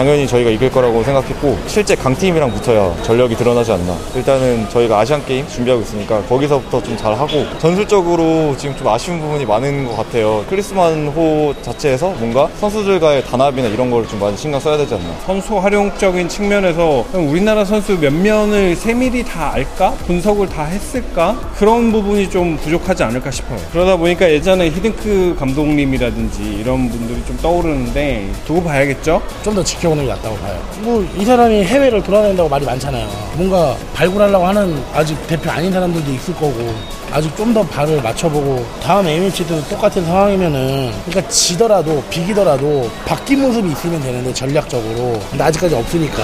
[0.00, 5.82] 당연히 저희가 이길 거라고 생각했고 실제 강팀이랑 붙어야 전력이 드러나지 않나 일단은 저희가 아시안게임 준비하고
[5.82, 12.14] 있으니까 거기서부터 좀 잘하고 전술적으로 지금 좀 아쉬운 부분이 많은 것 같아요 크리스만 호 자체에서
[12.16, 17.62] 뭔가 선수들과의 단합이나 이런 걸 좀 많이 신경 써야 되지 않나 선수 활용적인 측면에서 우리나라
[17.66, 19.90] 선수 몇 면을 세밀히 다 알까?
[20.06, 21.38] 분석을 다 했을까?
[21.58, 28.30] 그런 부분이 좀 부족하지 않을까 싶어요 그러다 보니까 예전에 히든크 감독님이라든지 이런 분들이 좀 떠오르는데
[28.46, 29.20] 두고 봐야겠죠?
[29.44, 30.58] 좀 더 지켜 게 낫다고 봐요.
[30.82, 33.08] 뭐 이 사람이 해외를 돌아다닌다고 말이 많잖아요.
[33.36, 36.74] 뭔가 발굴하려고 하는 아직 대표 아닌 사람들도 있을 거고
[37.12, 44.00] 아직 좀 더 발을 맞춰보고 다음 A매치도 똑같은 상황이면은 그러니까 지더라도 비기더라도 바뀐 모습이 있으면
[44.00, 46.22] 되는데 전략적으로 근데 아직까지 없으니까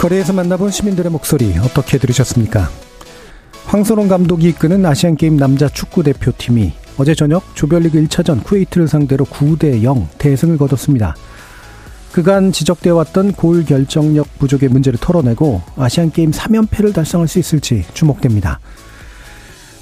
[0.00, 2.70] 거리에서 만나본 시민들의 목소리 어떻게 들으셨습니까?
[3.66, 10.58] 황선홍 감독이 이끄는 아시안게임 남자 축구대표팀이 어제 저녁 조별리그 1차전 쿠웨이트를 상대로 9대 0 대승을
[10.58, 11.14] 거뒀습니다.
[12.12, 18.58] 그간 지적되어 왔던 골 결정력 부족의 문제를 털어내고 아시안게임 3연패를 달성할 수 있을지 주목됩니다.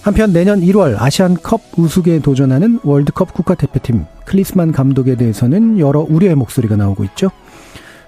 [0.03, 7.05] 한편 내년 1월 아시안컵 우승에 도전하는 월드컵 국가대표팀 클리스만 감독에 대해서는 여러 우려의 목소리가 나오고
[7.05, 7.31] 있죠.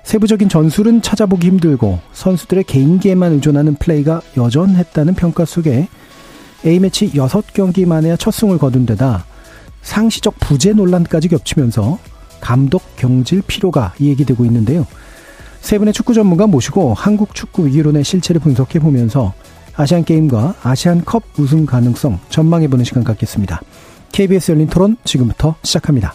[0.05, 5.89] 세부적인 전술은 찾아보기 힘들고 선수들의 개인기에만 의존하는 플레이가 여전했다는 평가 속에
[6.67, 9.25] A매치 6경기 만에야 첫 승을 거둔 데다
[9.83, 11.99] 상시적 부재 논란까지 겹치면서
[12.41, 14.87] 감독 경질 피로가 얘기되고 있는데요.
[15.61, 19.35] 세 분의 축구 전문가 모시고 한국 축구 위기론의 실체를 분석해 보면서
[19.77, 23.61] 아시안 게임과 아시안컵 우승 가능성 전망해 보는 시간 갖겠습니다.
[24.13, 26.15] KBS 열린 토론 지금부터 시작합니다.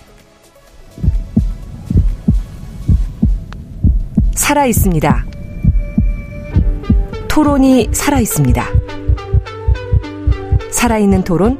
[4.35, 5.25] 살아 있습니다.
[7.29, 8.82] 토론이 살아 있습니다.
[10.83, 11.57] 살아있는 토론,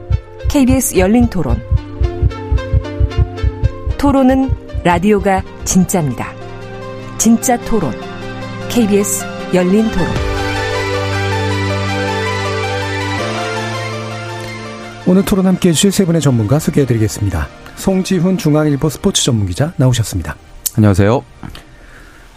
[0.50, 1.58] KBS 열린 토론.
[3.98, 4.52] 토론은
[4.84, 6.34] 라디오가 진짜입니다.
[7.18, 7.94] 진짜 토론,
[8.68, 9.24] KBS
[9.54, 10.08] 열린 토론.
[15.08, 17.48] 오늘 토론 함께 해주실 세 분의 전문가 소개해드리겠습니다.
[17.78, 20.36] 송지훈 중앙일보 스포츠 전문기자 나오셨습니다.
[20.76, 21.24] 안녕하세요.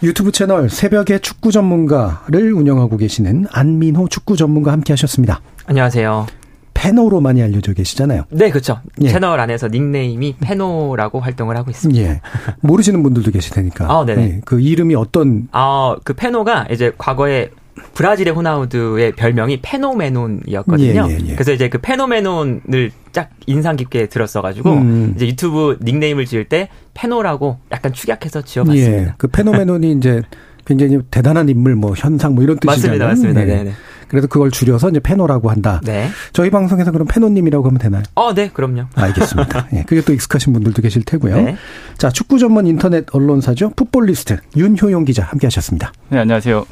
[0.04, 5.40] 유튜브 채널 새벽의 축구 전문가를 운영하고 계시는 안민호 축구 전문가 함께 하셨습니다.
[5.66, 6.45] 안녕하세요.
[6.86, 8.26] 페노로 많이 알려져 계시잖아요.
[8.30, 8.78] 네, 그렇죠.
[9.02, 9.08] 예.
[9.08, 12.00] 채널 안에서 닉네임이 페노라고 활동을 하고 있습니다.
[12.00, 12.20] 예.
[12.60, 13.86] 모르시는 분들도 계실 테니까.
[13.92, 14.22] 아, 네네.
[14.22, 14.40] 예.
[14.44, 15.48] 그 이름이 어떤?
[15.50, 17.50] 아, 그 페노가 이제 과거에
[17.94, 21.08] 브라질의 호나우드의 별명이 phenomenon이었거든요.
[21.10, 21.34] 예, 예, 예.
[21.34, 25.12] 그래서 이제 그 phenomenon을 쫙 인상 깊게 들었어가지고 음.
[25.16, 28.92] 이제 유튜브 닉네임을 지을 때 페노라고 약간 축약해서 지어봤습니다.
[28.92, 29.12] 예.
[29.18, 30.22] 그 phenomenon이 이제
[30.64, 32.98] 굉장히 대단한 인물, 뭐 현상, 뭐 이런 뜻이잖아요.
[32.98, 33.44] 맞습니다, 맞습니다.
[33.44, 33.64] 네.
[33.64, 33.72] 네.
[34.08, 35.80] 그래서 그걸 줄여서 이제 페노라고 한다.
[35.84, 36.08] 네.
[36.32, 38.02] 저희 방송에서 그럼 페노님이라고 하면 되나요?
[38.14, 38.84] 어, 네, 그럼요.
[38.94, 39.68] 알겠습니다.
[39.74, 41.36] 예, 그게 또 익숙하신 분들도 계실 테고요.
[41.36, 41.56] 네.
[41.98, 43.70] 자, 축구 전문 인터넷 언론사죠.
[43.76, 45.92] 풋볼리스트 윤효용 기자 함께 하셨습니다.
[46.08, 46.64] 네, 안녕하세요.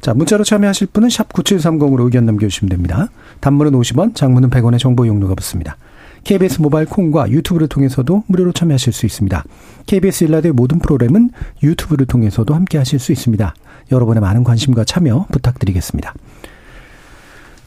[0.00, 3.08] 자, 문자로 참여하실 분은 샵 9730으로 의견 남겨주시면 됩니다.
[3.40, 5.76] 단문은 50원, 장문은 100원의 정보 이용료가 붙습니다.
[6.24, 9.44] KBS 모바일 콩과 유튜브를 통해서도 무료로 참여하실 수 있습니다.
[9.86, 11.30] KBS 일라드의 모든 프로그램은
[11.62, 13.54] 유튜브를 통해서도 함께 하실 수 있습니다.
[13.90, 16.14] 여러분의 많은 관심과 참여 부탁드리겠습니다.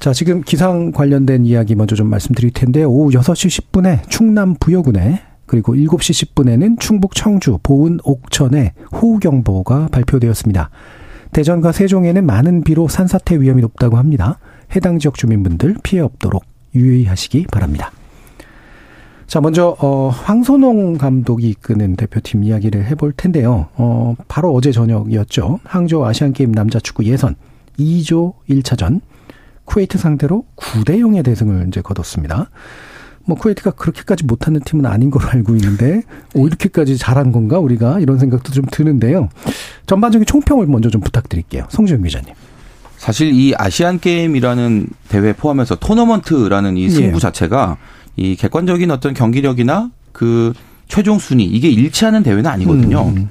[0.02, 5.76] 자, 지금 기상 관련된 이야기 먼저 좀 말씀드릴 텐데 오후 6시 10분에 충남 부여군에 그리고
[5.76, 10.72] 7시 10분에는 충북 청주, 보은, 옥천에 호우경보가 발표되었습니다.
[11.34, 14.40] 대전과 세종에는 많은 비로 산사태 위험이 높다고 합니다.
[14.76, 17.92] 해당 지역 주민분들 피해 없도록 유의하시기 바랍니다.
[19.28, 23.68] 자, 먼저 어 황선홍 감독이 이끄는 대표팀 이야기를 해볼 텐데요.
[23.76, 25.60] 어 바로 어제 저녁이었죠.
[25.64, 27.36] 항저우 아시안 게임 남자 축구 예선
[27.78, 29.02] 2조 1차전
[29.72, 32.50] 쿠웨이트 상대로 9대 0의 대승을 이제 거뒀습니다.
[33.24, 36.02] 뭐 쿠웨이트가 그렇게까지 못하는 팀은 아닌 걸로 알고 있는데
[36.34, 39.30] 오 이렇게까지 잘한 건가 우리가 이런 생각도 좀 드는데요.
[39.86, 41.68] 전반적인 총평을 먼저 좀 부탁드릴게요.
[41.70, 42.34] 송지영 기자님.
[42.98, 47.20] 사실 이 아시안 게임이라는 대회 포함해서 토너먼트라는 이 승부 예.
[47.20, 47.78] 자체가
[48.18, 50.54] 이 객관적인 어떤 경기력이나 그
[50.88, 53.08] 최종 순위 이게 일치하는 대회는 아니거든요.
[53.08, 53.30] 음.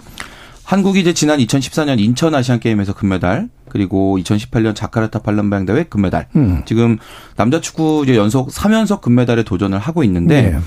[0.64, 6.28] 한국이 이제 지난 2014년 인천 아시안 게임에서 금메달 그리고 2018년 자카르타 팔렘방 대회 금메달.
[6.36, 6.62] 음.
[6.66, 6.98] 지금
[7.36, 10.58] 남자 축구 이제 연속 3연속 금메달에 도전을 하고 있는데 네.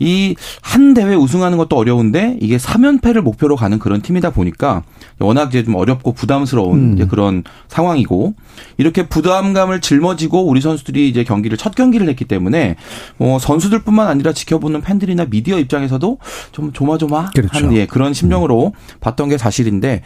[0.00, 4.82] 이한 대회 우승하는 것도 어려운데 이게 3연패를 목표로 가는 그런 팀이다 보니까
[5.18, 7.08] 워낙 이제 좀 어렵고 부담스러운 음.
[7.08, 8.34] 그런 상황이고
[8.78, 12.76] 이렇게 부담감을 짊어지고 우리 선수들이 이제 경기를 첫 경기를 했기 때문에
[13.18, 16.18] 뭐 선수들뿐만 아니라 지켜보는 팬들이나 미디어 입장에서도
[16.52, 17.74] 좀 조마조마한 그렇죠.
[17.74, 18.98] 예, 그런 심정으로 음.
[19.00, 20.00] 봤던 게 사실인데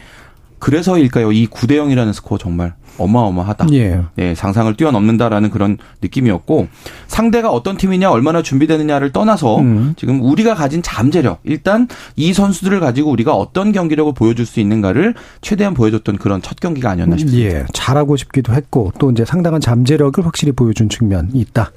[0.59, 1.33] 그래서일까요?
[1.33, 3.67] 이 9대 0이라는 스코어 정말 어마어마하다.
[3.73, 4.03] 예.
[4.15, 6.69] 네, 상상을 뛰어넘는다라는 그런 느낌이었고
[7.07, 9.95] 상대가 어떤 팀이냐 얼마나 준비되느냐를 떠나서 음.
[9.97, 15.75] 지금 우리가 가진 잠재력 일단 이 선수들을 가지고 우리가 어떤 경기력을 보여줄 수 있는가를 최대한
[15.75, 17.59] 보여줬던 그런 첫 경기가 아니었나 싶습니다.
[17.59, 21.73] 예, 잘하고 싶기도 했고 또 이제 상당한 잠재력을 확실히 보여준 측면이 있다.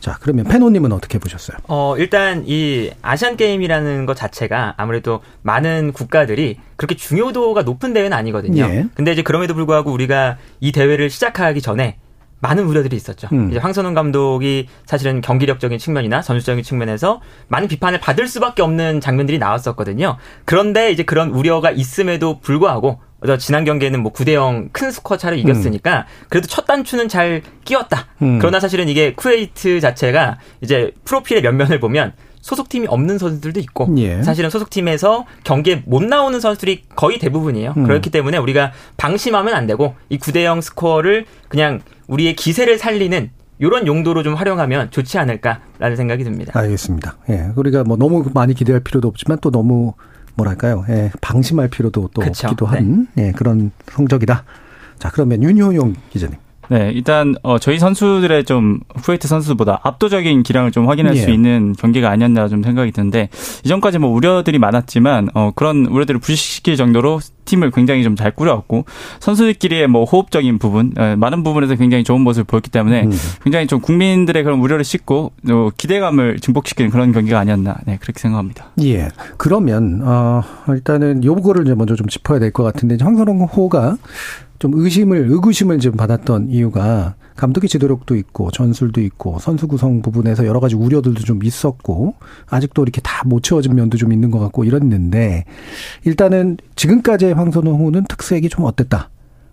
[0.00, 1.56] 자, 그러면 페노님은 어떻게 보셨어요?
[1.66, 8.62] 어, 일단 이 아시안 게임이라는 것 자체가 아무래도 많은 국가들이 그렇게 중요도가 높은 대회는 아니거든요.
[8.64, 8.86] 예.
[8.94, 11.96] 근데 이제 그럼에도 불구하고 우리가 이 대회를 시작하기 전에
[12.40, 13.28] 많은 우려들이 있었죠.
[13.32, 13.50] 음.
[13.50, 20.16] 이제 황선홍 감독이 사실은 경기력적인 측면이나 전술적인 측면에서 많은 비판을 받을 수밖에 없는 장면들이 나왔었거든요.
[20.44, 23.00] 그런데 이제 그런 우려가 있음에도 불구하고
[23.38, 26.26] 지난 경기에는 뭐 9대 0 큰 스코어 차를 이겼으니까 음.
[26.28, 28.06] 그래도 첫 단추는 잘 끼웠다.
[28.22, 28.38] 음.
[28.38, 34.22] 그러나 사실은 이게 쿠웨이트 자체가 이제 프로필의 면면을 보면 소속팀이 없는 선수들도 있고 예.
[34.22, 37.74] 사실은 소속팀에서 경기에 못 나오는 선수들이 거의 대부분이에요.
[37.76, 37.84] 음.
[37.84, 43.86] 그렇기 때문에 우리가 방심하면 안 되고 이 9대 0 스코어를 그냥 우리의 기세를 살리는 이런
[43.86, 46.52] 용도로 좀 활용하면 좋지 않을까라는 생각이 듭니다.
[46.54, 47.16] 알겠습니다.
[47.30, 47.48] 예.
[47.56, 49.94] 우리가 뭐 너무 많이 기대할 필요도 없지만 또 너무
[50.38, 50.84] 뭐랄까요?
[50.88, 52.46] 예, 방심할 필요도 또 그쵸.
[52.46, 53.28] 없기도 한 네.
[53.28, 54.44] 예, 그런 성적이다.
[54.98, 56.38] 자, 그러면 윤효용 기자님.
[56.70, 61.20] 네, 일단 어 저희 선수들의 좀 후웨이트 선수보다 압도적인 기량을 좀 확인할 예.
[61.20, 63.28] 수 있는 경기가 아니었나 좀 생각이 드는데
[63.64, 68.84] 이전까지 뭐 우려들이 많았지만 어 그런 우려들을 부식시킬 정도로 팀을 굉장히 좀 잘 꾸려왔고
[69.20, 73.12] 선수들끼리의 뭐 호흡적인 부분 어, 많은 부분에서 굉장히 좋은 모습을 보였기 때문에 음.
[73.44, 78.70] 굉장히 좀 국민들의 그런 우려를 싣고 어, 기대감을 증폭시키는 그런 경기가 아니었나 네 그렇게 생각합니다.
[78.82, 79.08] 예.
[79.36, 83.96] 그러면 어 일단은 요거를 이제 먼저 좀 짚어야 될 것 같은데 황선홍 호가
[84.58, 90.58] 좀 의심을 의구심을 좀 받았던 이유가 감독의 지도력도 있고 전술도 있고 선수 구성 부분에서 여러
[90.58, 92.14] 가지 우려들도 좀 있었고
[92.50, 95.44] 아직도 이렇게 다 못 채워진 면도 좀 있는 것 같고 이랬는데
[96.04, 99.10] 일단은 지금까지의 황선홍 는 특색이 좀 어땠다?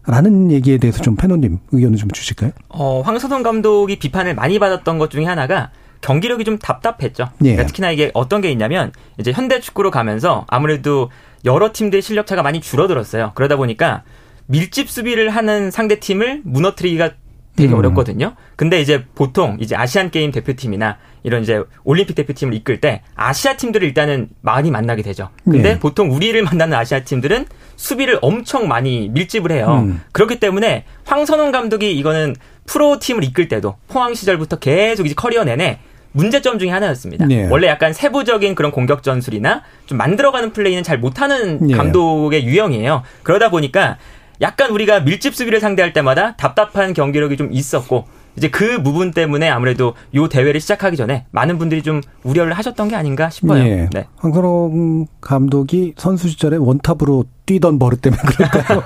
[0.07, 2.51] 라는 얘기에 대해서 좀 패노님 의견을 좀 주실까요?
[2.69, 7.29] 어, 황선홍 감독이 비판을 많이 받았던 것 중에 하나가 경기력이 좀 답답했죠.
[7.41, 7.51] 예.
[7.53, 11.09] 그러니까 특히나 이게 어떤 게 있냐면 이제 현대 축구로 가면서 아무래도
[11.43, 13.31] 여러 팀들의 실력 차가 많이 줄어들었어요.
[13.33, 14.03] 그러다 보니까
[14.47, 17.11] 밀집 수비를 하는 상대 팀을 무너뜨리기가
[17.55, 17.77] 되게 음.
[17.77, 18.35] 어렵거든요.
[18.55, 23.87] 근데 이제 보통 이제 아시안 게임 대표팀이나 이런 이제 올림픽 대표팀을 이끌 때 아시아 팀들을
[23.87, 25.29] 일단은 많이 만나게 되죠.
[25.45, 25.79] 근데 네.
[25.79, 27.45] 보통 우리를 만나는 아시아 팀들은
[27.77, 29.83] 수비를 엄청 많이 밀집을 해요.
[29.85, 30.01] 음.
[30.11, 35.79] 그렇기 때문에 황선홍 감독이 이거는 프로 팀을 이끌 때도 포항 시절부터 계속 이제 커리어 내내
[36.11, 37.25] 문제점 중에 하나였습니다.
[37.25, 37.47] 네.
[37.49, 41.75] 원래 약간 세부적인 그런 공격 전술이나 좀 만들어가는 플레이는 잘 못하는 네.
[41.75, 43.03] 감독의 유형이에요.
[43.23, 43.97] 그러다 보니까
[44.41, 48.05] 약간 우리가 밀집 수비를 상대할 때마다 답답한 경기력이 좀 있었고
[48.37, 52.95] 이제 그 부분 때문에 아무래도 요 대회를 시작하기 전에 많은 분들이 좀 우려를 하셨던 게
[52.95, 53.63] 아닌가 싶어요.
[53.63, 53.89] 네.
[53.93, 54.07] 네.
[54.17, 58.81] 황선홍 감독이 선수 시절에 원탑으로 뛰던 버릇 때문에 그럴까요?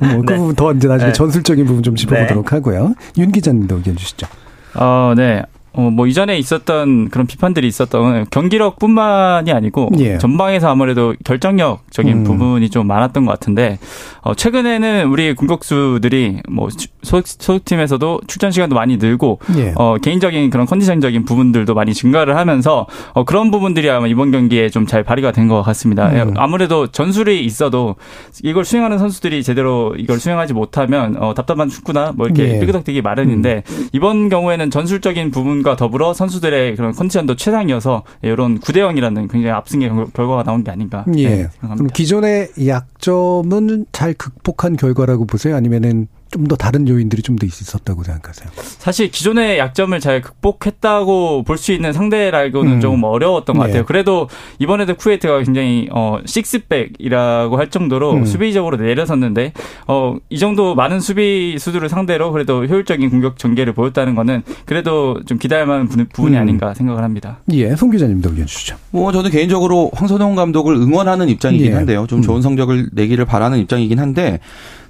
[0.00, 0.36] 뭐그 네.
[0.38, 1.12] 부분 더 이제 나중에 네.
[1.12, 2.56] 전술적인 부분 좀 짚어보도록 네.
[2.56, 2.94] 하고요.
[3.18, 4.26] 윤 기자님도 의견 주시죠.
[4.74, 5.42] 어, 네.
[5.78, 10.18] 어, 뭐 이전에 있었던 그런 비판들이 있었던 경기력뿐만이 아니고 예.
[10.18, 12.24] 전방에서 아무래도 결정력적인 음.
[12.24, 13.78] 부분이 좀 많았던 것 같은데
[14.22, 16.68] 어, 최근에는 우리 공격수들이 뭐
[17.02, 19.72] 소속, 소속 팀에서도 출전 시간도 많이 늘고 예.
[19.76, 24.88] 어, 개인적인 그런 컨디션적인 부분들도 많이 증가를 하면서 어, 그런 부분들이 아마 이번 경기에 좀
[24.88, 26.08] 잘 발휘가 된 것 같습니다.
[26.08, 26.34] 음.
[26.36, 27.96] 아무래도 전술이 있어도
[28.42, 32.58] 이걸 수행하는 선수들이 제대로 이걸 수행하지 못하면 어, 답답한 축구나 뭐 이렇게 예.
[32.60, 33.88] 삐그덕되기 마련인데 음.
[33.92, 39.90] 이번 경우에는 전술적인 부분과 부분과 더불어 선수들의 그런 컨디션도 최상이어서 이런 9대 0이라는 굉장히 압승의
[40.14, 41.28] 결과가 나온 게 아닌가 예.
[41.28, 41.74] 생각합니다.
[41.74, 45.56] 그럼 기존의 약점은 잘 극복한 결과라고 보세요?
[45.56, 48.48] 아니면은 좀 더 다른 요인들이 좀 더 있었다고 생각하세요?
[48.78, 52.80] 사실 기존의 약점을 잘 극복했다고 볼 수 있는 상대라고는 음.
[52.80, 53.82] 조금 어려웠던 것 같아요.
[53.82, 53.84] 네.
[53.86, 58.24] 그래도 이번에도 쿠웨이트가 굉장히 어 식스백이라고 할 정도로 음.
[58.24, 59.52] 수비적으로 내려섰는데
[59.86, 65.88] 어이 정도 많은 수비수들을 상대로 그래도 효율적인 공격 전개를 보였다는 거는 그래도 좀 기대할 만한
[65.88, 66.40] 부분이 음.
[66.40, 67.38] 아닌가 생각을 합니다.
[67.52, 68.76] 예, 송 기자님도 의견 주시죠.
[68.90, 71.74] 뭐 저는 개인적으로 황선홍 감독을 응원하는 입장이긴 예.
[71.74, 72.06] 한데요.
[72.08, 72.42] 좀 좋은 음.
[72.42, 74.38] 성적을 내기를 바라는 입장이긴 한데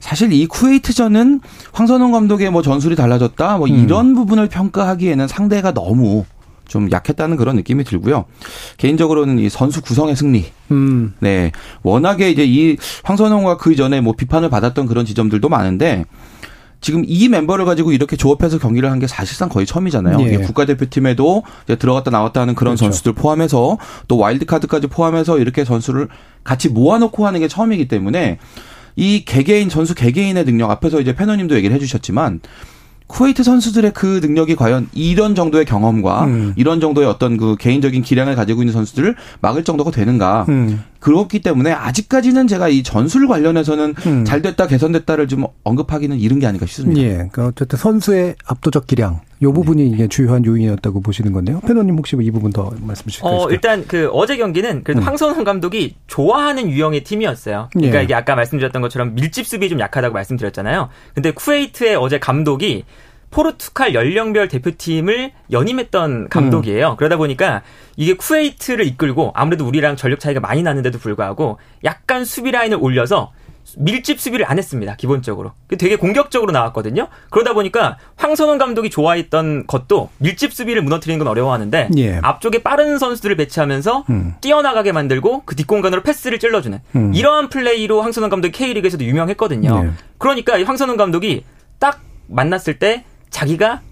[0.00, 1.40] 사실 이 쿠웨이트전은
[1.72, 3.74] 황선홍 감독의 뭐 전술이 달라졌다 뭐 음.
[3.84, 6.24] 이런 부분을 평가하기에는 상대가 너무
[6.66, 8.26] 좀 약했다는 그런 느낌이 들고요.
[8.76, 10.44] 개인적으로는 이 선수 구성의 승리.
[10.70, 11.14] 음.
[11.20, 11.50] 네.
[11.82, 16.04] 워낙에 이제 이 황선홍과 그 전에 뭐 비판을 받았던 그런 지점들도 많은데
[16.80, 20.20] 지금 이 멤버를 가지고 이렇게 조합해서 경기를 한 게 사실상 거의 처음이잖아요.
[20.20, 20.36] 예.
[20.36, 21.42] 국가대표팀에도
[21.78, 22.84] 들어갔다 나왔다 하는 그런 그렇죠.
[22.84, 26.08] 선수들 포함해서 또 와일드카드까지 포함해서 이렇게 선수를
[26.44, 28.38] 같이 모아놓고 하는 게 처음이기 때문에
[28.98, 32.40] 이 개개인 선수 개개인의 능력 앞에서 이제 패너님도 얘기를 해주셨지만
[33.06, 36.52] 쿠웨이트 선수들의 그 능력이 과연 이런 정도의 경험과 음.
[36.56, 40.46] 이런 정도의 어떤 그 개인적인 기량을 가지고 있는 선수들을 막을 정도가 되는가.
[40.48, 40.82] 음.
[40.98, 44.24] 그렇기 때문에 아직까지는 제가 이 전술 관련해서는 음.
[44.24, 47.00] 잘 됐다 개선됐다를 좀 언급하기는 이른 게 아닌가 싶습니다.
[47.00, 47.08] 예.
[47.14, 49.88] 그러니까 어쨌든 선수의 압도적 기량 요 부분이 네.
[49.88, 51.60] 이게 주요한 요인이었다고 보시는 건데요.
[51.60, 53.32] 패너님 혹시 뭐이 부분 더 말씀 주실까요?
[53.32, 55.06] 어, 일단 그 어제 경기는 그래도 음.
[55.06, 57.70] 황선홍 감독이 좋아하는 유형의 팀이었어요.
[57.72, 58.04] 그러니까 예.
[58.04, 60.88] 이게 아까 말씀드렸던 것처럼 밀집 수비 좀 약하다고 말씀드렸잖아요.
[61.14, 62.84] 근데 쿠웨이트의 어제 감독이
[63.30, 66.92] 포르투갈 연령별 대표팀을 역임했던 감독이에요.
[66.92, 66.96] 음.
[66.96, 67.62] 그러다 보니까
[67.96, 73.32] 이게 쿠웨이트를 이끌고 아무래도 우리랑 전력 차이가 많이 나는데도 불구하고 약간 수비 라인을 올려서
[73.76, 74.96] 밀집 수비를 안 했습니다.
[74.96, 75.52] 기본적으로.
[75.78, 77.08] 되게 공격적으로 나왔거든요.
[77.30, 82.18] 그러다 보니까 황선홍 감독이 좋아했던 것도 밀집 수비를 무너뜨리는 건 어려워하는데 예.
[82.22, 84.34] 앞쪽에 빠른 선수들을 배치하면서 음.
[84.40, 87.14] 뛰어나가게 만들고 그 뒷공간으로 패스를 찔러주는 음.
[87.14, 89.84] 이러한 플레이로 황선홍 감독이 K리그에서도 유명했거든요.
[89.84, 89.90] 예.
[90.18, 91.44] 그러니까 황선홍 감독이
[91.78, 93.82] 딱 만났을 때 자기가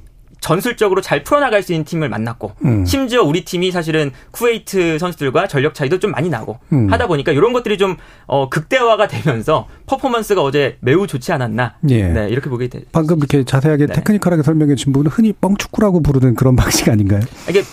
[0.46, 2.86] 전술적으로 잘 풀어나갈 수 있는 팀을 만났고 음.
[2.86, 6.88] 심지어 우리 팀이 사실은 쿠웨이트 선수들과 전력 차이도 좀 많이 나고 음.
[6.88, 12.06] 하다 보니까 이런 것들이 좀 어, 극대화가 되면서 퍼포먼스가 어제 매우 좋지 않았나 예.
[12.06, 13.94] 네, 이렇게 보게 되 방금 이렇게 자세하게 네.
[13.94, 17.22] 테크니컬하게 설명해 주신 부분은 흔히 뻥축구라고 부르는 그런 방식 아닌가요?
[17.50, 17.64] 이게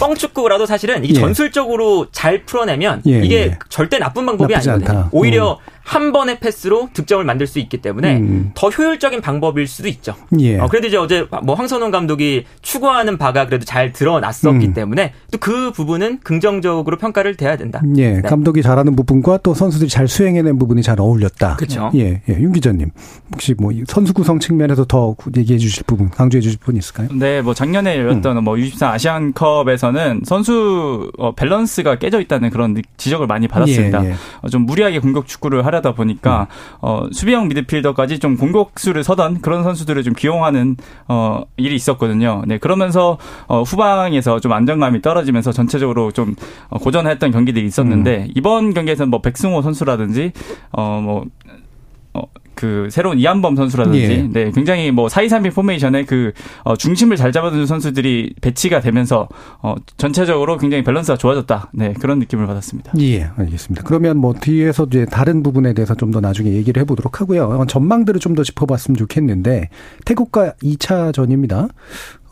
[0.00, 1.20] 뻥축구라도 사실은 이게 예.
[1.20, 3.20] 전술적으로 잘 풀어내면 예.
[3.22, 3.58] 이게 예.
[3.68, 4.88] 절대 나쁜 방법이 아니거든요.
[4.88, 5.08] 않다.
[5.12, 5.71] 오히려 음.
[5.84, 8.50] 한 번의 패스로 득점을 만들 수 있기 때문에 음.
[8.54, 10.14] 더 효율적인 방법일 수도 있죠.
[10.38, 10.58] 예.
[10.58, 14.74] 어, 그래도 이제 어제 뭐 황선홍 감독이 추구하는 바가 그래도 잘 드러났었기 음.
[14.74, 17.82] 때문에 또 그 부분은 긍정적으로 평가를 돼야 된다.
[17.96, 18.12] 예.
[18.12, 18.22] 네.
[18.22, 21.56] 감독이 잘하는 부분과 또 선수들이 잘 수행해낸 부분이 잘 어울렸다.
[21.56, 21.90] 그렇죠.
[21.96, 22.22] 예.
[22.28, 22.34] 예.
[22.38, 22.90] 윤 기자님
[23.32, 27.08] 혹시 뭐 선수 구성 측면에서 더 얘기해 주실 부분, 강조해 주실 부분 있을까요?
[27.12, 28.44] 네, 뭐 작년에 열렸던 음.
[28.44, 34.04] 뭐 U23 아시안컵에서는 선수 어, 밸런스가 깨져 있다는 그런 지적을 많이 받았습니다.
[34.04, 34.14] 예, 예.
[34.42, 36.78] 어, 좀 무리하게 공격 축구를 하 려다 보니까 음.
[36.80, 40.76] 어, 수비형 미드필더까지 좀 공격수를 서던 그런 선수들을 좀 기용하는
[41.08, 42.42] 어, 일이 있었거든요.
[42.46, 46.34] 네, 그러면서 어, 후방에서 좀 안정감이 떨어지면서 전체적으로 좀
[46.68, 48.32] 어, 고전했던 경기들이 있었는데 음.
[48.34, 50.32] 이번 경기에서는 뭐 백승호 선수라든지
[50.70, 51.24] 어뭐
[52.14, 52.22] 어,
[52.62, 54.28] 그 새로운 이한범 선수라든지 예.
[54.30, 56.30] 네 굉장히 뭐 사이삼일 포메이션의 그
[56.62, 59.28] 어, 중심을 잘 잡아주는 선수들이 배치가 되면서
[59.62, 61.70] 어, 전체적으로 굉장히 밸런스가 좋아졌다.
[61.72, 62.92] 네 그런 느낌을 받았습니다.
[63.00, 63.82] 예, 알겠습니다.
[63.84, 67.44] 그러면 뭐 뒤에서 이제 다른 부분에 대해서 좀 더 나중에 얘기를 해 보도록 하고요.
[67.46, 69.68] 어, 전망들을 좀 더 짚어 봤으면 좋겠는데
[70.04, 71.68] 태국과 2차전입니다.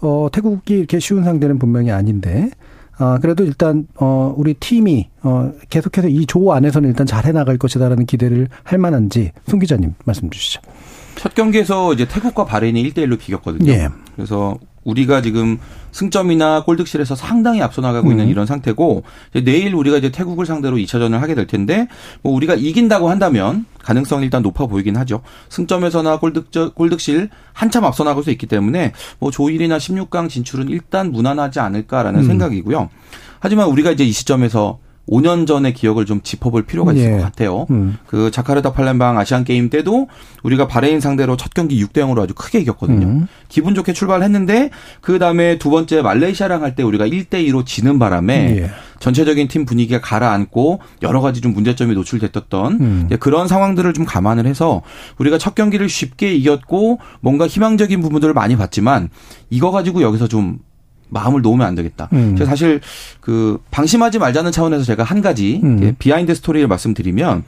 [0.02, 2.50] 어, 태국이 이렇게 쉬운 상대는 분명히 아닌데
[3.02, 8.04] 아, 그래도 일단, 어, 우리 팀이, 어, 계속해서 이 조 안에서는 일단 잘 해나갈 것이다라는
[8.06, 10.60] 기대를 할 만한지, 송 기자님 말씀 주시죠.
[11.16, 13.72] 첫 경기에서 이제 태국과 바레인이 1대1로 비겼거든요.
[13.72, 13.88] 예.
[14.14, 15.58] 그래서 우리가 지금
[15.92, 18.12] 승점이나 골득실에서 상당히 앞서 나가고 음.
[18.12, 19.02] 있는 이런 상태고
[19.44, 21.88] 내일 우리가 이제 태국을 상대로 2차전을 하게 될 텐데
[22.22, 25.22] 뭐 우리가 이긴다고 한다면 가능성이 일단 높아 보이긴 하죠.
[25.48, 31.12] 승점에서나 골득 골득실 한참 앞서 나갈 수 있기 때문에 뭐 조 1위나 16강 진출은 일단
[31.12, 32.26] 무난하지 않을까라는 음.
[32.26, 32.88] 생각이고요.
[33.40, 37.16] 하지만 우리가 이제 이 시점에서 5년 전의 기억을 좀 짚어볼 필요가 있을 예.
[37.16, 37.66] 것 같아요.
[37.70, 37.96] 음.
[38.06, 40.08] 그 자카르타 팔렘방 아시안 게임 때도
[40.44, 43.06] 우리가 바레인 상대로 첫 경기 6대 0으로 아주 크게 이겼거든요.
[43.06, 43.26] 음.
[43.48, 48.58] 기분 좋게 출발했는데 그 다음에 두 번째 말레이시아랑 할 때 우리가 1대 2로 지는 바람에
[48.62, 48.70] 예.
[49.00, 53.08] 전체적인 팀 분위기가 가라앉고 여러 가지 좀 문제점이 노출됐던 음.
[53.18, 54.82] 그런 상황들을 좀 감안을 해서
[55.18, 59.08] 우리가 첫 경기를 쉽게 이겼고 뭔가 희망적인 부분들을 많이 봤지만
[59.48, 60.58] 이거 가지고 여기서 좀
[61.10, 62.08] 마음을 놓으면 안 되겠다.
[62.12, 62.36] 음.
[62.36, 62.80] 제가 사실
[63.20, 65.94] 그 방심하지 말자는 차원에서 제가 한 가지 음.
[65.98, 67.44] 비하인드 스토리를 말씀드리면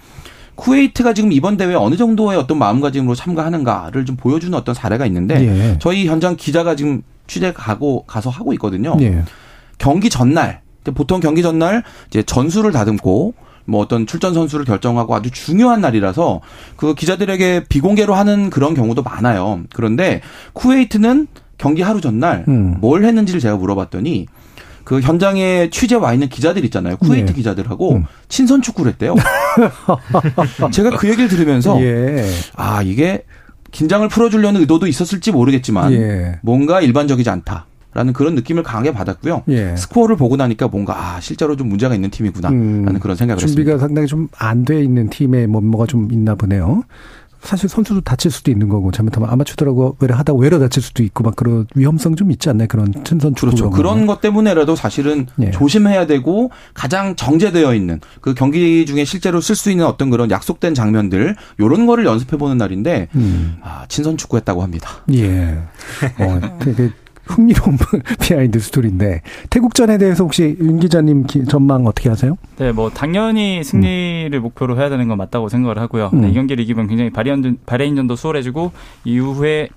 [0.55, 5.79] 쿠웨이트가 지금 이번 대회에 어느 정도의 어떤 마음가짐으로 참가하는가를 좀 보여주는 어떤 사례가 있는데 예.
[5.79, 8.97] 저희 현장 기자가 지금 취재 가고 가서 하고 있거든요.
[9.01, 9.25] 예.
[9.79, 10.61] 경기 전날
[10.95, 16.41] 보통 경기 전날 이제 전술을 다듬고 뭐 어떤 출전 선수를 결정하고 아주 중요한 날이라서
[16.77, 19.63] 그 기자들에게 비공개로 하는 그런 경우도 많아요.
[19.73, 20.21] 그런데
[20.53, 21.29] 쿠웨이트는
[21.63, 22.77] 경기 하루 전날 음.
[22.81, 24.27] 뭘 했는지를 제가 물어봤더니
[24.83, 26.97] 그 현장에 취재 와 있는 기자들 있잖아요.
[26.97, 27.33] 쿠웨이트 네.
[27.35, 28.05] 기자들하고 음.
[28.29, 29.15] 친선 축구를 했대요.
[30.73, 32.25] 제가 그 얘기를 들으면서 예.
[32.57, 33.25] 아 이게
[33.71, 36.39] 긴장을 풀어주려는 의도도 있었을지 모르겠지만 예.
[36.43, 37.67] 뭔가 일반적이지 않다.
[37.95, 39.43] 라는 그런 느낌을 강하게 받았고요.
[39.51, 39.77] 예.
[39.77, 43.79] 스코어를 보고 나니까 뭔가 아 실제로 좀 문제가 있는 팀이구나라는 음, 그런 생각을 준비가 했습니다.
[43.87, 46.85] 상당히 좀 안 돼 있는 팀에 뭐가 좀 있나 보네요.
[47.43, 51.37] 사실 선수도 다칠 수도 있는 거고 잘못하면 아마추어라고 외려 하다가 외려 다칠 수도 있고 막
[51.37, 52.69] 그런 위험성 좀 있지 않나요?
[52.69, 53.71] 그런 친선 축구 그렇죠.
[53.71, 55.51] 그런 것 때문에라도 사실은 예.
[55.51, 60.75] 조심해야 되고 가장 정제되어 있는 그 경기 중에 실제로 쓸 수 있는 어떤 그런 약속된
[60.75, 63.57] 장면들 요런 거를 연습해 보는 날인데 음.
[63.63, 65.05] 아, 친선 축구했다고 합니다.
[65.13, 65.59] 예.
[66.19, 66.91] 어, 되게
[67.33, 67.79] 흥미로운
[68.21, 72.37] 비하인드 스토리인데 태국전에 대해서 혹시 윤 기자님 전망 어떻게 하세요?
[72.59, 74.43] 네, 뭐 당연히 승리를 음.
[74.43, 76.11] 목표로 해야 되는 건 맞다고 생각을 하고요.
[76.13, 76.23] 음.
[76.23, 77.11] 네, 이 경기를 이기면 굉장히
[77.67, 78.73] 바레인전도 수월해지고
[79.05, 79.69] 이후에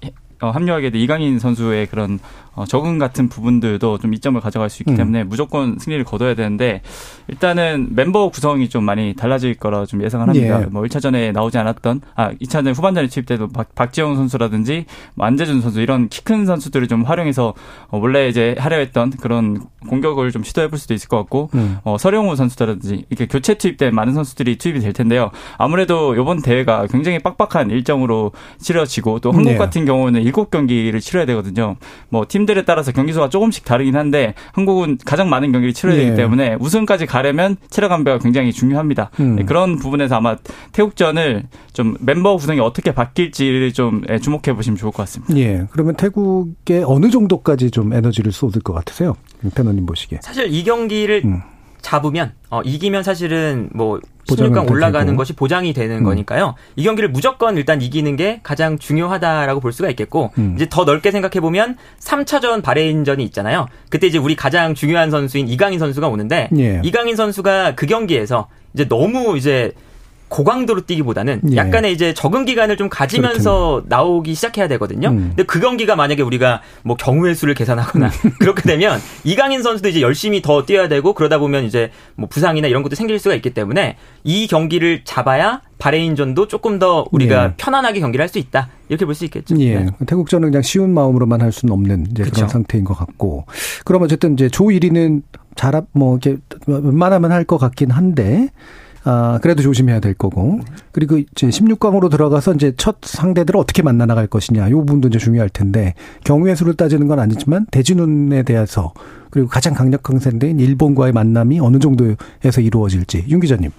[0.41, 2.19] 어, 합류하게 된 이강인 선수의 그런
[2.55, 4.97] 어, 적응 같은 부분들도 좀 이점을 가져갈 수 있기 음.
[4.97, 6.81] 때문에 무조건 승리를 거둬야 되는데
[7.27, 10.61] 일단은 멤버 구성이 좀 많이 달라질 거라 좀 예상을 합니다.
[10.61, 10.65] 예.
[10.65, 14.85] 뭐 1차전에 나오지 않았던 아 2차전 후반전에 투입돼도 박, 박지영 선수라든지
[15.15, 17.53] 뭐 안재준 선수 이런 키 큰 선수들을 좀 활용해서
[17.89, 21.77] 어, 원래 이제 하려 했던 그런 공격을 좀 시도해 볼 수도 있을 것 같고 음.
[21.83, 25.29] 어, 서령우 선수라든지 이렇게 교체 투입된 많은 선수들이 투입이 될 텐데요.
[25.59, 29.57] 아무래도 이번 대회가 굉장히 빡빡한 일정으로 치러지고 또 한국 네.
[29.57, 31.75] 같은 경우는 7경기를 치러야 되거든요.
[32.09, 36.15] 뭐팀 팀들에 따라서 경기 수가 조금씩 다르긴 한데 한국은 가장 많은 경기를 치러야 되기 네.
[36.15, 39.09] 때문에 우승까지 가려면 체력 안배가 굉장히 중요합니다.
[39.19, 39.35] 음.
[39.35, 40.37] 네, 그런 부분에서 아마
[40.71, 45.35] 태국전을 좀 멤버 구성이 어떻게 바뀔지를 좀 예, 주목해 보시면 좋을 것 같습니다.
[45.37, 45.65] 예.
[45.71, 49.15] 그러면 태국에 어느 정도까지 좀 에너지를 쏟을 것 같으세요?
[49.53, 50.19] 패너님 보시기에.
[50.21, 51.41] 사실 이 경기를 음.
[51.81, 55.17] 잡으면 어, 이기면 사실은 뭐 16강 올라가는 되고.
[55.17, 56.03] 것이 보장이 되는 음.
[56.03, 56.55] 거니까요.
[56.75, 60.53] 이 경기를 무조건 일단 이기는 게 가장 중요하다라고 볼 수가 있겠고 음.
[60.55, 63.67] 이제 더 넓게 생각해 보면 3차전 바레인전이 있잖아요.
[63.89, 66.81] 그때 이제 우리 가장 중요한 선수인 이강인 선수가 오는데 예.
[66.83, 69.71] 이강인 선수가 그 경기에서 이제 너무 이제
[70.27, 71.55] 고강도로 뛰기보다는 예.
[71.55, 73.85] 약간의 이제 적응 기간을 좀 가지면서 그렇군요.
[73.89, 75.09] 나오기 시작해야 되거든요.
[75.09, 75.17] 음.
[75.29, 78.31] 근데 그 경기가 만약에 우리가 뭐 경우의 수를 계산하거나 음.
[78.39, 82.81] 그렇게 되면 이강인 선수도 이제 열심히 더 뛰어야 되고 그러다 보면 이제 뭐 부상이나 이런
[82.83, 87.53] 것도 생길 수가 있기 때문에 이 경기를 잡아야 바레인전도 조금 더 우리가 예.
[87.57, 89.55] 편안하게 경기를 할 수 있다 이렇게 볼 수 있겠죠.
[89.59, 89.75] 예.
[89.75, 89.87] 네.
[90.07, 93.45] 태국전은 그냥 쉬운 마음으로만 할 수는 없는 이제 그런 상태인 것 같고.
[93.85, 95.21] 그럼 어쨌든 이제 조 1위는
[95.55, 98.49] 잘뭐 이렇게 웬만하면 할 것 같긴 한데
[99.05, 100.59] 아, 그래도 조심해야 될 거고.
[100.91, 104.69] 그리고 이제 16강으로 들어가서 이제 첫 상대들을 어떻게 만나 나갈 것이냐.
[104.71, 105.93] 요 부분도 이제 중요할 텐데
[106.23, 108.93] 경우의 수를 따지는 건 아니지만 대진운에 대해서
[109.29, 113.25] 그리고 가장 강력한 상대인 일본과의 만남이 어느 정도에서 이루어질지.
[113.29, 113.69] 윤 기자님.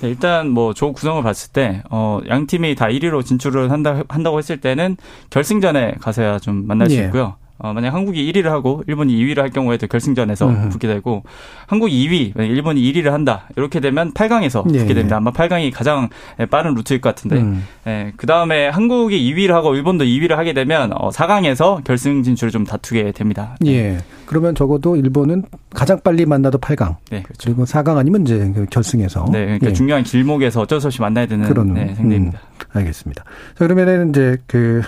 [0.00, 4.38] 네, 일단 뭐 조 구성을 봤을 때, 어, 양 팀이 다 1위로 진출을 한다, 한다고
[4.38, 4.96] 했을 때는
[5.28, 7.04] 결승전에 가서야 좀 만날 수 예.
[7.04, 7.34] 있고요.
[7.62, 10.68] 어, 만약 한국이 1위를 하고 일본이 2위를 할 경우에도 결승전에서 음.
[10.70, 11.22] 붙게 되고
[11.66, 13.48] 한국이 2위, 만약 일본이 1위를 한다.
[13.56, 15.16] 이렇게 되면 8강에서 네, 붙게 됩니다.
[15.16, 15.18] 네.
[15.18, 16.08] 아마 8강이 가장
[16.50, 17.36] 빠른 루트일 것 같은데.
[17.36, 17.64] 음.
[17.86, 22.64] 예, 그 다음에 한국이 2위를 하고 일본도 2위를 하게 되면 어, 4강에서 결승 진출을 좀
[22.64, 23.56] 다투게 됩니다.
[23.60, 23.72] 네.
[23.72, 23.98] 예.
[24.26, 25.42] 그러면 적어도 일본은
[25.74, 26.96] 가장 빨리 만나도 8강.
[27.10, 27.46] 네, 그렇죠.
[27.46, 29.26] 그리고 4강 아니면 이제 그 결승에서.
[29.32, 29.72] 네, 그러니까 예.
[29.72, 32.38] 중요한 길목에서 어쩔 수 없이 만나야 되는 그런 네, 상대입니다.
[32.38, 33.24] 음, 알겠습니다.
[33.24, 34.82] 자, 그러면은 이제 그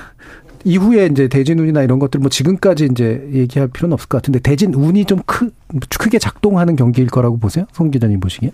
[0.65, 5.21] 이후에 이제 대진운이나 이런 것들 뭐 지금까지 이제 얘기할 필요는 없을 것 같은데 대진운이 좀
[5.27, 5.51] 크,
[5.99, 7.67] 크게 작동하는 경기일 거라고 보세요?
[7.73, 8.51] 송 기자님 보시기에?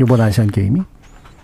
[0.00, 0.80] 이번 아시안 게임이?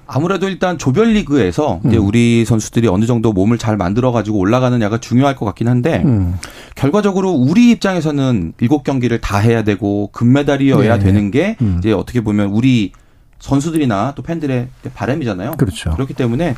[0.06, 1.88] 아무래도 일단 조별리그에서 음.
[1.88, 6.34] 이제 우리 선수들이 어느 정도 몸을 잘 만들어 가지고 올라가느냐가 중요할 것 같긴 한데 음.
[6.74, 11.04] 결과적으로 우리 입장에서는 일곱 경기를 다 해야 되고 금메달이어야 네.
[11.04, 11.76] 되는 게 음.
[11.78, 12.92] 이제 어떻게 보면 우리
[13.38, 15.52] 선수들이나 또 팬들의 바람이잖아요.
[15.52, 15.90] 그렇죠.
[15.90, 16.54] 그렇기 때문에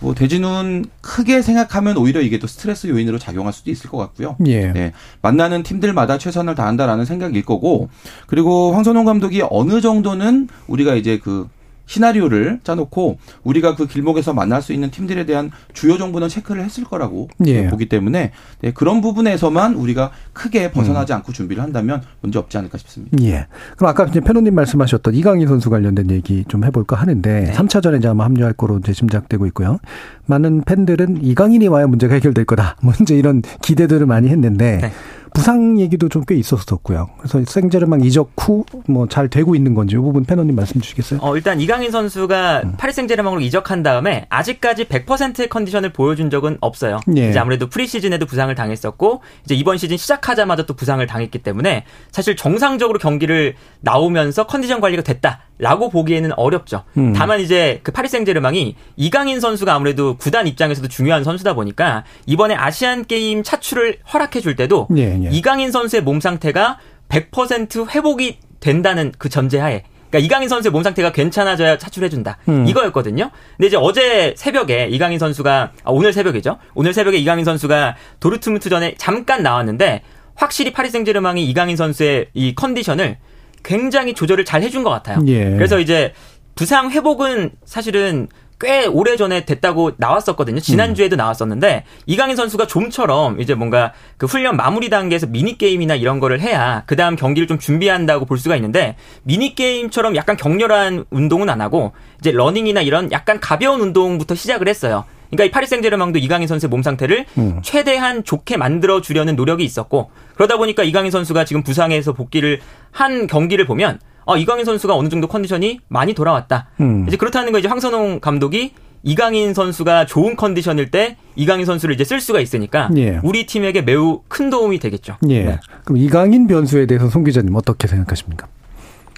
[0.00, 4.36] 뭐 대진은 크게 생각하면 오히려 이게 또 스트레스 요인으로 작용할 수도 있을 것 같고요.
[4.46, 4.72] 예.
[4.72, 4.92] 네.
[5.22, 7.88] 만나는 팀들마다 최선을 다한다라는 생각일 거고
[8.26, 11.48] 그리고 황선홍 감독이 어느 정도는 우리가 이제 그
[11.88, 17.28] 시나리오를 짜놓고 우리가 그 길목에서 만날 수 있는 팀들에 대한 주요 정보는 체크를 했을 거라고
[17.46, 17.66] 예.
[17.66, 21.16] 보기 때문에 네, 그런 부분에서만 우리가 크게 벗어나지 음.
[21.16, 23.16] 않고 준비를 한다면 문제 없지 않을까 싶습니다.
[23.22, 23.46] 예.
[23.76, 27.52] 그럼 아까 이제 패노님 말씀하셨던 이강인 선수 관련된 얘기 좀 해볼까 하는데 네.
[27.52, 29.78] 3차전에 이제 아마 합류할 거로 이제 짐작되고 있고요.
[30.26, 32.76] 많은 팬들은 이강인이 와야 문제가 해결될 거다.
[32.82, 34.92] 문제 뭐 이런 기대들을 많이 했는데 네.
[35.38, 37.08] 부상 얘기도 좀 꽤 있었었고요.
[37.18, 41.20] 그래서 생제르맹 이적 후 뭐 잘 되고 있는 건지 이 부분 패너님 말씀 주시겠어요?
[41.22, 42.74] 어, 일단 이강인 선수가 음.
[42.76, 47.00] 파리 생제르맹으로 이적한 다음에 아직까지 100%의 컨디션을 보여준 적은 없어요.
[47.16, 47.30] 예.
[47.30, 52.98] 이제 아무래도 프리시즌에도 부상을 당했었고 이제 이번 시즌 시작하자마자 또 부상을 당했기 때문에 사실 정상적으로
[52.98, 55.40] 경기를 나오면서 컨디션 관리가 됐다.
[55.60, 56.84] 라고 보기에는 어렵죠.
[56.98, 57.12] 음.
[57.14, 63.04] 다만 이제 그 파리 생제르맹이 이강인 선수가 아무래도 구단 입장에서도 중요한 선수다 보니까 이번에 아시안
[63.04, 65.27] 게임 차출을 허락해 줄 때도 예, 예.
[65.32, 71.78] 이강인 선수의 몸 상태가 100% 회복이 된다는 그 전제하에 그러니까 이강인 선수의 몸 상태가 괜찮아져야
[71.78, 72.38] 차출해준다.
[72.48, 72.66] 음.
[72.66, 73.30] 이거였거든요.
[73.56, 76.58] 근데 이제 어제 새벽에 이강인 선수가 아, 오늘 새벽이죠.
[76.74, 80.02] 오늘 새벽에 이강인 선수가 도르트문트전에 잠깐 나왔는데
[80.34, 83.18] 확실히 파리 생제르맹이 이강인 선수의 이 컨디션을
[83.64, 85.18] 굉장히 조절을 잘 해준 것 같아요.
[85.26, 85.50] 예.
[85.50, 86.12] 그래서 이제
[86.54, 88.28] 부상 회복은 사실은
[88.60, 90.60] 꽤 오래 전에 됐다고 나왔었거든요.
[90.60, 91.18] 지난주에도 음.
[91.18, 96.82] 나왔었는데 이강인 선수가 좀처럼 이제 뭔가 그 훈련 마무리 단계에서 미니 게임이나 이런 거를 해야
[96.86, 102.32] 그다음 경기를 좀 준비한다고 볼 수가 있는데 미니 게임처럼 약간 격렬한 운동은 안 하고 이제
[102.32, 105.04] 러닝이나 이런 약간 가벼운 운동부터 시작을 했어요.
[105.30, 107.60] 그러니까 이 파리 생제르맹도 이강인 선수의 몸 상태를 음.
[107.62, 113.66] 최대한 좋게 만들어 주려는 노력이 있었고 그러다 보니까 이강인 선수가 지금 부상에서 복귀를 한 경기를
[113.66, 116.68] 보면 어, 이강인 선수가 어느 정도 컨디션이 많이 돌아왔다.
[116.80, 117.06] 음.
[117.08, 122.20] 이제 그렇다는 거 이제 황선홍 감독이 이강인 선수가 좋은 컨디션일 때 이강인 선수를 이제 쓸
[122.20, 123.20] 수가 있으니까 예.
[123.22, 125.16] 우리 팀에게 매우 큰 도움이 되겠죠.
[125.30, 125.44] 예.
[125.44, 125.60] 네.
[125.84, 128.48] 그럼 이강인 변수에 대해서 송 기자님 어떻게 생각하십니까?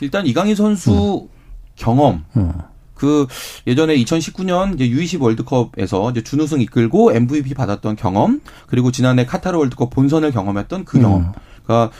[0.00, 1.28] 일단 이강인 선수 음.
[1.74, 2.24] 경험.
[2.36, 2.52] 음.
[2.94, 3.26] 그
[3.66, 9.90] 예전에 2019년 이제 U20 월드컵에서 이제 준우승 이끌고 MVP 받았던 경험, 그리고 지난해 카타르 월드컵
[9.90, 11.22] 본선을 경험했던 그 경험.
[11.22, 11.32] 음.
[11.64, 11.90] 그러니까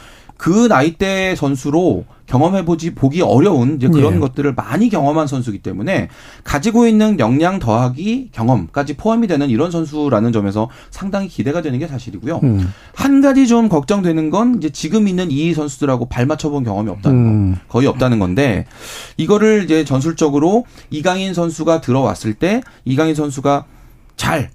[0.40, 4.18] 그 나이대 선수로 경험해보지 보기 어려운 이제 그런 예.
[4.20, 6.09] 것들을 많이 경험한 선수기 때문에
[6.44, 12.40] 가지고 있는 역량 더하기 경험까지 포함이 되는 이런 선수라는 점에서 상당히 기대가 되는 게 사실이고요.
[12.42, 12.72] 음.
[12.94, 17.55] 한 가지 좀 걱정되는 건 이제 지금 있는 이 선수들하고 발 맞춰본 경험이 없다는 음.
[17.55, 18.64] 거, 거의 없다는 건데
[19.18, 23.66] 이거를 이제 전술적으로 이강인 선수가 들어왔을 때 이강인 선수가
[24.16, 24.48] 잘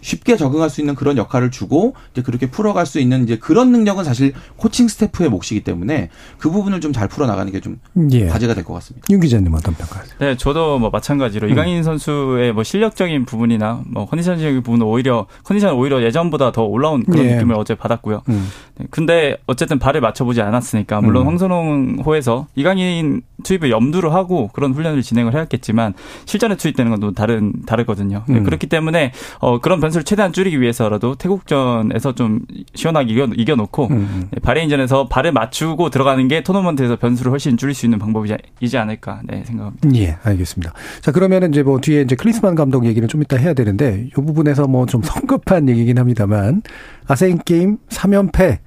[0.00, 4.04] 쉽게 적응할 수 있는 그런 역할을 주고 이제 그렇게 풀어갈 수 있는 이제 그런 능력은
[4.04, 7.78] 사실 코칭 스태프의 몫이기 때문에 그 부분을 좀 잘 풀어나가는 게좀
[8.10, 8.26] 예.
[8.26, 9.06] 과제가 될 것 같습니다.
[9.10, 10.16] 윤 기자님 어떤 평가하세요?
[10.18, 11.52] 네, 저도 뭐 마찬가지로 음.
[11.52, 17.24] 이강인 선수의 뭐 실력적인 부분이나 뭐 컨디션적인 부분은 오히려 컨디션 오히려 예전보다 더 올라온 그런
[17.24, 17.34] 예.
[17.36, 18.22] 느낌을 어제 받았고요.
[18.28, 18.48] 음.
[18.76, 21.28] 네, 근데 어쨌든 발을 맞춰보지 않았으니까 물론 음.
[21.28, 27.52] 황선홍 호에서 이강인 투입을 염두를 하고 그런 훈련을 진행을 해야겠지만 실전에 투입되는 건 또 다른
[27.66, 28.22] 다르거든요.
[28.28, 28.44] 네, 음.
[28.44, 32.40] 그렇기 때문에 어 그런 변수를 최대한 줄이기 위해서라도 태국전에서 좀
[32.76, 34.28] 시원하게 이겨, 이겨놓고 음.
[34.30, 39.42] 네, 바레인전에서 발을 맞추고 들어가는 게 토너먼트에서 변수를 훨씬 줄일 수 있는 방법이지 않을까 네,
[39.44, 39.88] 생각합니다.
[39.96, 40.72] 예, 알겠습니다.
[41.00, 44.68] 자 그러면은 이제 뭐 뒤에 이제 클리스만 감독 얘기는 좀 이따 해야 되는데 이 부분에서
[44.68, 46.62] 뭐 좀 성급한 얘기긴 합니다만
[47.08, 48.58] 아세인 게임 3연패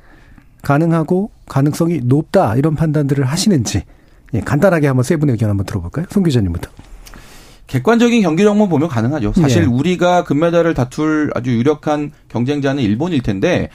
[0.62, 3.84] 가능하고 가능성이 높다 이런 판단들을 하시는지
[4.36, 6.06] 예, 간단하게 한번 세 분의 의견 한번 들어볼까요?
[6.10, 6.70] 송 기자님부터.
[7.68, 9.34] 객관적인 경기력만 보면 가능하죠.
[9.34, 9.68] 사실 네.
[9.68, 13.70] 우리가 금메달을 다툴 아주 유력한 경쟁자는 일본일 텐데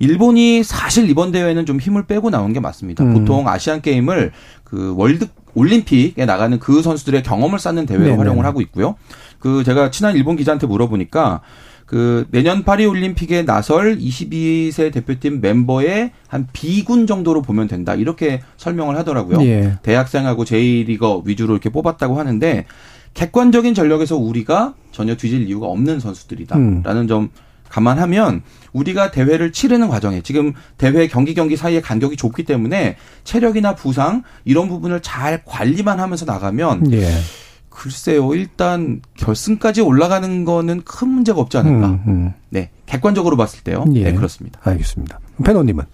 [0.00, 3.04] 일본이 사실 이번 대회는 좀 힘을 빼고 나온 게 맞습니다.
[3.04, 3.14] 음.
[3.14, 4.32] 보통 아시안 게임을
[4.64, 8.16] 그 월드 올림픽에 나가는 그 선수들의 경험을 쌓는 대회로 네네.
[8.16, 8.96] 활용을 하고 있고요.
[9.38, 11.40] 그 제가 친한 일본 기자한테 물어보니까
[11.88, 17.94] 그 내년 파리 올림픽에 나설 22세 대표팀 멤버의 한 B군 정도로 보면 된다.
[17.94, 19.42] 이렇게 설명을 하더라고요.
[19.46, 19.78] 예.
[19.82, 22.66] 대학생하고 제1리거 위주로 이렇게 뽑았다고 하는데
[23.14, 27.08] 객관적인 전력에서 우리가 전혀 뒤질 이유가 없는 선수들이다라는 음.
[27.08, 27.30] 점
[27.70, 28.42] 감안하면
[28.74, 34.68] 우리가 대회를 치르는 과정에 지금 대회 경기 경기 사이에 간격이 좁기 때문에 체력이나 부상 이런
[34.68, 37.08] 부분을 잘 관리만 하면서 나가면 예.
[37.78, 41.86] 글쎄요 일단 결승까지 올라가는 거는 큰 문제가 없지 않을까.
[41.86, 42.34] 음, 음.
[42.48, 43.84] 네 객관적으로 봤을 때요.
[43.94, 44.02] 예.
[44.02, 44.58] 네 그렇습니다.
[44.64, 45.20] 알겠습니다.
[45.44, 45.84] 패노님은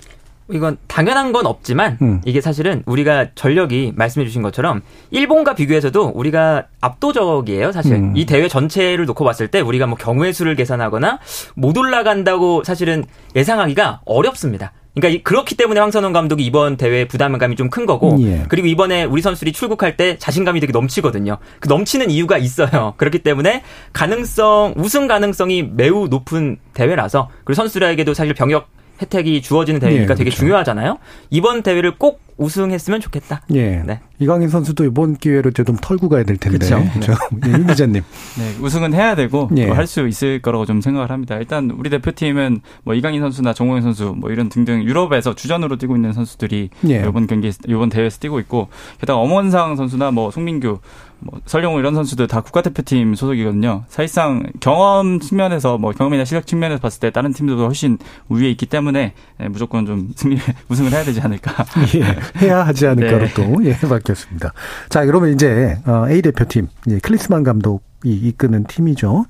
[0.50, 2.22] 이건 당연한 건 없지만 음.
[2.24, 8.12] 이게 사실은 우리가 전력이 말씀해 주신 것처럼 일본과 비교해서도 우리가 압도적이에요 사실 음.
[8.16, 11.18] 이 대회 전체를 놓고 봤을 때 우리가 뭐 경우의 수를 계산하거나
[11.54, 13.04] 못 올라간다고 사실은
[13.36, 18.44] 예상하기가 어렵습니다 그러니까 그렇기 때문에 황선홍 감독이 이번 대회 부담감이 좀 큰 거고 예.
[18.48, 21.38] 그리고 이번에 우리 선수들이 출국할 때 자신감이 되게 넘치거든요.
[21.58, 22.94] 그 넘치는 이유가 있어요.
[22.98, 28.68] 그렇기 때문에 가능성 우승 가능성이 매우 높은 대회라서 그리고 선수들에게도 사실 병역
[29.02, 30.36] 혜택이 주어지는 대회니까 예, 되게 그렇죠.
[30.36, 30.98] 중요하잖아요.
[31.30, 33.42] 이번 대회를 꼭 우승했으면 좋겠다.
[33.54, 33.82] 예.
[33.84, 34.00] 네.
[34.18, 36.58] 이강인 선수도 이번 기회로 좀 털고 가야 될 텐데.
[36.58, 36.82] 그렇죠.
[36.92, 37.14] 그렇죠.
[37.32, 37.64] 네.
[37.66, 38.02] 기자님.
[38.38, 39.68] 네, 우승은 해야 되고 예.
[39.68, 41.36] 할수 있을 거라고 좀 생각을 합니다.
[41.36, 46.12] 일단 우리 대표팀은 뭐 이강인 선수나 정호영 선수 뭐 이런 등등 유럽에서 주전으로 뛰고 있는
[46.12, 47.04] 선수들이 예.
[47.08, 48.68] 이번 경기 이번 대회에서 뛰고 있고
[49.00, 50.78] 게다가 엄원상 선수나 뭐 송민규
[51.24, 53.84] 뭐 설령호 이런 선수들 다 국가대표팀 소속이거든요.
[53.88, 59.14] 사실상 경험 측면에서 뭐 경험이나 실력 측면에서 봤을 때 다른 팀들보다 훨씬 우위에 있기 때문에
[59.40, 61.64] 예, 무조건 좀 승리 우승을 해야 되지 않을까.
[61.94, 63.34] 예, 해야 하지 않을까로 네.
[63.34, 64.52] 또 예, 바뀌었습니다.
[64.88, 69.26] 자, 그러면 이제 어, A 대표팀 이제 클리스만 감독이 이끄는 팀이죠.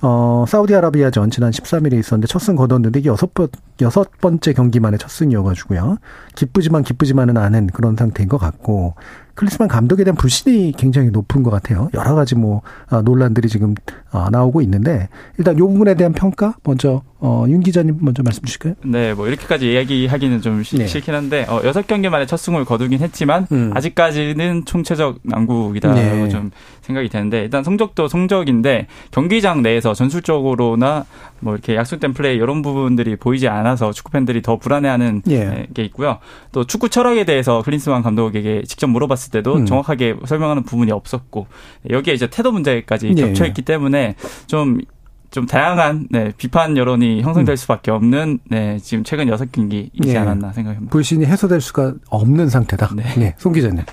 [0.00, 3.48] 어, 사우디아라비아전 지난 13일에 있었는데 첫승 거뒀는데 이게 여섯 번,
[3.80, 5.98] 여섯 번째 경기만에 첫 승이어가지고요.
[6.36, 8.94] 기쁘지만 기쁘지만은 않은 그런 상태인 것 같고,
[9.38, 11.88] 클리스만 감독에 대한 불신이 굉장히 높은 것 같아요.
[11.94, 13.76] 여러 가지 뭐 아, 논란들이 지금
[14.10, 18.74] 아, 나오고 있는데 일단 이 부분에 대한 평가 먼저 어, 윤 기자님 먼저 말씀 주실까요?
[18.84, 20.86] 네, 뭐 이렇게까지 이야기하기는 좀 시, 네.
[20.86, 23.72] 싫긴 한데 어, 6경기 만에 첫 승을 거두긴 했지만 음.
[23.74, 26.28] 아직까지는 총체적 난국이다라고 네.
[26.28, 26.50] 좀
[26.82, 31.06] 생각이 되는데 일단 성적도 성적인데 경기장 내에서 전술적으로나
[31.40, 35.66] 뭐 이렇게 약속된 플레이 이런 부분들이 보이지 않아서 축구 팬들이 더 불안해하는 예.
[35.74, 36.18] 게 있고요.
[36.52, 39.66] 또 축구 철학에 대해서 클린스만 감독에게 직접 물어봤을 봤을 때도 음.
[39.66, 41.46] 정확하게 설명하는 부분이 없었고
[41.88, 43.64] 여기에 이제 태도 문제까지 예, 겹쳐 있기 예.
[43.64, 44.14] 때문에
[44.46, 47.56] 좀좀 다양한 네, 비판 여론이 형성될 음.
[47.56, 50.16] 수밖에 없는 네, 지금 최근 여섯 경기이지 네.
[50.16, 50.90] 않았나 생각합니다.
[50.90, 52.90] 불신이 해소될 수가 없는 상태다.
[52.96, 53.34] 네, 네.
[53.38, 53.84] 송 기자님.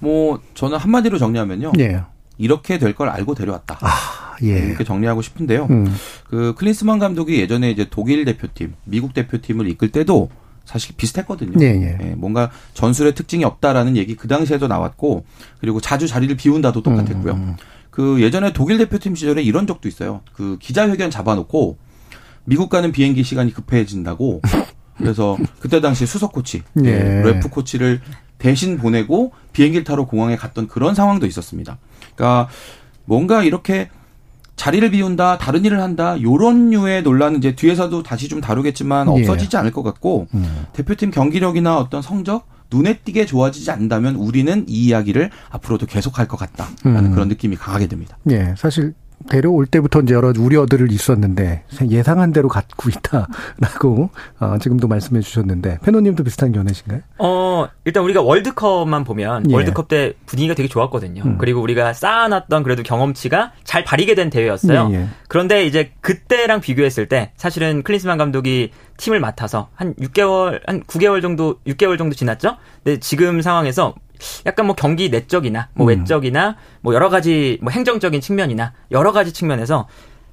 [0.00, 1.72] 뭐 저는 한마디로 정리하면요.
[1.76, 2.00] 네.
[2.38, 3.78] 이렇게 될 걸 알고 데려왔다.
[3.80, 4.58] 아, 예.
[4.58, 5.68] 이렇게 정리하고 싶은데요.
[5.70, 5.86] 음.
[6.28, 10.28] 그 클린스만 감독이 예전에 이제 독일 대표팀, 미국 대표팀을 이끌 때도
[10.66, 11.52] 사실 비슷했거든요.
[11.60, 11.98] 예, 예.
[12.02, 15.24] 예, 뭔가 전술의 특징이 없다라는 얘기 그 당시에도 나왔고
[15.60, 17.32] 그리고 자주 자리를 비운다도 똑같았고요.
[17.32, 17.38] 음.
[17.38, 17.56] 음.
[17.90, 20.20] 그 예전에 독일 대표팀 시절에 이런 적도 있어요.
[20.34, 21.78] 그 기자회견 잡아놓고
[22.44, 24.42] 미국 가는 비행기 시간이 급해진다고
[24.98, 27.22] 그래서 그때 당시 수석 코치, 예.
[27.22, 28.00] 래프 코치를
[28.38, 31.78] 대신 보내고 비행기를 타러 공항에 갔던 그런 상황도 있었습니다.
[32.14, 32.48] 그러니까
[33.04, 33.88] 뭔가 이렇게
[34.56, 39.20] 자리를 비운다, 다른 일을 한다, 요런 류의 논란은 이제 뒤에서도 다시 좀 다루겠지만 예.
[39.20, 40.66] 없어지지 않을 것 같고 음.
[40.72, 47.10] 대표팀 경기력이나 어떤 성적 눈에 띄게 좋아지지 않는다면 우리는 이 이야기를 앞으로도 계속할 것 같다라는
[47.10, 47.12] 음.
[47.12, 48.18] 그런 느낌이 강하게 듭니다.
[48.30, 48.94] 예, 사실
[49.28, 56.22] 데려올 때부터 이제 여러 우려들을 있었는데 예상한 대로 갖고 있다라고 어, 지금도 말씀해 주셨는데 페노님도
[56.24, 57.00] 비슷한 견해신가요?
[57.18, 59.54] 어 일단 우리가 월드컵만 보면 예.
[59.54, 61.22] 월드컵 때 분위기가 되게 좋았거든요.
[61.24, 61.38] 음.
[61.38, 64.90] 그리고 우리가 쌓아놨던 그래도 경험치가 잘 발휘게 된 대회였어요.
[64.92, 65.06] 예, 예.
[65.28, 71.58] 그런데 이제 그때랑 비교했을 때 사실은 클린스만 감독이 팀을 맡아서 한 6개월 한 9개월 정도
[71.66, 72.56] 6개월 정도 지났죠.
[72.84, 73.94] 근데 지금 상황에서
[74.46, 75.88] 약간 뭐 경기 내적이나 뭐 음.
[75.88, 79.88] 외적이나 뭐 여러 가지 뭐 행정적인 측면이나 여러 가지 측면에서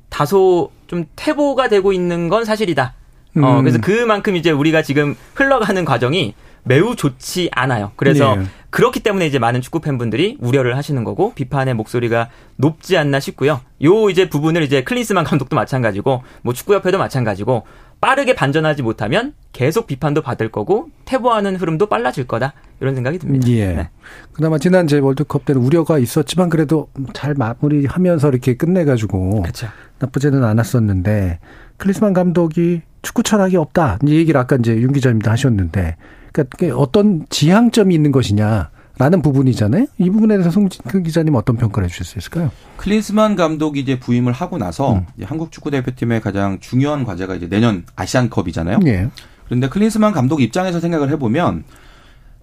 [0.09, 2.93] 다소 좀 퇴보가 되고 있는 건 사실이다.
[3.35, 3.43] 어, 음.
[3.43, 7.91] 어, 그래서 그만큼 이제 우리가 지금 흘러가는 과정이 매우 좋지 않아요.
[7.95, 8.45] 그래서 네.
[8.69, 13.61] 그렇기 때문에 이제 많은 축구 팬분들이 우려를 하시는 거고 비판의 목소리가 높지 않나 싶고요.
[13.83, 17.65] 요 이제 부분을 이제 클린스만 감독도 마찬가지고 뭐 축구협회도 마찬가지고
[18.03, 23.47] 빠르게 반전하지 못하면 계속 비판도 받을 거고 퇴보하는 흐름도 빨라질 거다 이런 생각이 듭니다.
[23.47, 23.67] 예.
[23.67, 23.89] 네.
[24.33, 29.67] 그나마 지난 제 월드컵 때는 우려가 있었지만 그래도 잘 마무리하면서 이렇게 끝내가지고 그쵸.
[29.99, 31.39] 나쁘지는 않았었는데
[31.77, 35.95] 클리스만 감독이 축구 철학이 없다 이 얘기를 아까 이제 윤 기자님도 하셨는데
[36.33, 39.87] 그러니까 어떤 지향점이 있는 것이냐 라는 부분이잖아요.
[39.97, 42.51] 이 부분에 대해서 송진 기자님 어떤 평가를 해주실 수 있을까요?
[42.77, 45.05] 클린스만 감독이 이제 부임을 하고 나서 음.
[45.23, 48.79] 한국 축구 대표팀의 가장 중요한 과제가 이제 내년 아시안컵이잖아요.
[48.85, 49.09] 예.
[49.45, 51.63] 그런데 클린스만 감독 입장에서 생각을 해보면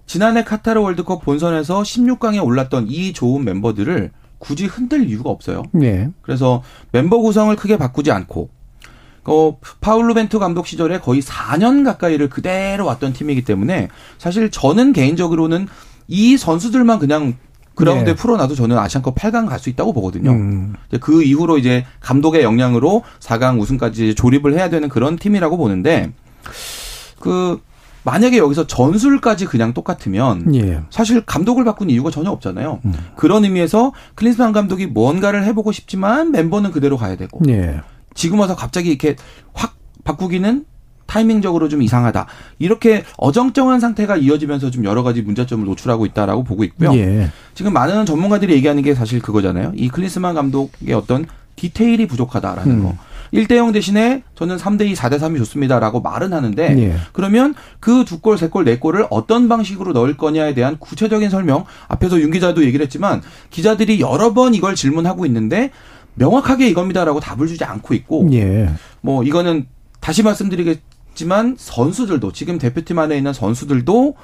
[0.05, 5.63] 지난해 카타르 월드컵 본선에서 16강에 올랐던 이 좋은 멤버들을 굳이 흔들 이유가 없어요.
[5.81, 6.09] 예.
[6.21, 8.49] 그래서 멤버 구성을 크게 바꾸지 않고
[9.23, 13.87] 어, 파울루 벤투 감독 시절에 거의 4년 가까이를 그대로 왔던 팀이기 때문에
[14.17, 15.67] 사실 저는 개인적으로는
[16.11, 17.35] 이 선수들만 그냥
[17.73, 18.15] 그라운드에 네.
[18.15, 20.31] 풀어놔도 저는 아시안컵 8강 갈 수 있다고 보거든요.
[20.31, 20.73] 음.
[20.99, 26.11] 그 이후로 이제 감독의 역량으로 4강 우승까지 조립을 해야 되는 그런 팀이라고 보는데
[27.19, 27.61] 그
[28.03, 30.81] 만약에 여기서 전술까지 그냥 똑같으면 예.
[30.89, 32.81] 사실 감독을 바꾼 이유가 전혀 없잖아요.
[32.83, 32.93] 음.
[33.15, 37.81] 그런 의미에서 클린스만 감독이 뭔가를 해보고 싶지만 멤버는 그대로 가야 되고 예.
[38.15, 39.15] 지금 와서 갑자기 이렇게
[39.53, 40.65] 확 바꾸기는
[41.11, 42.25] 타이밍적으로 좀 이상하다.
[42.59, 46.93] 이렇게 어정쩡한 상태가 이어지면서 좀 여러 가지 문제점을 노출하고 있다라고 보고 있고요.
[46.95, 47.29] 예.
[47.53, 49.73] 지금 많은 전문가들이 얘기하는 게 사실 그거잖아요.
[49.75, 51.25] 이 클린스만 감독의 어떤
[51.57, 52.83] 디테일이 부족하다라는 음.
[52.83, 52.95] 거.
[53.33, 56.95] 1대 0 대신에 저는 3대 2, 4대 3이 좋습니다라고 말은 하는데 예.
[57.11, 61.65] 그러면 그 두 골, 세 골, 네 골을 어떤 방식으로 넣을 거냐에 대한 구체적인 설명
[61.89, 65.71] 앞에서 윤 기자도 얘기를 했지만 기자들이 여러 번 이걸 질문하고 있는데
[66.15, 68.69] 명확하게 이겁니다라고 답을 주지 않고 있고 예.
[69.01, 69.65] 뭐 이거는
[70.01, 74.15] 다시 말씀드리겠 지만 선수들도 지금 대표팀 안에 있는 선수들도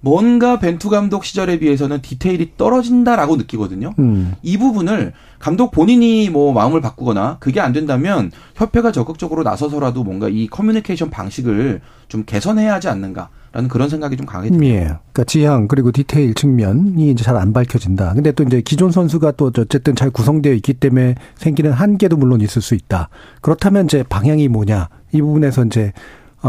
[0.00, 3.92] 뭔가 벤투 감독 시절에 비해서는 디테일이 떨어진다라고 느끼거든요.
[3.98, 4.34] 음.
[4.42, 10.46] 이 부분을 감독 본인이 뭐 마음을 바꾸거나 그게 안 된다면 협회가 적극적으로 나서서라도 뭔가 이
[10.46, 13.30] 커뮤니케이션 방식을 좀 개선해야 하지 않는가.
[13.52, 14.74] 라는 그런 생각이 좀 강하게 듭니다.
[14.74, 14.80] 예.
[14.84, 18.12] 그러니까 지향 그리고 디테일 측면이 이제 잘 안 밝혀진다.
[18.12, 22.60] 근데 또 이제 기존 선수가 또 어쨌든 잘 구성되어 있기 때문에 생기는 한계도 물론 있을
[22.60, 23.08] 수 있다.
[23.40, 25.94] 그렇다면 이제 방향이 뭐냐 이 부분에서 이제 어,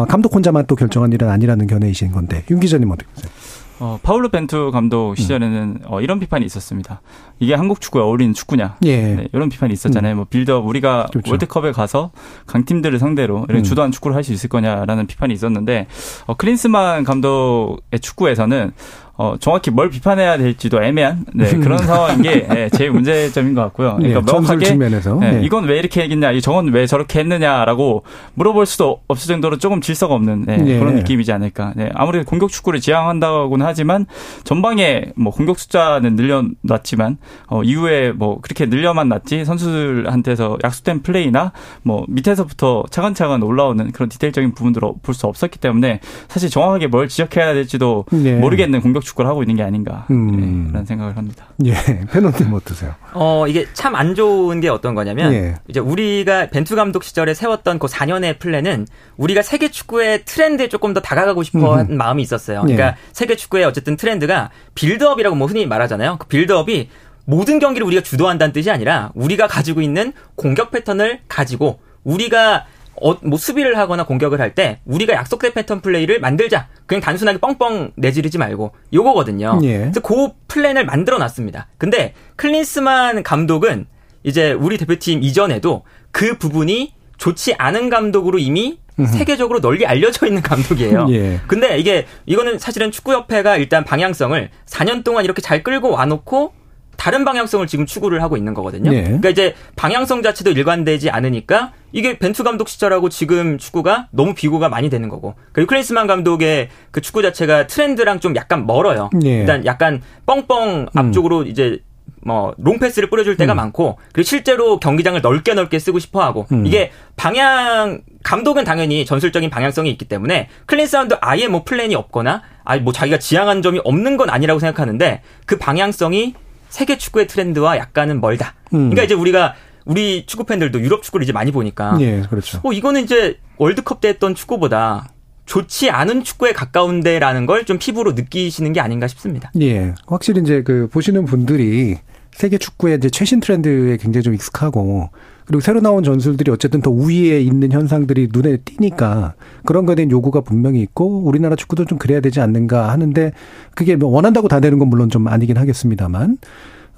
[0.05, 3.31] 감독 혼자만 또 결정한 일은 아니라는 견해이신 건데 윤 기자님 어떻게 보세요?
[3.79, 5.79] 어, 파울루 벤투 감독 시절에는 음.
[5.85, 6.99] 어, 이런 비판이 있었습니다.
[7.39, 8.77] 이게 한국 축구에 어울리는 축구냐?
[8.85, 8.97] 예.
[9.15, 10.15] 네, 이런 비판이 있었잖아요.
[10.15, 10.17] 음.
[10.17, 11.29] 뭐 빌드업 우리가 그렇죠.
[11.29, 12.09] 월드컵에 가서
[12.47, 13.63] 강팀들을 상대로 이런 음.
[13.63, 15.85] 주도한 축구를 할 수 있을 거냐라는 비판이 있었는데
[16.25, 18.71] 어, 클린스만 감독의 축구에서는
[19.17, 23.97] 어, 정확히 뭘 비판해야 될지도 애매한 네, 그런 상황인 게 네, 제일 문제점인 것 같고요.
[23.97, 25.15] 그러니까 네, 명확하게 측면에서.
[25.15, 25.41] 네, 네.
[25.43, 28.03] 이건 왜 이렇게 했겠냐, 저건 왜 저렇게 했느냐라고
[28.35, 30.79] 물어볼 수도 없을 정도로 조금 질서가 없는 네, 네.
[30.79, 31.73] 그런 느낌이지 않을까.
[31.75, 34.05] 네, 아무리 공격 축구를 지향한다고는 하지만
[34.43, 41.51] 전방에 뭐 공격 숫자는 늘려놨지만 어, 이후에 뭐 그렇게 늘려만 놨지 선수들한테서 약속된 플레이나
[41.83, 47.55] 뭐 밑에서부터 차근차근 올라오는 그런 디테일적인 부분들을 볼 수 없었기 때문에 사실 정확하게 뭘 지적해야
[47.55, 48.35] 될지도 네.
[48.35, 50.35] 모르겠는 공격 축구를 하고 있는 게 아닌가 음.
[50.65, 51.47] 네, 그런 생각을 합니다.
[51.65, 51.73] 예,
[52.11, 52.93] 팬원님 어떠세요?
[53.13, 55.55] 어 이게 참 안 좋은 게 어떤 거냐면 예.
[55.67, 58.85] 이제 우리가 벤투 감독 시절에 세웠던 그 4년의 플랜은
[59.17, 61.97] 우리가 세계 축구의 트렌드에 조금 더 다가가고 싶어한 음.
[61.97, 62.61] 마음이 있었어요.
[62.61, 62.95] 그러니까 예.
[63.13, 66.17] 세계 축구의 어쨌든 트렌드가 빌드업이라고 뭐 흔히 말하잖아요.
[66.19, 66.89] 그 빌드업이
[67.25, 72.65] 모든 경기를 우리가 주도한다는 뜻이 아니라 우리가 가지고 있는 공격 패턴을 가지고 우리가
[73.01, 76.67] 어, 뭐 수비를 하거나 공격을 할 때 우리가 약속된 패턴 플레이를 만들자.
[76.85, 79.59] 그냥 단순하게 뻥뻥 내지르지 말고 요거거든요.
[79.63, 79.77] 예.
[79.79, 81.67] 그래서 그 플랜을 만들어 놨습니다.
[81.77, 83.85] 근데 클린스만 감독은
[84.23, 91.05] 이제 우리 대표팀 이전에도 그 부분이 좋지 않은 감독으로 이미 세계적으로 널리 알려져 있는 감독이에요.
[91.13, 91.39] 예.
[91.47, 96.53] 근데 이게 이거는 사실은 축구협회가 일단 방향성을 4년 동안 이렇게 잘 끌고 와놓고
[96.97, 98.91] 다른 방향성을 지금 추구를 하고 있는 거거든요.
[98.91, 99.03] 네.
[99.03, 104.89] 그러니까 이제 방향성 자체도 일관되지 않으니까 이게 벤투 감독 시절하고 지금 축구가 너무 비교가 많이
[104.89, 105.35] 되는 거고.
[105.53, 109.09] 그리고 클린스만 감독의 그 축구 자체가 트렌드랑 좀 약간 멀어요.
[109.13, 109.39] 네.
[109.39, 110.87] 일단 약간 뻥뻥 음.
[110.93, 111.47] 앞쪽으로 음.
[111.47, 111.79] 이제
[112.23, 113.57] 뭐 롱패스를 뿌려줄 때가 음.
[113.57, 116.65] 많고 그리고 실제로 경기장을 넓게 넓게 쓰고 싶어하고 음.
[116.65, 122.91] 이게 방향 감독은 당연히 전술적인 방향성이 있기 때문에 클린스만도 아예 뭐 플랜이 없거나 아예 뭐
[122.91, 126.33] 자기가 지향한 점이 없는 건 아니라고 생각하는데 그 방향성이
[126.69, 128.53] 세계 축구의 트렌드와 약간은 멀다.
[128.73, 128.89] 음.
[128.89, 132.59] 그러니까 이제 우리가 우리 축구 팬들도 유럽 축구를 이제 많이 보니까 예, 그렇죠.
[132.63, 135.09] 어 이거는 이제 월드컵 때 했던 축구보다
[135.45, 139.49] 좋지 않은 축구에 가까운데라는 걸 좀 피부로 느끼시는 게 아닌가 싶습니다.
[139.61, 139.93] 예.
[140.05, 141.97] 확실히 이제 그 보시는 분들이
[142.33, 145.09] 세계 축구의 이제 최신 트렌드에 굉장히 좀 익숙하고
[145.47, 150.41] 그리고 새로 나온 전술들이 어쨌든 더 우위에 있는 현상들이 눈에 띄니까 그런 거에 대한 요구가
[150.41, 153.31] 분명히 있고 우리나라 축구도 좀 그래야 되지 않는가 하는데
[153.73, 156.37] 그게 뭐 원한다고 다 되는 건 물론 좀 아니긴 하겠습니다만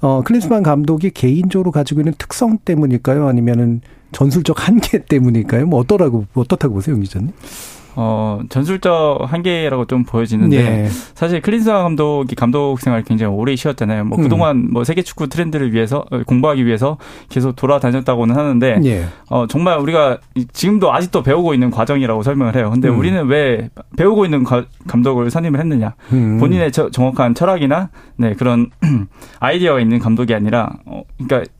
[0.00, 3.28] 어 클린스만 감독이 개인적으로 가지고 있는 특성 때문일까요?
[3.28, 5.66] 아니면은 전술적 한계 때문일까요?
[5.66, 7.30] 뭐 어떠라고 어떻다고 보세요, 윤 기자님?
[8.02, 10.88] 어, 전술적 한계라고 좀 보여지는데 네.
[11.14, 14.06] 사실 클린스만 감독이 감독 생활 굉장히 오래 쉬었잖아요.
[14.06, 14.22] 뭐 음.
[14.22, 16.96] 그동안 뭐 세계 축구 트렌드를 위해서 어, 공부하기 위해서
[17.28, 19.04] 계속 돌아다녔다고는 하는데 네.
[19.28, 20.16] 어, 정말 우리가
[20.54, 22.70] 지금도 아직도 배우고 있는 과정이라고 설명을 해요.
[22.70, 22.98] 근데 음.
[22.98, 24.44] 우리는 왜 배우고 있는
[24.86, 25.92] 감독을 선임을 했느냐?
[26.14, 26.38] 음.
[26.38, 28.70] 본인의 정확한 철학이나 네, 그런
[29.40, 31.50] 아이디어가 있는 감독이 아니라 어, 그러니까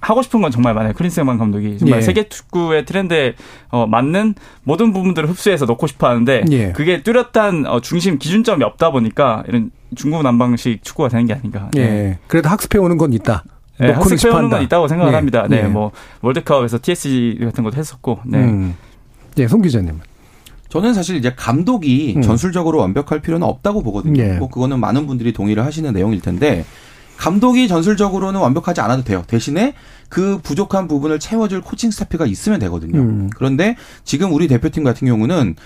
[0.00, 0.92] 하고 싶은 건 정말 많아요.
[0.92, 2.02] 클린스만 감독이 정말 예.
[2.02, 3.34] 세계 축구의 트렌드에
[3.68, 6.72] 어, 맞는 모든 부분들을 흡수해서 넣고 싶어 하는데 예.
[6.72, 11.70] 그게 뚜렷한 어, 중심 기준점이 없다 보니까 이런 중국 난방식 축구가 되는 게 아닌가.
[11.72, 11.80] 네.
[11.80, 12.18] 예.
[12.26, 13.44] 그래도 학습해 오는 건 있다.
[13.78, 15.16] 네, 학습해 오는 건 있다고 생각을 예.
[15.16, 15.46] 합니다.
[15.48, 15.68] 네, 예.
[15.68, 18.20] 뭐 월드컵에서 TSG 같은 것도 했었고.
[18.24, 18.38] 네.
[18.38, 18.76] 음.
[19.38, 20.00] 예, 송 기자님.
[20.68, 22.22] 저는 사실 이제 감독이 음.
[22.22, 24.22] 전술적으로 완벽할 필요는 없다고 보거든요.
[24.22, 24.32] 예.
[24.34, 26.64] 뭐 그거는 많은 분들이 동의를 하시는 내용일 텐데
[27.16, 29.24] 감독이 전술적으로는 완벽하지 않아도 돼요.
[29.26, 29.74] 대신에
[30.08, 32.98] 그 부족한 부분을 채워줄 코칭 스태프가 있으면 되거든요.
[32.98, 33.30] 음.
[33.34, 35.56] 그런데 지금 우리 대표팀 같은 경우는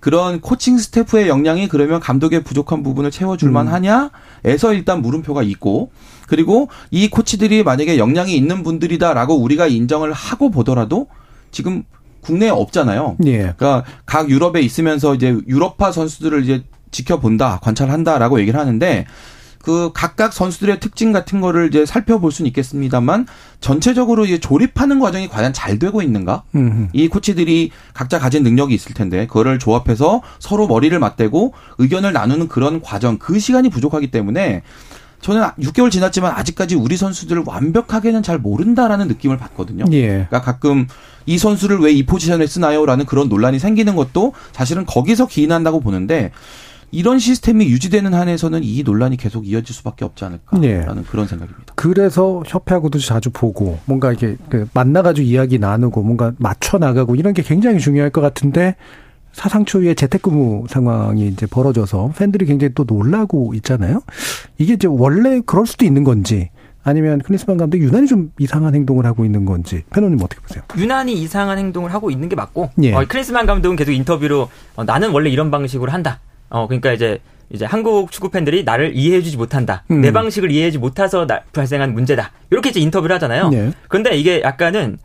[0.00, 3.72] 그런 코칭 스태프의 역량이 그러면 감독의 부족한 부분을 채워줄만 음.
[3.72, 5.90] 하냐에서 일단 물음표가 있고
[6.26, 11.06] 그리고 이 코치들이 만약에 역량이 있는 분들이다라고 우리가 인정을 하고 보더라도
[11.50, 11.84] 지금
[12.20, 13.16] 국내에 없잖아요.
[13.26, 13.38] 예.
[13.38, 19.06] 그러니까 각 유럽에 있으면서 이제 유럽파 선수들을 이제 지켜본다, 관찰한다라고 얘기를 하는데
[19.64, 23.26] 그 각각 선수들의 특징 같은 거를 이제 살펴볼 수는 있겠습니다만
[23.60, 26.42] 전체적으로 이제 조립하는 과정이 과연 잘 되고 있는가?
[26.54, 26.88] 음흠.
[26.92, 32.82] 이 코치들이 각자 가진 능력이 있을 텐데 그거를 조합해서 서로 머리를 맞대고 의견을 나누는 그런
[32.82, 34.60] 과정 그 시간이 부족하기 때문에
[35.22, 39.86] 저는 6개월 지났지만 아직까지 우리 선수들을 완벽하게는 잘 모른다라는 느낌을 받거든요.
[39.92, 40.06] 예.
[40.08, 40.86] 그러니까 가끔
[41.24, 46.32] 이 선수를 왜 이 포지션에 쓰나요라는 그런 논란이 생기는 것도 사실은 거기서 기인한다고 보는데
[46.94, 51.02] 이런 시스템이 유지되는 한에서는 이 논란이 계속 이어질 수밖에 없지 않을까라는 네.
[51.08, 51.74] 그런 생각입니다.
[51.74, 57.42] 그래서 협회하고도 자주 보고 뭔가 이렇게 그 만나가지고 이야기 나누고 뭔가 맞춰 나가고 이런 게
[57.42, 58.76] 굉장히 중요할 것 같은데
[59.32, 64.00] 사상 초유의 재택근무 상황이 이제 벌어져서 팬들이 굉장히 또 놀라고 있잖아요.
[64.58, 66.50] 이게 이제 원래 그럴 수도 있는 건지
[66.84, 70.62] 아니면 클린스만 감독이 유난히 좀 이상한 행동을 하고 있는 건지 패너님 어떻게 보세요?
[70.76, 72.94] 유난히 이상한 행동을 하고 있는 게 맞고 예.
[72.94, 76.20] 어, 클린스만 감독은 계속 인터뷰로 어, 나는 원래 이런 방식으로 한다.
[76.54, 77.18] 어 그러니까 이제
[77.50, 79.82] 이제 한국 축구 팬들이 나를 이해해주지 못한다.
[79.90, 80.00] 음.
[80.00, 82.30] 내 방식을 이해하지 못해서 나, 발생한 문제다.
[82.50, 83.48] 이렇게 이제 인터뷰를 하잖아요.
[83.50, 83.72] 네.
[83.88, 84.98] 그런데 이게 약간은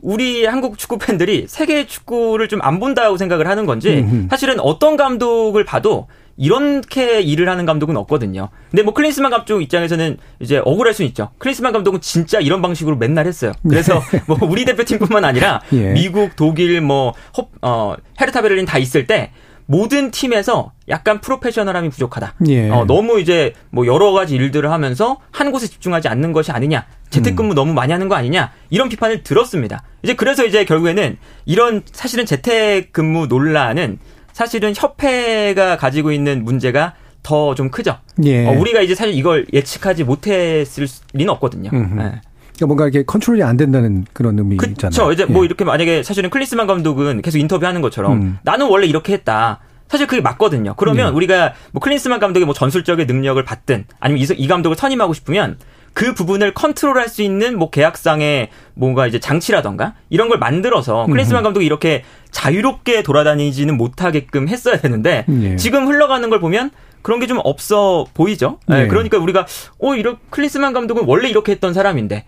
[0.00, 4.28] 우리 한국 축구 팬들이 세계 축구를 좀 안 본다고 생각을 하는 건지 음흠.
[4.30, 8.48] 사실은 어떤 감독을 봐도 이렇게 일을 하는 감독은 없거든요.
[8.70, 11.30] 근데 뭐 클린스만 감독 입장에서는 이제 억울할 수는 있죠.
[11.38, 13.52] 클린스만 감독은 진짜 이런 방식으로 맨날 했어요.
[13.68, 14.20] 그래서 네.
[14.26, 15.92] 뭐 우리 대표팀뿐만 아니라 예.
[15.92, 17.14] 미국, 독일, 뭐
[17.62, 19.30] 어, 헤르타 베를린 다 있을 때
[19.66, 22.34] 모든 팀에서 약간 프로페셔널함이 부족하다.
[22.48, 22.68] 예.
[22.70, 26.86] 어, 너무 이제 뭐 여러 가지 일들을 하면서 한 곳에 집중하지 않는 것이 아니냐.
[27.10, 27.54] 재택근무 음.
[27.54, 28.52] 너무 많이 하는 거 아니냐.
[28.70, 29.82] 이런 비판을 들었습니다.
[30.02, 33.98] 이제 그래서 이제 결국에는 이런 사실은 재택근무 논란은
[34.32, 37.96] 사실은 협회가 가지고 있는 문제가 더 좀 크죠.
[38.24, 38.46] 예.
[38.46, 41.70] 어, 우리가 이제 사실 이걸 예측하지 못했을 리는 없거든요.
[41.72, 42.20] 네.
[42.56, 44.74] 그러니까 뭔가 이렇게 컨트롤이 안 된다는 그런 의미잖아요.
[44.76, 45.12] 그렇죠.
[45.12, 45.34] 이제 뭐 예.
[45.34, 48.38] 뭐 이렇게 만약에 사실은 클리스만 감독은 계속 인터뷰하는 것처럼 음.
[48.42, 49.60] 나는 원래 이렇게 했다.
[49.88, 50.74] 사실 그게 맞거든요.
[50.76, 51.16] 그러면 네.
[51.16, 55.58] 우리가 뭐 클린스만 감독의 뭐 전술적인 능력을 받든 아니면 이, 이 감독을 선임하고 싶으면
[55.92, 61.64] 그 부분을 컨트롤할 수 있는 뭐 계약상의 뭔가 이제 장치라던가 이런 걸 만들어서 클린스만 감독이
[61.66, 62.02] 이렇게
[62.32, 65.54] 자유롭게 돌아다니지는 못하게끔 했어야 되는데 네.
[65.56, 66.70] 지금 흘러가는 걸 보면
[67.02, 68.58] 그런 게 좀 없어 보이죠.
[68.66, 68.82] 네.
[68.84, 68.88] 네.
[68.88, 69.46] 그러니까 우리가
[69.78, 72.24] 어 이런 클린스만 감독은 원래 이렇게 했던 사람인데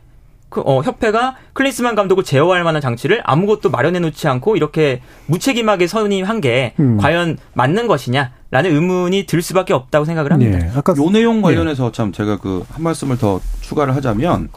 [0.48, 6.40] 그, 어, 협회가 클린스만 감독을 제어할 만한 장치를 아무것도 마련해 놓지 않고 이렇게 무책임하게 선임한
[6.40, 6.96] 게 음.
[6.98, 8.32] 과연 맞는 것이냐?
[8.52, 10.58] 라는 의문이 들 수밖에 없다고 생각을 합니다.
[10.58, 10.70] 네.
[10.76, 11.92] 아까 요 내용 관련해서 네.
[11.92, 14.48] 참 제가 그 한 말씀을 더 추가를 하자면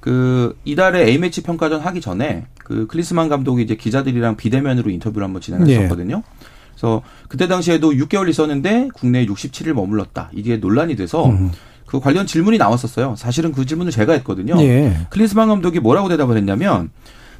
[0.00, 6.16] 그 이달에 A매치 평가전 하기 전에 그 클린스만 감독이 이제 기자들이랑 비대면으로 인터뷰를 한번 진행했었거든요.
[6.16, 6.22] 네.
[6.70, 10.30] 그래서 그때 당시에도 6개월 있었는데 국내에 67일 머물렀다.
[10.32, 11.50] 이게 논란이 돼서 음.
[11.92, 13.16] 그 관련 질문이 나왔었어요.
[13.18, 14.56] 사실은 그 질문을 제가 했거든요.
[14.62, 14.96] 예.
[15.10, 16.88] 클린스만 감독이 뭐라고 대답을 했냐면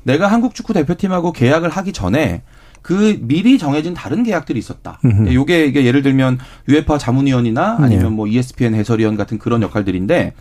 [0.03, 2.43] 내가 한국 축구 대표팀하고 계약을 하기 전에
[2.83, 4.99] 그 미리 정해진 다른 계약들이 있었다.
[5.07, 5.33] 음흠.
[5.33, 6.39] 요게 이게 예를 들면
[6.69, 8.09] 유에파 자문위원이나 아니면 예.
[8.11, 10.35] 뭐 ESPN 해설위원 같은 그런 역할들인데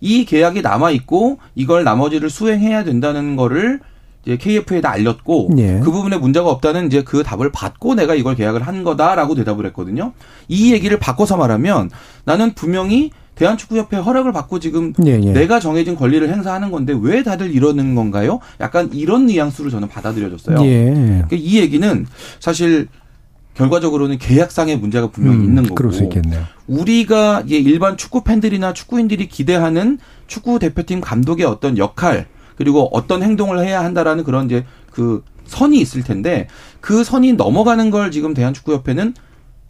[0.00, 3.78] 이 계약이 남아 있고 이걸 나머지를 수행해야 된다는 거를
[4.24, 5.78] 이제 KF에다 알렸고 예.
[5.78, 10.14] 그 부분에 문제가 없다는 이제 그 답을 받고 내가 이걸 계약을 한 거다라고 대답을 했거든요.
[10.48, 11.90] 이 얘기를 바꿔서 말하면
[12.24, 15.32] 나는 분명히 대한축구협회 허락을 받고 지금 예, 예.
[15.32, 18.40] 내가 정해진 권리를 행사하는 건데 왜 다들 이러는 건가요?
[18.60, 20.64] 약간 이런 뉘앙스로 저는 받아들여졌어요.
[20.64, 20.84] 예.
[20.84, 22.06] 그러니까 이 얘기는
[22.40, 22.88] 사실
[23.54, 25.74] 결과적으로는 계약상의 문제가 분명히 음, 있는 거고.
[25.74, 26.42] 그럴 수 있겠네요.
[26.66, 32.26] 우리가 일반 축구 팬들이나 축구인들이 기대하는 축구 대표팀 감독의 어떤 역할
[32.56, 36.48] 그리고 어떤 행동을 해야 한다라는 그런 이제 그 선이 있을 텐데
[36.80, 39.14] 그 선이 넘어가는 걸 지금 대한축구협회는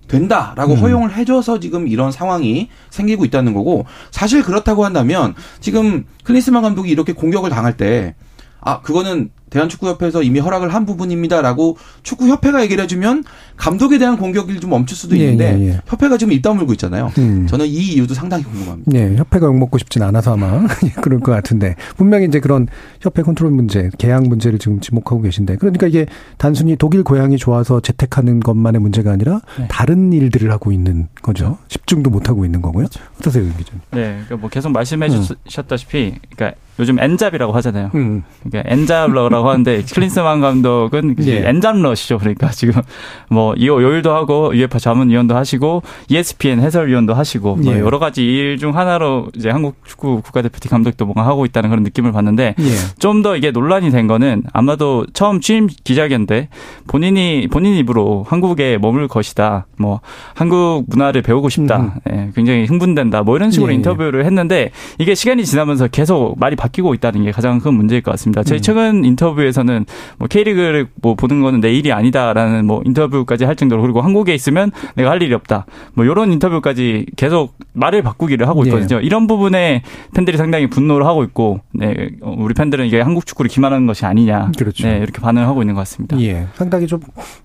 [0.08, 0.78] 된다라고 음.
[0.78, 7.12] 허용을 해줘서 지금 이런 상황이 생기고 있다는 거고 사실 그렇다고 한다면 지금 클린스만 감독이 이렇게
[7.12, 8.14] 공격을 당할 때
[8.60, 13.24] 아, 그거는 대한축구협회에서 이미 허락을 한 부분입니다라고 축구협회가 얘기를 해주면
[13.56, 15.80] 감독에 대한 공격을 좀 멈출 수도 예, 있는데 예, 예, 예.
[15.86, 17.12] 협회가 지금 입 다물고 있잖아요.
[17.18, 17.46] 음.
[17.46, 18.90] 저는 이 이유도 상당히 궁금합니다.
[18.90, 20.66] 네, 협회가 욕먹고 싶진 않아서 아마
[21.02, 22.66] 그럴 것 같은데 분명히 이제 그런
[23.00, 26.06] 협회 컨트롤 문제, 계약 문제를 지금 지목하고 계신데 그러니까 이게
[26.38, 29.68] 단순히 독일 고향이 좋아서 재택하는 것만의 문제가 아니라 네.
[29.68, 31.58] 다른 일들을 하고 있는 거죠.
[31.68, 32.86] 집중도 못 하고 있는 거고요.
[32.86, 33.00] 그렇죠.
[33.20, 35.24] 어떠세요, 기자 네, 그러니까 뭐 계속 말씀해 음.
[35.46, 37.90] 주셨다시피, 그러니까 요즘 N잡이라고 하잖아요.
[37.94, 38.22] 음.
[38.42, 41.48] 그러니까 N잡러라고 하는데 클린스만 감독은 예.
[41.48, 42.18] N잡러시죠.
[42.18, 42.80] 그러니까 지금
[43.28, 47.76] 뭐 요일도 하고 UEFA 자문위원도 하시고 ESPN 해설위원도 하시고 뭐 예.
[47.78, 51.82] 뭐 여러 가지 일 중 하나로 이제 한국 축구 국가대표팀 감독도 뭔가 하고 있다는 그런
[51.82, 52.64] 느낌을 받는데 예.
[52.98, 56.48] 좀더 이게 논란이 된 거는 아마도 처음 취임 기자회견 때
[56.86, 59.66] 본인이 본인 입으로 한국에 머물 것이다.
[59.78, 60.00] 뭐
[60.34, 62.00] 한국 문화를 배우고 싶다.
[62.08, 62.32] 음.
[62.34, 63.22] 굉장히 흥분된다.
[63.22, 63.76] 뭐 이런 식으로 예.
[63.76, 68.42] 인터뷰를 했는데 이게 시간이 지나면서 계속 말이 바뀌고 있다는 게 가장 큰 문제일 것 같습니다.
[68.42, 68.62] 저희 음.
[68.62, 69.84] 최근 인터뷰 에서는
[70.18, 74.70] 뭐 K리그를 뭐 보는 거는 내 일이 아니다라는 뭐 인터뷰까지 할 정도로 그리고 한국에 있으면
[74.94, 75.66] 내가 할 일이 없다.
[75.94, 78.68] 뭐 이런 인터뷰까지 계속 말을 바꾸기를 하고 예.
[78.68, 79.00] 있거든요.
[79.00, 79.04] 네.
[79.04, 79.82] 이런 부분에
[80.14, 84.52] 팬들이 상당히 분노를 하고 있고 네, 우리 팬들은 이게 한국 축구를 기만하는 것이 아니냐.
[84.56, 84.86] 그렇죠.
[84.86, 86.20] 네, 이렇게 반응을 하고 있는 것 같습니다.
[86.20, 86.46] 예.
[86.54, 87.00] 상당히 좀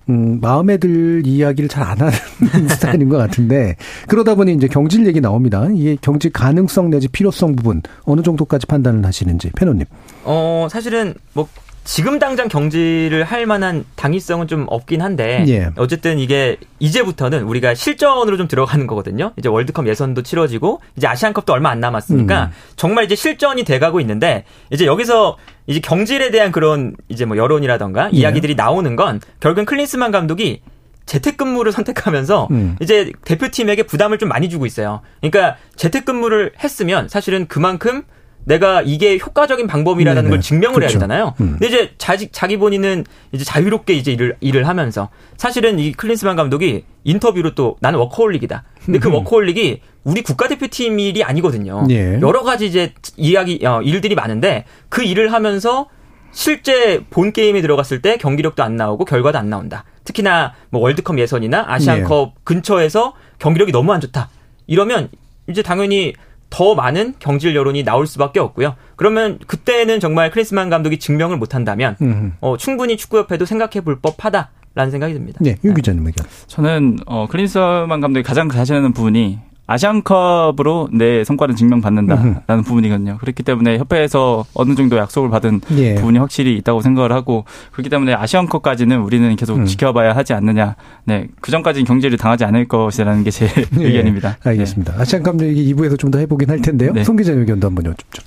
[0.08, 2.12] 음, 마음에 들 이야기를 잘 안 하는
[2.68, 3.76] 스타일인 것 같은데
[4.08, 5.66] 그러다 보니 이제 경질 얘기 나옵니다.
[5.74, 9.86] 이게 경질 가능성 내지 필요성 부분 어느 정도까지 판단을 하시는지 패노님.
[10.24, 11.48] 어 사실은 뭐
[11.88, 15.70] 지금 당장 경질을 할 만한 당위성은 좀 없긴 한데 예.
[15.76, 19.32] 어쨌든 이게 이제부터는 우리가 실전으로 좀 들어가는 거거든요.
[19.38, 22.50] 이제 월드컵 예선도 치러지고 이제 아시안컵도 얼마 안 남았으니까 음.
[22.76, 28.18] 정말 이제 실전이 돼가고 있는데 이제 여기서 이제 경질에 대한 그런 이제 뭐 여론이라던가 예.
[28.18, 30.60] 이야기들이 나오는 건 결국은 클린스만 감독이
[31.06, 32.76] 재택근무를 선택하면서 음.
[32.82, 35.00] 이제 대표팀에게 부담을 좀 많이 주고 있어요.
[35.22, 38.02] 그러니까 재택근무를 했으면 사실은 그만큼
[38.48, 40.30] 내가 이게 효과적인 방법이라는 네네.
[40.30, 40.92] 걸 증명을 그렇죠.
[40.94, 41.34] 해야 되잖아요.
[41.40, 41.50] 음.
[41.58, 46.84] 근데 이제 자기 자기 본인은 이제 자유롭게 이제 일을 일을 하면서 사실은 이 클린스만 감독이
[47.04, 48.64] 인터뷰로 또 나는 워커홀릭이다.
[48.86, 49.14] 근데 그 음.
[49.14, 51.86] 워커홀릭이 우리 국가대표팀 일이 아니거든요.
[51.90, 52.18] 예.
[52.22, 55.86] 여러 가지 이제 이야기 어, 일들이 많은데 그 일을 하면서
[56.32, 59.84] 실제 본 게임에 들어갔을 때 경기력도 안 나오고 결과도 안 나온다.
[60.04, 62.40] 특히나 뭐 월드컵 예선이나 아시안컵 예.
[62.44, 64.30] 근처에서 경기력이 너무 안 좋다.
[64.66, 65.10] 이러면
[65.50, 66.14] 이제 당연히
[66.50, 68.74] 더 많은 경질 여론이 나올 수밖에 없고요.
[68.96, 71.96] 그러면 그때는 정말 크리스만 감독이 증명을 못한다면
[72.40, 74.50] 어, 충분히 축구협회도 생각해 볼 법하다.
[74.74, 75.38] 라는 생각이 듭니다.
[75.42, 76.24] 네, 유 기자님 의견.
[76.46, 82.62] 저는 어 클린스만 감독이 가장 가시는 부분이 아시안컵으로 내 성과를 증명받는다라는 음.
[82.64, 83.18] 부분이거든요.
[83.20, 85.94] 그렇기 때문에 협회에서 어느 정도 약속을 받은 예.
[85.96, 89.66] 부분이 확실히 있다고 생각을 하고 그렇기 때문에 아시안컵까지는 우리는 계속 음.
[89.66, 90.74] 지켜봐야 하지 않느냐.
[91.04, 93.46] 네, 그 전까지는 경제를 당하지 않을 것이라는 게제
[93.78, 93.84] 예.
[93.84, 94.38] 의견입니다.
[94.42, 94.94] 알겠습니다.
[94.94, 95.00] 네.
[95.02, 96.94] 아시안컵 얘기 2부에서 좀 더 해보긴 할 텐데요.
[96.94, 97.04] 네.
[97.04, 98.22] 송 기자님 의견도 한번 여쭙죠.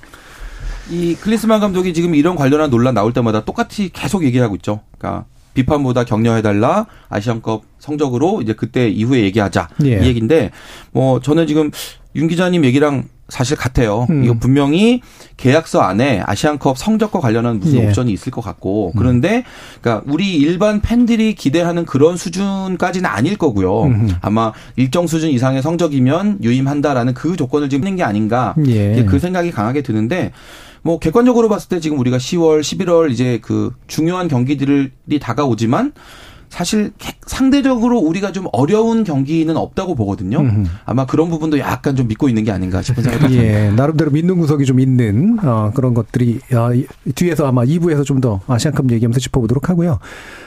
[0.88, 4.82] 이 클린스만 감독이 지금 이런 관련한 논란 나올 때마다 똑같이 계속 얘기하고 있죠.
[4.98, 5.24] 그러니까
[5.54, 10.02] 비판보다 격려해달라 아시안컵 성적으로 이제 그때 이후에 얘기하자 예.
[10.02, 10.50] 이 얘기인데
[10.92, 11.70] 뭐 저는 지금
[12.14, 14.06] 윤 기자님 얘기랑 사실 같아요.
[14.10, 14.24] 음.
[14.24, 15.00] 이거 분명히
[15.38, 17.86] 계약서 안에 아시안컵 성적과 관련한 무슨 예.
[17.86, 18.98] 옵션이 있을 것 같고 음.
[18.98, 19.44] 그런데
[19.80, 23.84] 그러니까 우리 일반 팬들이 기대하는 그런 수준까지는 아닐 거고요.
[23.84, 24.10] 음.
[24.20, 29.02] 아마 일정 수준 이상의 성적이면 유임한다라는 그 조건을 지금 있는 게 아닌가 예.
[29.08, 30.32] 그 생각이 강하게 드는데
[30.82, 35.92] 뭐 객관적으로 봤을 때 지금 우리가 10월, 11월 이제 그 중요한 경기들이 다가오지만
[36.52, 36.92] 사실
[37.26, 40.40] 상대적으로 우리가 좀 어려운 경기는 없다고 보거든요.
[40.40, 40.64] 음흠.
[40.84, 43.42] 아마 그런 부분도 약간 좀 믿고 있는 게 아닌가 싶은 생각이 듭니다.
[43.42, 46.68] 예, 나름대로 믿는 구석이 좀 있는 어, 그런 것들이 어,
[47.14, 49.98] 뒤에서 아마 2부에서 좀 더 아시안컵 얘기하면서 짚어보도록 하고요.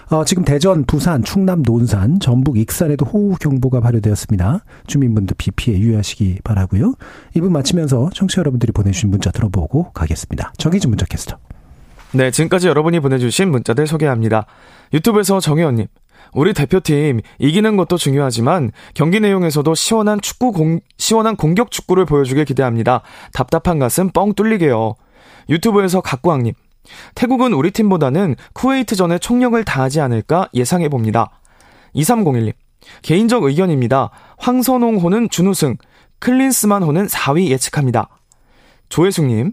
[0.09, 4.63] 어, 지금 대전, 부산, 충남, 논산, 전북, 익산에도 호우 경보가 발효되었습니다.
[4.87, 6.93] 주민분들 비 피해 유의하시기 바라고요.
[7.35, 10.53] 2부 마치면서 청취자 여러분들이 보내주신 문자 들어보고 가겠습니다.
[10.57, 11.37] 정희진 문자 캐스터.
[12.15, 14.45] 네, 지금까지 여러분이 보내주신 문자들 소개합니다.
[14.93, 15.87] 유튜브에서 정혜원님.
[16.31, 23.01] 우리 대표팀 이기는 것도 중요하지만 경기 내용에서도 시원한 축구 공, 시원한 공격 축구를 보여주길 기대합니다.
[23.33, 24.95] 답답한 가슴 뻥 뚫리게요.
[25.49, 26.53] 유튜브에서 각구왕님.
[27.15, 31.41] 태국은 우리 팀보다는 쿠웨이트전에 총력을 다하지 않을까 예상해 봅니다.
[31.95, 32.53] 2301님.
[33.01, 34.11] 개인적 의견입니다.
[34.37, 35.75] 황선홍 호는 준우승,
[36.19, 38.07] 클린스만 호는 4위 예측합니다.
[38.87, 39.51] 조혜숙님.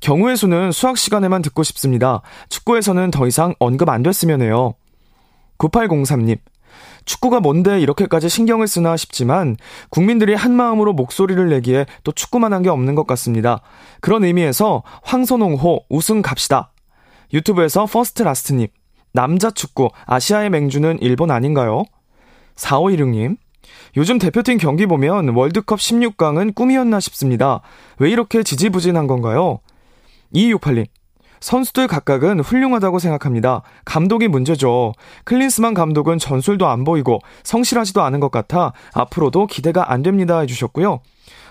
[0.00, 2.22] 경우의 수는 수학 시간에만 듣고 싶습니다.
[2.48, 4.74] 축구에서는 더 이상 언급 안 됐으면 해요.
[5.58, 6.38] 9803님.
[7.04, 9.56] 축구가 뭔데 이렇게까지 신경을 쓰나 싶지만
[9.90, 13.60] 국민들이 한 마음으로 목소리를 내기에 또 축구만 한 게 없는 것 같습니다.
[14.00, 16.70] 그런 의미에서 황선홍호 우승 갑시다.
[17.32, 18.68] 유튜브에서 First Last님.
[19.12, 21.84] 남자 축구 아시아의 맹주는 일본 아닌가요?
[22.56, 23.36] 4516님.
[23.96, 27.60] 요즘 대표팀 경기 보면 월드컵 16강은 꿈이었나 싶습니다.
[27.98, 29.60] 왜 이렇게 지지부진한 건가요?
[30.34, 30.86] 2268님.
[31.40, 33.62] 선수들 각각은 훌륭하다고 생각합니다.
[33.84, 34.92] 감독이 문제죠.
[35.24, 41.00] 클린스만 감독은 전술도 안 보이고 성실하지도 않은 것 같아 앞으로도 기대가 안 됩니다 해주셨고요.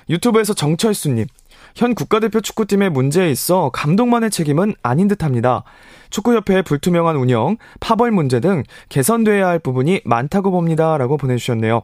[0.09, 1.27] 유튜브에서 정철수님.
[1.75, 5.63] 현 국가대표 축구팀의 문제에 있어 감독만의 책임은 아닌 듯합니다.
[6.09, 10.97] 축구협회의 불투명한 운영, 파벌 문제 등 개선돼야 할 부분이 많다고 봅니다.
[10.97, 11.83] 라고 보내주셨네요.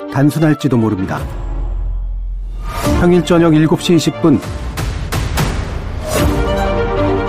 [0.11, 1.19] 단순할지도 모릅니다.
[2.99, 4.39] 평일 저녁 7시 20분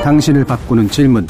[0.02, 1.26] 당신을 바꾸는 질문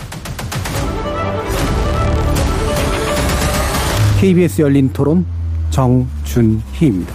[4.18, 5.26] KBS 열린 토론
[5.70, 7.14] 정준희입니다.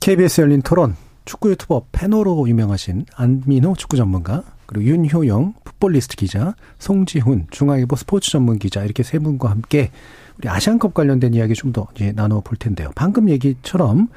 [0.00, 0.94] KBS 열린 토론
[1.24, 8.58] 축구 유튜버 페노로 유명하신 안민호 축구 전문가 그리고 윤효영 풋볼리스트 기자, 송지훈 중앙일보 스포츠 전문
[8.58, 9.90] 기자 이렇게 세 분과 함께
[10.38, 12.90] 우리 아시안컵 관련된 이야기 좀 더 이제 나눠 볼 텐데요.
[12.94, 14.08] 방금 얘기처럼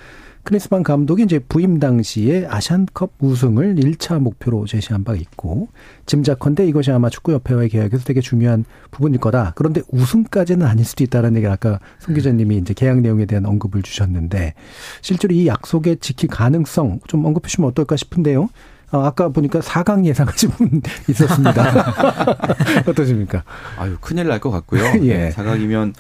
[0.44, 5.68] 크리스만 감독이 이제 부임 당시에 아시안컵 우승을 1차 목표로 제시한 바가 있고
[6.06, 9.52] 짐작컨대 이것이 아마 축구협회와의 계약에서 되게 중요한 부분일 거다.
[9.56, 14.54] 그런데 우승까지는 아닐 수도 있다라는 얘기를 아까 송 기자님이 이제 계약 내용에 대한 언급을 주셨는데
[15.02, 18.50] 실제로 이 약속에 지킬 가능성 좀 언급해 주시면 어떨까 싶은데요.
[18.92, 21.94] 어, 아까 보니까 4강 예상하신 분 있었습니다.
[22.88, 23.44] 어떠십니까?
[23.78, 24.84] 아유, 큰일 날 것 같고요.
[25.06, 25.30] 예.
[25.36, 25.94] 4강이면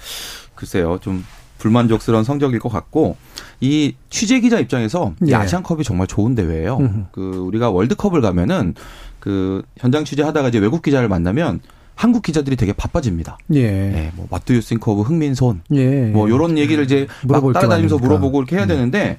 [0.55, 1.25] 글쎄요, 좀
[1.57, 3.17] 불만족스러운 성적일 것 같고
[3.59, 5.31] 이 취재 기자 입장에서 예.
[5.31, 6.77] 이 아시안컵이 정말 좋은 대회예요.
[6.77, 7.03] 음흠.
[7.11, 8.75] 그 우리가 월드컵을 가면은
[9.19, 11.59] 그 현장 취재하다가 이제 외국 기자를 만나면
[11.95, 13.37] 한국 기자들이 되게 바빠집니다.
[13.55, 14.11] 예.
[14.15, 15.61] 예뭐 you think of 흥민손.
[15.73, 16.05] 예.
[16.05, 18.67] 뭐 요런 얘기를 이제 막 따라다니면서 물어보고 이렇게 해야 음.
[18.69, 19.17] 되는데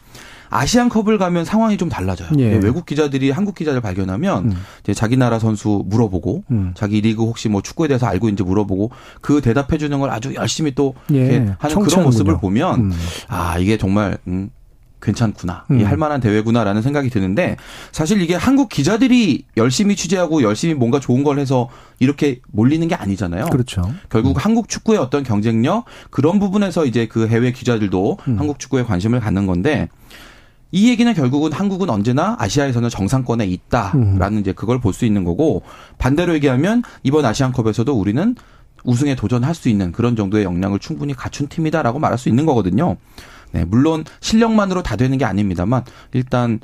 [0.51, 2.29] 아시안컵을 가면 상황이 좀 달라져요.
[2.39, 2.57] 예.
[2.57, 4.93] 외국 기자들이 한국 기자를 발견하면 음.
[4.95, 6.73] 자기 나라 선수 물어보고 음.
[6.75, 8.91] 자기 리그 혹시 뭐 축구에 대해서 알고 있는지 물어보고
[9.21, 11.55] 그 대답해 주는 걸 아주 열심히 또 예.
[11.59, 11.81] 하는.
[11.81, 12.93] 그런 모습을 보면 음.
[13.29, 14.51] 아 이게 정말 음,
[15.01, 15.65] 괜찮구나.
[15.71, 15.85] 음.
[15.85, 17.57] 할 만한 대회구나라는 생각이 드는데
[17.93, 23.47] 사실 이게 한국 기자들이 열심히 취재하고 열심히 뭔가 좋은 걸 해서 이렇게 몰리는 게 아니잖아요.
[23.47, 23.83] 그렇죠.
[24.09, 24.41] 결국 음.
[24.41, 28.39] 한국 축구의 어떤 경쟁력 그런 부분에서 이제 그 해외 기자들도 음.
[28.39, 29.89] 한국 축구에 관심을 갖는 건데
[30.73, 34.39] 이 얘기는 결국은 한국은 언제나 아시아에서는 정상권에 있다라는 음.
[34.39, 35.63] 이제 그걸 볼 수 있는 거고
[35.99, 38.35] 반대로 얘기하면 이번 아시안컵에서도 우리는
[38.85, 42.97] 우승에 도전할 수 있는 그런 정도의 역량을 충분히 갖춘 팀이다라고 말할 수 있는 거거든요.
[43.53, 46.61] 네, 물론 실력만으로 다 되는 게 아닙니다만 일단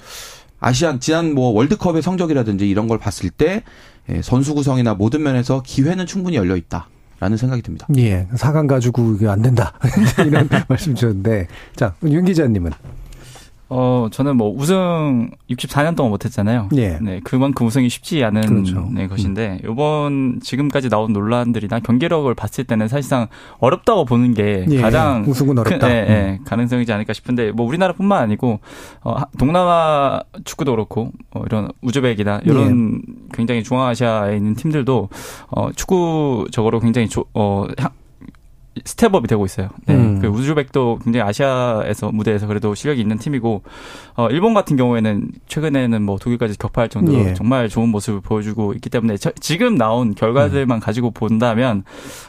[0.61, 3.63] 아시안 지난 뭐 월드컵의 성적이라든지 이런 걸 봤을 때
[4.09, 6.89] 예, 선수 구성이나 모든 면에서 기회는 충분히 열려 있다.
[7.19, 7.87] 라는 생각이 듭니다.
[7.97, 8.29] 예.
[8.35, 9.73] 4강 가지고 이게 안 된다.
[10.27, 11.47] 이런 말씀 주셨는데.
[11.75, 12.71] 자, 윤 기자님은.
[13.69, 16.69] 어, 저는 뭐 우승 64년 동안 못했잖아요.
[16.77, 16.99] 예.
[17.01, 18.89] 네, 그만큼 우승이 쉽지 않은 그렇죠.
[18.93, 19.71] 네, 것인데 음.
[19.73, 23.27] 이번 지금까지 나온 논란들이나 경기력을 봤을 때는 사실상
[23.59, 24.81] 어렵다고 보는 게 예.
[24.81, 25.89] 가장 우승은 어렵다.
[25.89, 28.61] 큰, 네, 네, 가능성이지 않을까 싶은데 뭐 우리나라뿐만 아니고
[29.03, 33.15] 어, 동남아 축구도 그렇고 어, 이런 우즈벡이나 이런 예.
[33.33, 35.09] 굉장히 중앙아시아에 있는 팀들도
[35.49, 37.67] 어, 축구적으로 굉장히 조, 어,
[38.85, 39.69] 스텝업이 되고 있어요.
[39.87, 39.95] 네.
[39.95, 40.21] 음.
[40.21, 43.63] 그 우즈벡도 굉장히 아시아에서 무대에서 그래도 실력이 있는 팀이고
[44.17, 47.35] 어 일본 같은 경우에는 최근에는 뭐 독일까지 격파할 정도로 예.
[47.35, 50.81] 정말 좋은 모습을 보여주고 있기 때문에 저, 지금 나온 결과들만 음.
[50.81, 51.85] 가지고 본다면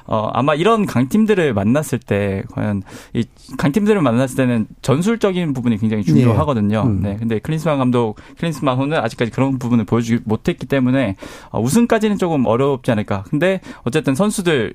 [0.06, 2.84] 어 아마 이런 강팀들을 만났을 때 과연
[3.14, 3.26] 이
[3.58, 6.78] 강팀들을 만났을 때는 전술적인 부분이 굉장히 중요하거든요.
[6.78, 6.89] 예.
[6.89, 7.02] 음.
[7.02, 7.18] 네.
[7.18, 11.16] 근데 클린스만 감독 클린스만 호는 아직까지 그런 부분을 보여주지 못했기 때문에
[11.50, 13.24] 어, 우승까지는 조금 어렵지 않을까.
[13.24, 14.74] 근데 어쨌든 선수들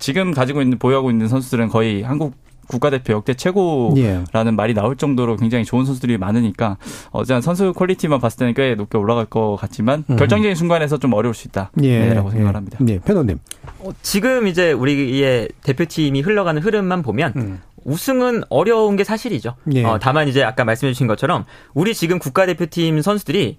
[0.00, 2.34] 지금 가지고 있는 보유하고 있는 선수들은 거의 한국
[2.66, 4.50] 국가대표 역대 최고라는 예.
[4.52, 6.76] 말이 나올 정도로 굉장히 좋은 선수들이 많으니까
[7.10, 10.16] 어제 선수 퀄리티만 봤을 때는 꽤 높게 올라갈 것 같지만 음.
[10.16, 11.98] 결정적인 순간에서 좀 어려울 수 있다라고 예.
[11.98, 12.78] 네, 생각합니다.
[12.88, 12.98] 예.
[13.00, 13.38] 편호님.
[13.80, 17.60] 어, 지금 이제 우리의 대표팀이 흘러가는 흐름만 보면 음.
[17.84, 19.56] 우승은 어려운 게 사실이죠.
[19.74, 19.84] 예.
[19.84, 21.44] 어, 다만 이제 아까 말씀해 주신 것처럼
[21.74, 23.58] 우리 지금 국가대표팀 선수들이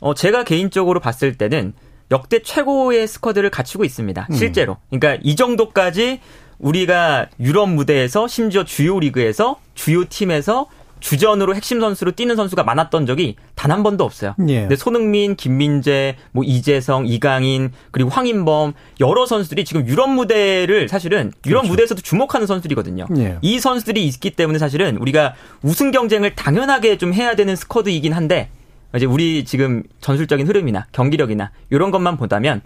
[0.00, 1.72] 어, 제가 개인적으로 봤을 때는
[2.10, 4.26] 역대 최고의 스쿼드를 갖추고 있습니다.
[4.30, 4.34] 음.
[4.34, 4.76] 실제로.
[4.90, 6.20] 그러니까 이 정도까지
[6.58, 10.68] 우리가 유럽 무대에서 심지어 주요 리그에서 주요 팀에서
[11.00, 14.34] 주전으로 핵심 선수로 뛰는 선수가 많았던 적이 단 한 번도 없어요.
[14.48, 14.60] 예.
[14.60, 21.62] 근데 손흥민, 김민재, 뭐 이재성, 이강인 그리고 황인범 여러 선수들이 지금 유럽 무대를 사실은 유럽
[21.62, 21.68] 그렇죠.
[21.72, 23.06] 무대에서도 주목하는 선수들이거든요.
[23.18, 23.38] 예.
[23.40, 28.50] 이 선수들이 있기 때문에 사실은 우리가 우승 경쟁을 당연하게 좀 해야 되는 스쿼드이긴 한데
[28.94, 32.62] 이제 우리 지금 전술적인 흐름이나 경기력이나 이런 것만 보다면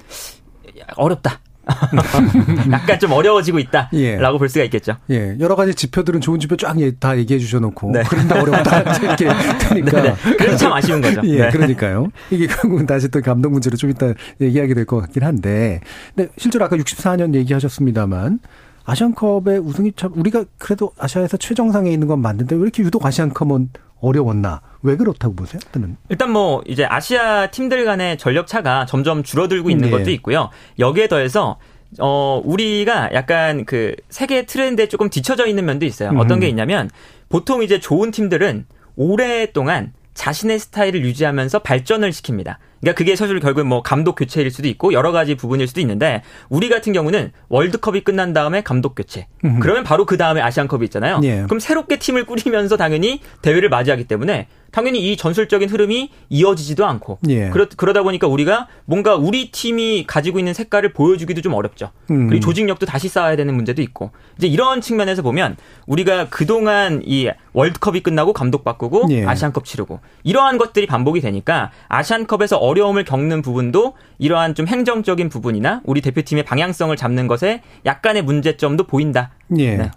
[0.97, 1.41] 어렵다.
[2.71, 4.17] 약간 좀 어려워지고 있다라고 예.
[4.39, 4.97] 볼 수가 있겠죠.
[5.11, 8.05] 예, 여러 가지 지표들은 좋은 지표 쫙 다 얘기해 주셔놓고 네.
[8.09, 9.29] 그런데 어렵다 이렇게
[9.69, 10.37] 되니까 네, 네.
[10.39, 11.23] 그래서 참 아쉬운 거죠.
[11.25, 11.51] 예, 네.
[11.51, 12.07] 그러니까요.
[12.31, 15.81] 이게 결국은 다시 또 감독 문제로 좀 이따 얘기하게 될 것 같긴 한데,
[16.15, 18.39] 근데 실제로 아까 64년 얘기하셨습니다만
[18.85, 23.71] 아시안컵의 우승이 참 우리가 그래도 아시아에서 최정상에 있는 건 맞는데 왜 이렇게 유독 아시안컵은
[24.01, 24.61] 어려웠나?
[24.83, 25.61] 왜 그렇다고 보세요?
[25.73, 29.91] 또는 일단 뭐 이제 아시아 팀들 간의 전력 차가 점점 줄어들고 있는 네.
[29.91, 30.51] 것도 있고요.
[30.79, 31.59] 여기에 더해서
[32.01, 36.11] 어 우리가 약간 그 세계 트렌드에 조금 뒤쳐져 있는 면도 있어요.
[36.11, 36.19] 음.
[36.19, 36.91] 어떤 게 있냐면
[37.29, 38.67] 보통 이제 좋은 팀들은
[38.97, 42.57] 오랫동안 자신의 스타일을 유지하면서 발전을 시킵니다.
[42.87, 46.69] 그러니까 그게 사실 결국 뭐 감독 교체일 수도 있고 여러 가지 부분일 수도 있는데 우리
[46.69, 49.27] 같은 경우는 월드컵이 끝난 다음에 감독 교체.
[49.45, 49.59] 음.
[49.59, 51.21] 그러면 바로 그 다음에 아시안컵이 있잖아요.
[51.25, 51.43] 예.
[51.43, 57.49] 그럼 새롭게 팀을 꾸리면서 당연히 대회를 맞이하기 때문에 당연히 이 전술적인 흐름이 이어지지도 않고 예.
[57.49, 61.91] 그러, 그러다 보니까 우리가 뭔가 우리 팀이 가지고 있는 색깔을 보여주기도 좀 어렵죠.
[62.11, 62.29] 음.
[62.29, 65.57] 그리고 조직력도 다시 쌓아야 되는 문제도 있고 이제 이런 측면에서 보면
[65.87, 69.25] 우리가 그동안 이 월드컵이 끝나고 감독 바꾸고 예.
[69.25, 75.83] 아시안컵 치르고 이러한 것들이 반복이 되니까 아시안컵에서 어려 움을 겪는 부분도 이러한 좀 행정적인 부분이나
[75.85, 79.31] 우리 대표팀의 방향성을 잡는 것에 약간의 문제점도 보인다.
[79.59, 79.77] 예.
[79.77, 79.91] 네.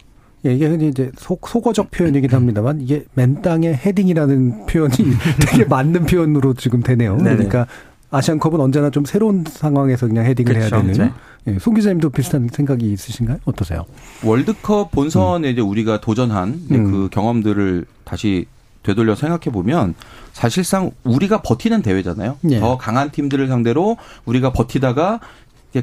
[0.45, 4.95] 예, 이게 이제 속, 속어적 표현이긴 합니다만 이게 맨 땅에 헤딩이라는 표현이
[5.51, 7.17] 되게 맞는 표현으로 지금 되네요.
[7.17, 7.35] 네네.
[7.35, 7.67] 그러니까
[8.11, 10.75] 아시안컵은 언제나 좀 새로운 상황에서 그냥 헤딩을 그렇죠.
[10.77, 11.11] 해야 되는.
[11.45, 11.53] 네.
[11.53, 13.39] 예, 송 기자님도 비슷한 생각이 있으신가요?
[13.45, 13.85] 어떠세요?
[14.23, 15.51] 월드컵 본선에 음.
[15.51, 16.91] 이제 우리가 도전한 음.
[16.91, 18.45] 그 경험들을 다시
[18.89, 19.93] 되돌려 생각해 보면
[20.33, 22.37] 사실상 우리가 버티는 대회잖아요.
[22.49, 22.59] 예.
[22.59, 25.19] 더 강한 팀들을 상대로 우리가 버티다가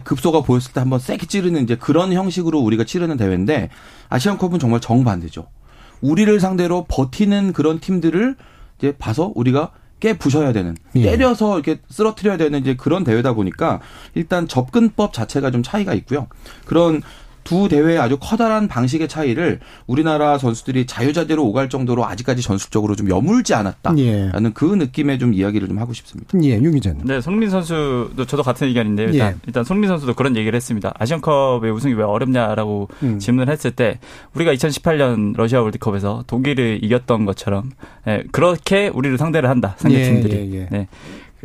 [0.02, 3.70] 급소가 보였을 때 한번 세게 찌르는 이제 그런 형식으로 우리가 치르는 대회인데
[4.08, 5.46] 아시안컵은 정말 정반대죠.
[6.00, 8.36] 우리를 상대로 버티는 그런 팀들을
[8.78, 11.02] 이제 봐서 우리가 깨 부셔야 되는 예.
[11.02, 13.80] 때려서 이렇게 쓰러트려야 되는 이제 그런 대회다 보니까
[14.14, 16.26] 일단 접근법 자체가 좀 차이가 있고요.
[16.66, 17.02] 그런
[17.46, 23.54] 두 대회의 아주 커다란 방식의 차이를 우리나라 선수들이 자유자재로 오갈 정도로 아직까지 전술적으로 좀 여물지
[23.54, 24.50] 않았다라는 예.
[24.52, 26.36] 그 느낌의 좀 이야기를 좀 하고 싶습니다.
[26.42, 27.06] 예, 윤 기자님.
[27.06, 29.36] 네, 손민 선수도 저도 같은 의견인데 일단 예.
[29.46, 30.92] 일단 손민 선수도 그런 얘기를 했습니다.
[30.98, 33.18] 아시안컵의 우승이 왜 어렵냐라고 음.
[33.20, 34.00] 질문을 했을 때
[34.34, 37.70] 우리가 2018년 러시아 월드컵에서 독일을 이겼던 것처럼
[38.08, 40.34] 예, 그렇게 우리를 상대를 한다 상대 팀들이.
[40.34, 40.68] 예, 예, 예.
[40.70, 40.88] 네.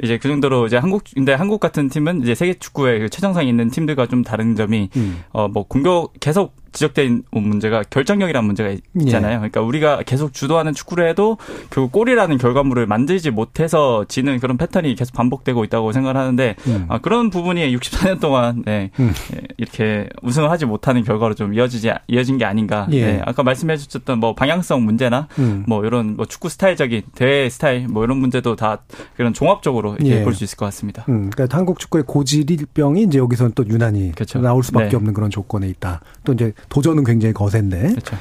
[0.03, 3.69] 이제 그 정도로 이제 한국 근데 한국 같은 팀은 이제 세계 축구의 그 최정상에 있는
[3.69, 5.23] 팀들과 좀 다른 점이 음.
[5.31, 9.33] 어뭐 공격 계속 지적된 문제가 결정력이라는 문제가 있잖아요.
[9.33, 9.37] 예.
[9.37, 11.37] 그러니까 우리가 계속 주도하는 축구를 해도
[11.69, 16.85] 결국 골이라는 결과물을 만들지 못해서 지는 그런 패턴이 계속 반복되고 있다고 생각을 하는데 음.
[16.87, 19.11] 아, 그런 부분이 64년 동안 네, 음.
[19.35, 22.87] 예, 이렇게 우승을 하지 못하는 결과로 좀 이어지지 이어진 게 아닌가.
[22.91, 23.05] 예.
[23.05, 25.65] 네, 아까 말씀해 주셨던 뭐 방향성 문제나 음.
[25.67, 28.79] 뭐 이런 뭐 축구 스타일적인 대회 스타일 뭐 이런 문제도 다
[29.17, 30.23] 그런 종합적으로 예.
[30.23, 31.05] 볼수 있을 것 같습니다.
[31.09, 34.39] 음, 그러니까 한국 축구의 고질병이 이제 여기서는 또 유난히 그렇죠.
[34.39, 34.95] 나올 수밖에 네.
[34.95, 36.01] 없는 그런 조건에 있다.
[36.23, 37.89] 또 이제 도전은 굉장히 거센데.
[37.89, 38.17] 그렇죠.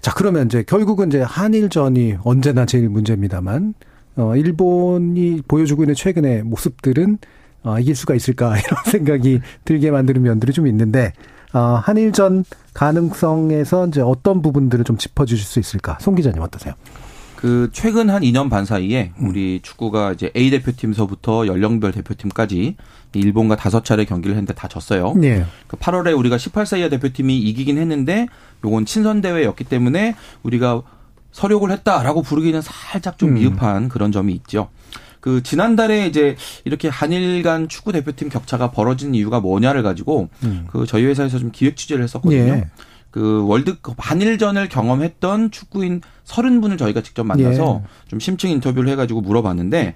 [0.00, 3.74] 자, 그러면 이제 결국은 이제 한일전이 언제나 제일 문제입니다만,
[4.16, 7.18] 어, 일본이 보여주고 있는 최근의 모습들은,
[7.62, 11.12] 어, 이길 수가 있을까, 이런 생각이 들게 만드는 면들이 좀 있는데,
[11.54, 12.44] 어, 한일전
[12.74, 15.96] 가능성에서 이제 어떤 부분들을 좀 짚어주실 수 있을까?
[16.00, 16.74] 송 기자님 어떠세요?
[17.44, 19.28] 그 최근 한 2년 반 사이에 음.
[19.28, 22.76] 우리 축구가 이제 A 대표팀서부터 연령별 대표팀까지
[23.12, 25.12] 일본과 다섯 차례 경기를 했는데 다 졌어요.
[25.14, 25.44] 네.
[25.66, 28.28] 그 8월에 우리가 18세 이하 대표팀이 이기긴 했는데
[28.64, 30.80] 요건 친선 대회였기 때문에 우리가
[31.32, 33.34] 서력을 했다라고 부르기는 살짝 좀 음.
[33.34, 34.70] 미흡한 그런 점이 있죠.
[35.20, 40.64] 그 지난달에 이제 이렇게 한일 간 축구 대표팀 격차가 벌어진 이유가 뭐냐를 가지고 음.
[40.70, 42.54] 그 저희 회사에서 좀 기획 취재를 했었거든요.
[42.54, 42.68] 예.
[43.14, 48.08] 그 월드컵 한일전을 경험했던 축구인 30분을 저희가 직접 만나서 예.
[48.08, 49.94] 좀 심층 인터뷰를 해가지고 물어봤는데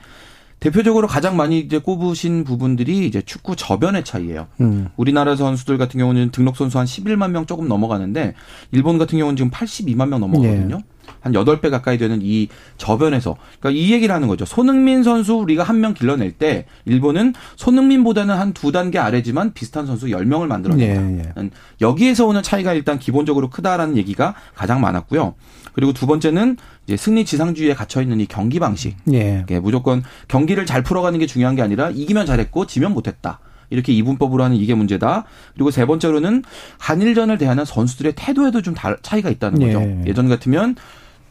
[0.61, 4.47] 대표적으로 가장 많이 이제 꼽으신 부분들이 이제 축구 저변의 차이예요.
[4.61, 4.91] 음.
[4.97, 8.35] 우리나라 선수들 같은 경우는 등록 선수 한 11만 명 조금 넘어가는데
[8.71, 10.77] 일본 같은 경우는 지금 82만 명 넘어가거든요.
[10.77, 10.98] 예.
[11.21, 14.45] 한 8배 가까이 되는 이 저변에서 그러니까 이 얘기를 하는 거죠.
[14.45, 20.07] 손흥민 선수 우리가 한 명 길러낼 때 일본은 손흥민보다는 한 두 단계 아래지만 비슷한 선수
[20.07, 21.03] 10명을 만들어낸다.
[21.03, 21.33] 예, 예.
[21.37, 21.51] 음,
[21.81, 25.35] 여기에서 오는 차이가 일단 기본적으로 크다라는 얘기가 가장 많았고요.
[25.75, 26.57] 그리고 두 번째는
[26.87, 28.97] 이제 승리 지상주의에 갇혀 있는 이 경기 방식.
[29.13, 29.45] 예.
[29.63, 33.39] 무조건 경기를 잘 풀어가는 게 중요한 게 아니라 이기면 잘했고 지면 못했다.
[33.71, 35.25] 이렇게 이분법으로 하는 이게 문제다.
[35.55, 36.43] 그리고 세 번째로는
[36.79, 39.81] 한일전을 대하는 선수들의 태도에도 좀 차이가 있다는 거죠.
[39.81, 40.03] 예.
[40.07, 40.77] 예전 같으면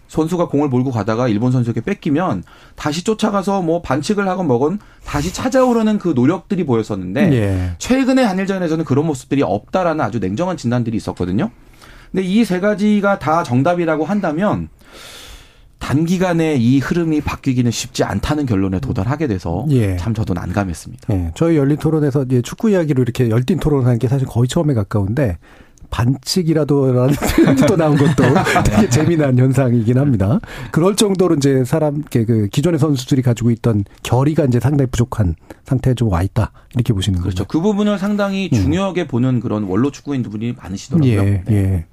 [0.07, 2.43] 선수가 공을 몰고 가다가 일본 선수에게 뺏기면
[2.75, 7.71] 다시 쫓아가서 뭐 반칙을 하건 뭐건 다시 찾아오려는 그 노력들이 보였었는데 예.
[7.77, 11.51] 최근의 한일전에서는 그런 모습들이 없다라는 아주 냉정한 진단들이 있었거든요.
[12.11, 14.69] 근데 이 세 가지가 다 정답이라고 한다면
[15.79, 19.95] 단기간에 이 흐름이 바뀌기는 쉽지 않다는 결론에 도달하게 돼서 예.
[19.97, 21.13] 참 저도 난감했습니다.
[21.13, 21.31] 예.
[21.35, 25.37] 저희 열린 토론에서 축구 이야기로 이렇게 열띤 토론하는 게 사실 거의 처음에 가까운데
[25.89, 28.23] 반칙이라도라는 표현도 나온 것도
[28.65, 30.39] 되게 재미난 현상이긴 합니다.
[30.71, 36.07] 그럴 정도로 이제 사람 그 기존의 선수들이 가지고 있던 결의가 이제 상당히 부족한 상태에 좀
[36.07, 37.35] 와 있다 이렇게 보시는 거죠.
[37.35, 37.45] 그렇죠.
[37.45, 38.57] 그 부분을 상당히 음.
[38.57, 39.07] 중요하게 음.
[39.07, 41.11] 보는 그런 원로 축구인분이 많으시더라고요.
[41.11, 41.55] 예, 네.
[41.55, 41.85] 예.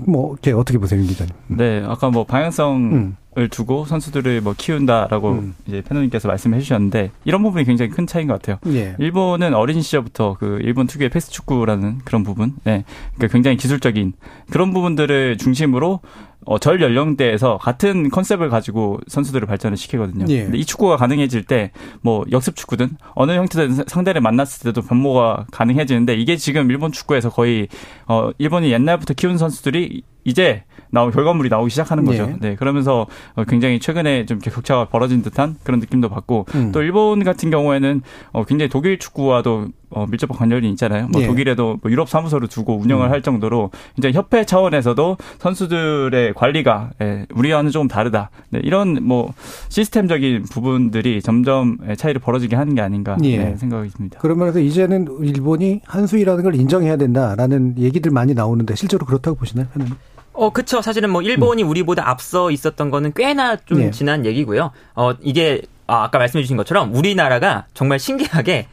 [0.00, 1.32] 뭐 어떻게 보세요, 기자님?
[1.48, 3.16] 네, 아까 뭐 방향성 음.
[3.38, 5.54] 을 두고 선수들을 뭐 키운다라고 음.
[5.66, 8.58] 이제 패널님께서 말씀해 주셨는데 이런 부분이 굉장히 큰 차이인 것 같아요.
[8.74, 8.94] 예.
[8.98, 14.12] 일본은 어린 시절부터 그 일본 특유의 패스 축구라는 그런 부분, 네, 그러니까 굉장히 기술적인
[14.50, 16.00] 그런 부분들을 중심으로
[16.44, 20.26] 어, 절 연령대에서 같은 컨셉을 가지고 선수들을 발전을 시키거든요.
[20.28, 20.42] 예.
[20.42, 21.70] 근데 이 축구가 가능해질 때
[22.02, 27.68] 뭐 역습 축구든 어느 형태든 상대를 만났을 때도 변모가 가능해지는데 이게 지금 일본 축구에서 거의
[28.06, 32.26] 어 일본이 옛날부터 키운 선수들이 이제 나오 결과물이 나오기 시작하는 거죠.
[32.26, 32.36] 네.
[32.40, 32.54] 네.
[32.54, 36.72] 그러면서 어, 굉장히 최근에 좀 격차가 벌어진 듯한 그런 느낌도 받고 음.
[36.72, 38.02] 또 일본 같은 경우에는
[38.32, 41.08] 어, 굉장히 독일 축구와도 어, 밀접한 관련이 있잖아요.
[41.08, 41.26] 뭐 네.
[41.26, 43.10] 독일에도 뭐 유럽 사무소를 두고 운영을 음.
[43.10, 48.30] 할 정도로 이제 협회 차원에서도 선수들의 관리가 예, 우리와는 조금 다르다.
[48.50, 49.32] 네, 이런 뭐
[49.68, 53.38] 시스템적인 부분들이 점점 예, 차이를 벌어지게 하는 게 아닌가 예.
[53.38, 54.18] 네, 생각이 듭니다.
[54.20, 59.66] 그러면서 이제는 일본이 한수위라는 걸 인정해야 된다라는 얘기들 많이 나오는데 실제로 그렇다고 보시나요?
[59.72, 59.94] 하나님?
[60.32, 60.80] 어, 그쵸.
[60.80, 61.68] 사실은 뭐 일본이 음.
[61.68, 63.90] 우리보다 앞서 있었던 거는 꽤나 좀 네.
[63.90, 64.70] 지난 얘기고요.
[64.94, 68.68] 어, 이게 아, 아까 말씀해 주신 것처럼 우리나라가 정말 신기하게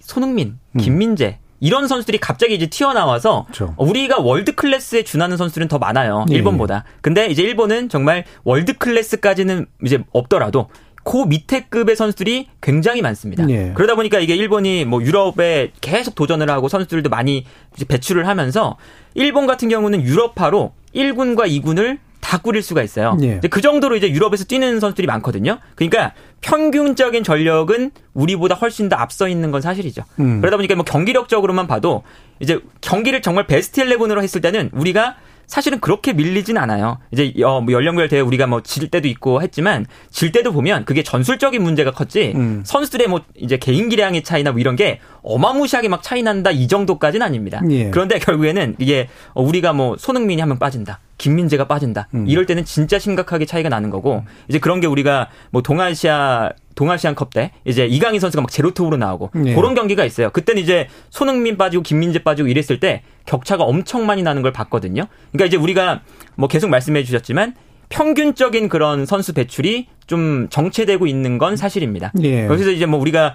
[0.00, 0.78] 손흥민, 음.
[0.78, 3.74] 김민재 이런 선수들이 갑자기 이제 튀어나와서 그렇죠.
[3.76, 6.24] 우리가 world class에 준하는 선수들은 더 많아요.
[6.30, 6.84] 예, 일본보다.
[6.86, 6.98] 예.
[7.02, 10.68] 근데 이제 일본은 정말 world class까지는 이제 없더라도
[11.02, 13.48] 그 밑에 급의 선수들이 굉장히 많습니다.
[13.48, 13.72] 예.
[13.74, 17.46] 그러다 보니까 이게 일본이 뭐 유럽에 계속 도전을 하고 선수들도 많이
[17.88, 18.76] 배출을 하면서
[19.14, 23.16] 일본 같은 경우는 유럽파로 1군과 2군을 다 꾸릴 수가 있어요.
[23.22, 23.40] 예.
[23.50, 25.58] 그 정도로 이제 유럽에서 뛰는 선수들이 많거든요.
[25.74, 30.04] 그러니까 평균적인 전력은 우리보다 훨씬 더 앞서 있는 건 사실이죠.
[30.20, 30.40] 음.
[30.40, 32.02] 그러다 보니까 뭐 경기력적으로만 봐도
[32.38, 35.16] 이제 경기를 정말 베스트 11으로 했을 때는 우리가
[35.50, 36.98] 사실은 그렇게 밀리진 않아요.
[37.10, 41.02] 이제 어, 뭐 연령별 대회 우리가 뭐 질 때도 있고 했지만 질 때도 보면 그게
[41.02, 42.62] 전술적인 문제가 컸지 음.
[42.64, 47.26] 선수들의 뭐 이제 개인 기량의 차이나 뭐 이런 게 어마무시하게 막 차이 난다 이 정도까지는
[47.26, 47.60] 아닙니다.
[47.68, 47.90] 예.
[47.90, 51.00] 그런데 결국에는 이게 우리가 뭐 손흥민이 한 명 빠진다.
[51.20, 52.08] 김민재가 빠진다.
[52.14, 52.26] 음.
[52.26, 57.52] 이럴 때는 진짜 심각하게 차이가 나는 거고 이제 그런 게 우리가 뭐 동아시아 동아시안컵 때
[57.66, 59.54] 이제 이강인 선수가 막 제로톱으로 나오고 네.
[59.54, 60.30] 그런 경기가 있어요.
[60.30, 65.06] 그때는 이제 손흥민 빠지고 김민재 빠지고 이랬을 때 격차가 엄청 많이 나는 걸 봤거든요.
[65.30, 66.00] 그러니까 이제 우리가
[66.36, 67.54] 뭐 계속 말씀해 주셨지만
[67.90, 72.12] 평균적인 그런 선수 배출이 좀 정체되고 있는 건 사실입니다.
[72.14, 72.46] 네.
[72.46, 73.34] 그래서 이제 뭐 우리가 어,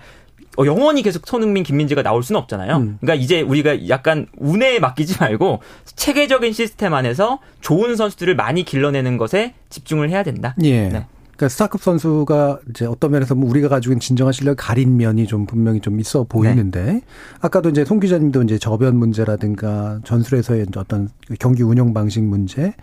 [0.63, 2.77] 영원히 계속 손흥민, 김민재가 나올 수는 없잖아요.
[2.77, 2.97] 음.
[3.01, 5.59] 그러니까 이제 우리가 약간 운에 맡기지 말고
[5.95, 10.55] 체계적인 시스템 안에서 좋은 선수들을 많이 길러내는 것에 집중을 해야 된다.
[10.63, 10.89] 예.
[10.89, 11.05] 네.
[11.36, 15.45] 그러니까 스타급 선수가 이제 어떤 면에서 뭐 우리가 가지고 있는 진정한 실력을 가린 면이 좀
[15.45, 17.01] 분명히 좀 있어 보이는데 네.
[17.41, 21.09] 아까도 이제 송 기자님도 이제 저변 문제라든가 전술에서의 어떤
[21.39, 22.73] 경기 운영 방식 문제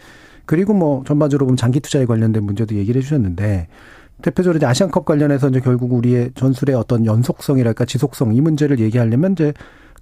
[0.44, 3.68] 그리고 뭐 전반적으로 보면 장기 투자에 관련된 문제도 얘기를 해주셨는데
[4.22, 9.52] 대표적으로 이제 아시안컵 관련해서 이제 결국 우리의 전술의 어떤 연속성이랄까 지속성 이 문제를 얘기하려면 이제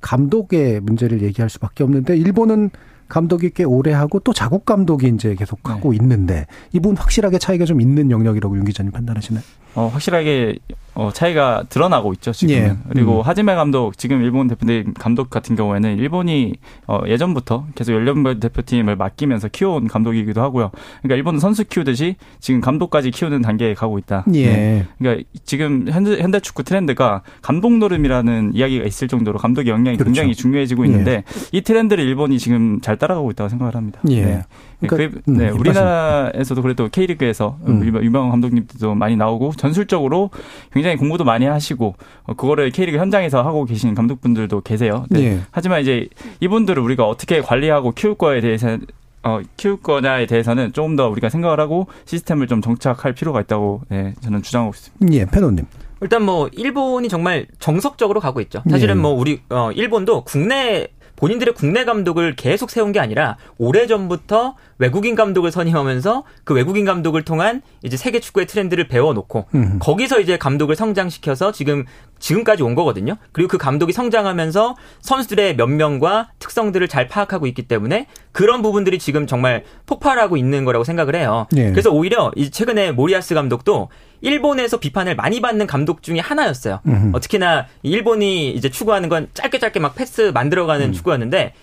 [0.01, 2.71] 감독의 문제를 얘기할 수밖에 없는데 일본은
[3.09, 5.97] 감독이 꽤 오래 하고 또 자국 감독이 이제 계속 하고 네.
[5.97, 9.43] 있는데 이분 확실하게 차이가 좀 있는 영역이라고 윤 기자님 판단하시나요?
[9.75, 10.57] 어, 확실하게
[10.95, 12.55] 어, 차이가 드러나고 있죠 지금.
[12.55, 12.77] 예.
[12.91, 13.23] 그리고 음.
[13.23, 16.55] 하지메 감독 지금 일본 대표팀 감독 같은 경우에는 일본이
[16.87, 20.71] 어, 예전부터 계속 연령별 대표팀을 맡기면서 키워온 감독이기도 하고요.
[21.01, 24.25] 그러니까 일본은 선수 키우듯이 지금 감독까지 키우는 단계에 가고 있다.
[24.35, 24.47] 예.
[24.47, 24.87] 네.
[24.99, 30.13] 그러니까 지금 현대, 현대 축구 트렌드가 감독 노름이라는 이야기가 있을 정도로 감독의 영향이 그렇죠.
[30.13, 31.25] 굉장히 중요해지고 있는데 예.
[31.53, 34.01] 이 트렌드를 일본이 지금 잘 따라가고 있다고 생각을 합니다.
[34.11, 34.25] 예.
[34.25, 34.43] 네.
[34.81, 37.85] 그러니까, 그, 네, 음, 우리나라에서도 그래도 K리그에서 음.
[38.03, 40.31] 유명 감독님들도 많이 나오고 전술적으로
[40.73, 41.95] 굉장히 공부도 많이 하시고
[42.25, 45.05] 어, 그거를 K리그 현장에서 하고 계신 감독분들도 계세요.
[45.11, 45.23] 네.
[45.23, 45.41] 예.
[45.51, 46.09] 하지만 이제
[46.41, 48.79] 이분들을 우리가 어떻게 관리하고 키울 거에 대해서
[49.23, 54.15] 어, 키울 거냐에 대해서는 조금 더 우리가 생각을 하고 시스템을 좀 정착할 필요가 있다고 네,
[54.23, 55.15] 저는 주장하고 있습니다.
[55.15, 55.67] 예, 패노님.
[56.01, 58.63] 일단 뭐 일본이 정말 정석적으로 가고 있죠.
[58.71, 59.01] 사실은 예.
[59.01, 60.89] 뭐 우리 어 일본도 국내
[61.21, 67.23] 본인들의 국내 감독을 계속 세운 게 아니라 오래 전부터 외국인 감독을 선임하면서 그 외국인 감독을
[67.23, 69.79] 통한 이제 세계 축구의 트렌드를 배워놓고 음.
[69.81, 71.85] 거기서 이제 감독을 성장시켜서 지금
[72.19, 73.17] 지금까지 온 거거든요.
[73.33, 79.27] 그리고 그 감독이 성장하면서 선수들의 몇 명과 특성들을 잘 파악하고 있기 때문에 그런 부분들이 지금
[79.27, 81.47] 정말 폭발하고 있는 거라고 생각을 해요.
[81.53, 81.71] 네.
[81.71, 83.91] 그래서 오히려 최근에 모리아스 감독도
[84.21, 86.81] 일본에서 비판을 많이 받는 감독 중에 하나였어요.
[86.87, 87.13] 음.
[87.15, 90.93] 어, 특히나 일본이 이제 추구하는 건 짧게 짧게 막 패스 만들어가는 음.
[90.93, 91.55] 축구였는데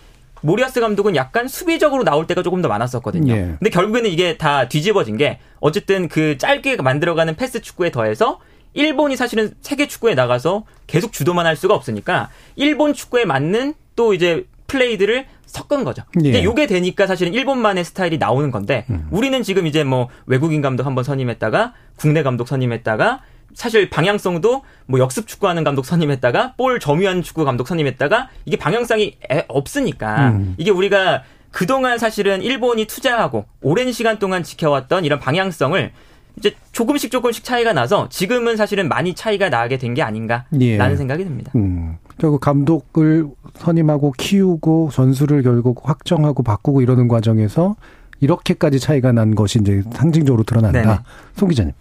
[0.42, 3.34] 모리아스 감독은 약간 수비적으로 나올 때가 조금 더 많았었거든요.
[3.34, 3.42] 예.
[3.60, 8.40] 근데 결국에는 이게 다 뒤집어진 게 어쨌든 그 짧게 만들어가는 패스 축구에 더해서
[8.74, 14.46] 일본이 사실은 세계 축구에 나가서 계속 주도만 할 수가 없으니까 일본 축구에 맞는 또 이제
[14.68, 16.04] 플레이들을 섞은 거죠.
[16.24, 16.30] 예.
[16.30, 19.08] 이제 요게 되니까 사실은 일본만의 스타일이 나오는 건데 음.
[19.12, 23.22] 우리는 지금 이제 뭐 외국인 감독 한번 선임했다가 국내 감독 선임했다가
[23.54, 30.30] 사실 방향성도 뭐 역습 축구하는 감독 선임했다가 볼 점유한 축구 감독 선임했다가 이게 방향성이 없으니까
[30.32, 30.54] 음.
[30.58, 35.92] 이게 우리가 그동안 사실은 일본이 투자하고 오랜 시간 동안 지켜왔던 이런 방향성을
[36.38, 40.96] 이제 조금씩 조금씩 차이가 나서 지금은 사실은 많이 차이가 나게 된 게 아닌가라는 예.
[40.96, 41.52] 생각이 듭니다.
[41.56, 41.98] 음.
[42.18, 47.76] 결국 감독을 선임하고 키우고 전술을 결국 확정하고 바꾸고 이러는 과정에서
[48.20, 50.82] 이렇게까지 차이가 난 것이 이제 상징적으로 드러난다.
[50.82, 51.00] 네네.
[51.36, 51.74] 송 기자님.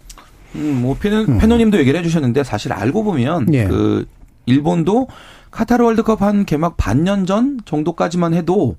[0.57, 1.39] 음, 뭐 페노, 음.
[1.39, 3.65] 페노님도 얘기를 해주셨는데 사실 알고 보면 예.
[3.65, 4.07] 그
[4.47, 5.09] 일본도
[5.51, 8.77] 카타르 월드컵 한 개막 반년 전 정도까지만 해도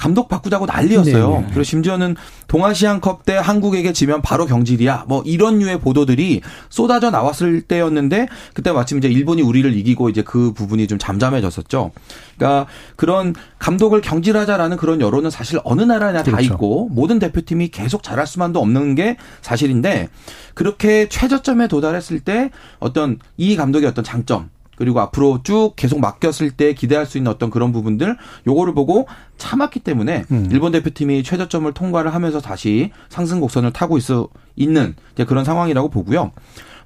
[0.00, 1.30] 감독 바꾸자고 난리였어요.
[1.30, 1.46] 네네.
[1.48, 2.16] 그리고 심지어는
[2.48, 5.04] 동아시안컵 때 한국에게 지면 바로 경질이야.
[5.06, 6.40] 뭐 이런 류의 보도들이
[6.70, 11.90] 쏟아져 나왔을 때였는데 그때 마침 이제 일본이 우리를 이기고 이제 그 부분이 좀 잠잠해졌었죠.
[12.38, 16.30] 그러니까 그런 감독을 경질하자라는 그런 여론은 사실 어느 나라나 그렇죠.
[16.30, 20.08] 다 있고 모든 대표팀이 계속 잘할 수만도 없는 게 사실인데
[20.54, 24.48] 그렇게 최저점에 도달했을 때 어떤 이 감독의 어떤 장점
[24.80, 28.16] 그리고 앞으로 쭉 계속 맡겼을 때 기대할 수 있는 어떤 그런 부분들
[28.46, 29.06] 요거를 보고
[29.36, 30.48] 참았기 때문에 음.
[30.50, 34.94] 일본 대표팀이 최저점을 통과를 하면서 다시 상승 곡선을 타고 있어 있는
[35.28, 36.32] 그런 상황이라고 보고요.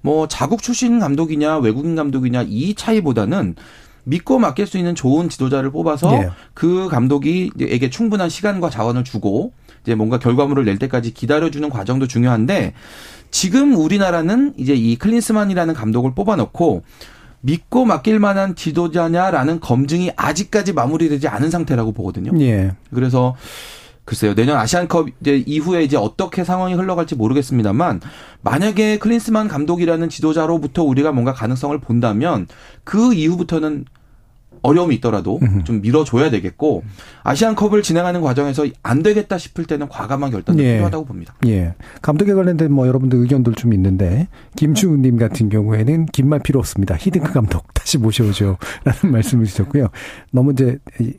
[0.01, 3.55] 뭐 자국 출신 감독이냐 외국인 감독이냐 이 차이보다는
[4.03, 6.31] 믿고 맡길 수 있는 좋은 지도자를 뽑아서 예.
[6.53, 9.53] 그 감독이에게 충분한 시간과 자원을 주고
[9.85, 12.75] 이제 뭔가 결과물을 낼 때까지 기다려주는 과정도 중요한데
[13.31, 16.83] 지금 우리나라는 이제 이 클린스만이라는 감독을 뽑아놓고
[17.45, 22.33] 믿고 맡길 만한 지도자냐라는 검증이 아직까지 마무리되지 않은 상태라고 보거든요.
[22.41, 22.73] 예.
[22.93, 23.37] 그래서
[24.07, 24.35] 글쎄요.
[24.35, 28.01] 내년 아시안컵 이제 이후에 이제 어떻게 상황이 흘러갈지 모르겠습니다만
[28.43, 32.47] 만약에 클린스만 감독이라는 지도자로부터 우리가 뭔가 가능성을 본다면
[32.83, 33.85] 그 이후부터는
[34.65, 36.83] 어려움이 있더라도 좀 밀어줘야 되겠고
[37.23, 40.73] 아시안컵을 진행하는 과정에서 안 되겠다 싶을 때는 과감한 결단도 예.
[40.75, 41.35] 필요하다고 봅니다.
[41.47, 41.75] 예.
[42.03, 46.97] 감독에 관련된 뭐 여러분들 의견들 좀 있는데 김주훈님 같은 경우에는 긴 말 필요 없습니다.
[46.99, 48.57] 히딩크 감독 다시 모셔오죠라는
[49.13, 49.89] 말씀을 주셨고요.
[50.31, 50.79] 너무 이제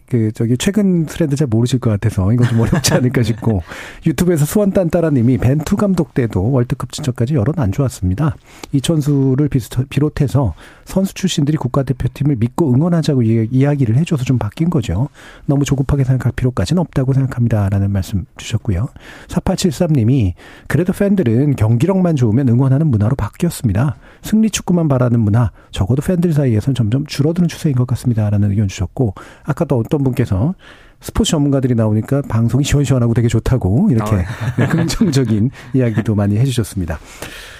[0.09, 3.61] 그 저기 최근 트렌드 잘 모르실 것 같아서 이건 좀 어렵지 않을까 싶고
[4.07, 8.35] 유튜브에서 수원 딴따라님이 벤투 감독 때도 월드컵 진출까지 여론 안 좋았습니다.
[8.71, 9.49] 이천수를
[9.89, 10.55] 비롯해서
[10.85, 15.09] 선수 출신들이 국가대표팀을 믿고 응원하자고 이야기를 해줘서 좀 바뀐 거죠.
[15.45, 18.87] 너무 조급하게 생각할 필요까지는 없다고 생각합니다 라는 말씀 주셨고요.
[19.27, 20.33] 4873님이
[20.67, 23.97] 그래도 팬들은 경기력만 좋으면 응원하는 문화로 바뀌었습니다.
[24.21, 29.15] 승리 축구만 바라는 문화 적어도 팬들 사이에선 점점 줄어드는 추세인 것 같습니다 라는 의견 주셨고
[29.43, 30.53] 아까 또 어떤 분께서
[31.01, 34.67] 스포츠 전문가들이 나오니까 방송이 시원시원하고 되게 좋다고 이렇게 아, 네.
[34.67, 36.99] 긍정적인 이야기도 많이 해주셨습니다.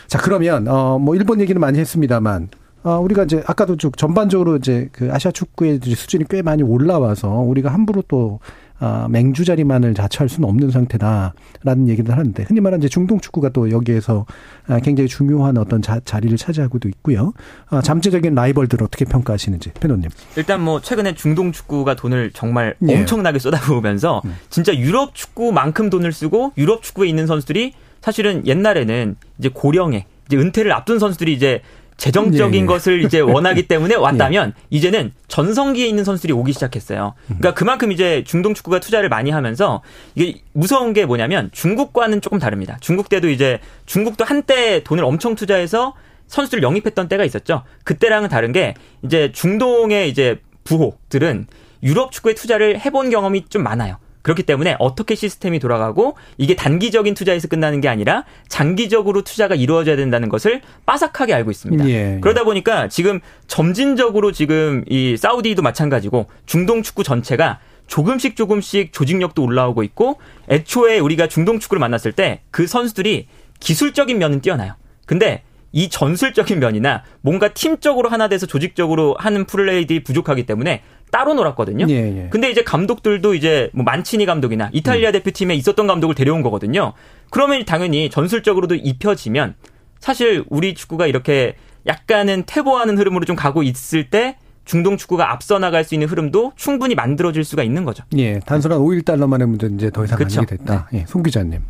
[0.07, 4.89] 자 그러면 어 뭐 일본 얘기는 많이 했습니다만 어, 우리가 이제 아까도 쭉 전반적으로 이제
[4.91, 8.39] 그 아시아 축구의 수준이 꽤 많이 올라와서 우리가 함부로 또
[8.77, 13.71] 아, 맹주 자리만을 자처할 수는 없는 상태다라는 얘기를 하는데 흔히 말하는 이제 중동 축구가 또
[13.71, 14.25] 여기에서
[14.67, 17.31] 아, 굉장히 중요한 어떤 자, 자리를 차지하고도 있고요.
[17.69, 20.09] 아, 잠재적인 라이벌들을 어떻게 평가하시는지 페노님.
[20.35, 22.99] 일단 뭐 최근에 중동 축구가 돈을 정말 예.
[22.99, 24.35] 엄청나게 쏟아부으면서 음.
[24.49, 30.73] 진짜 유럽 축구만큼 돈을 쓰고 유럽 축구에 있는 선수들이 사실은 옛날에는 이제 고령에 이제 은퇴를
[30.73, 31.61] 앞둔 선수들이 이제
[31.97, 32.65] 재정적인 예.
[32.65, 34.61] 것을 이제 원하기 때문에 왔다면 예.
[34.69, 37.13] 이제는 전성기에 있는 선수들이 오기 시작했어요.
[37.25, 39.81] 그러니까 그만큼 이제 중동 축구가 투자를 많이 하면서
[40.15, 42.77] 이게 무서운 게 뭐냐면 중국과는 조금 다릅니다.
[42.81, 45.93] 중국 때도 이제 중국도 한때 돈을 엄청 투자해서
[46.27, 47.63] 선수들을 영입했던 때가 있었죠.
[47.83, 48.73] 그때랑은 다른 게
[49.03, 51.47] 이제 중동의 이제 부호들은
[51.83, 53.97] 유럽 축구에 투자를 해본 경험이 좀 많아요.
[54.25, 60.29] 그렇기 때문에 어떻게 시스템이 돌아가고 이게 단기적인 투자에서 끝나는 게 아니라 장기적으로 투자가 이루어져야 된다는
[60.29, 61.87] 것을 빠삭하게 알고 있습니다.
[61.87, 62.19] 예, 예.
[62.21, 69.83] 그러다 보니까 지금 점진적으로 지금 이 사우디도 마찬가지고 중동 축구 전체가 조금씩 조금씩 조직력도 올라오고
[69.83, 70.17] 있고
[70.49, 73.27] 애초에 우리가 중동 축구를 만났을 때 그 선수들이
[73.59, 74.73] 기술적인 면은 뛰어나요.
[75.05, 80.81] 근데 이 전술적인 면이나 뭔가 팀적으로 하나 돼서 조직적으로 하는 플레이들이 부족하기 때문에
[81.15, 81.85] 따로 놀았거든요.
[81.87, 82.27] 예, 예.
[82.29, 85.13] 근데 이제 감독들도 이제 뭐 만치니 감독이나 이탈리아 음.
[85.13, 86.91] 대표팀에 있었던 감독을 데려온 거거든요.
[87.29, 89.55] 그러면 당연히 전술적으로도 입혀지면
[90.01, 91.55] 사실 우리 축구가 이렇게
[91.87, 94.35] 약간은 퇴보하는 흐름으로 좀 가고 있을 때
[94.65, 98.03] 중동 축구가 앞서 나갈 수 있는 흐름도 충분히 만들어질 수가 있는 거죠.
[98.17, 100.41] 예, 단순한 5일 달러만의 문제 이제 더 이상 그렇죠.
[100.41, 100.89] 아니게 됐다.
[100.91, 100.99] 네.
[100.99, 101.61] 예, 송 기자님.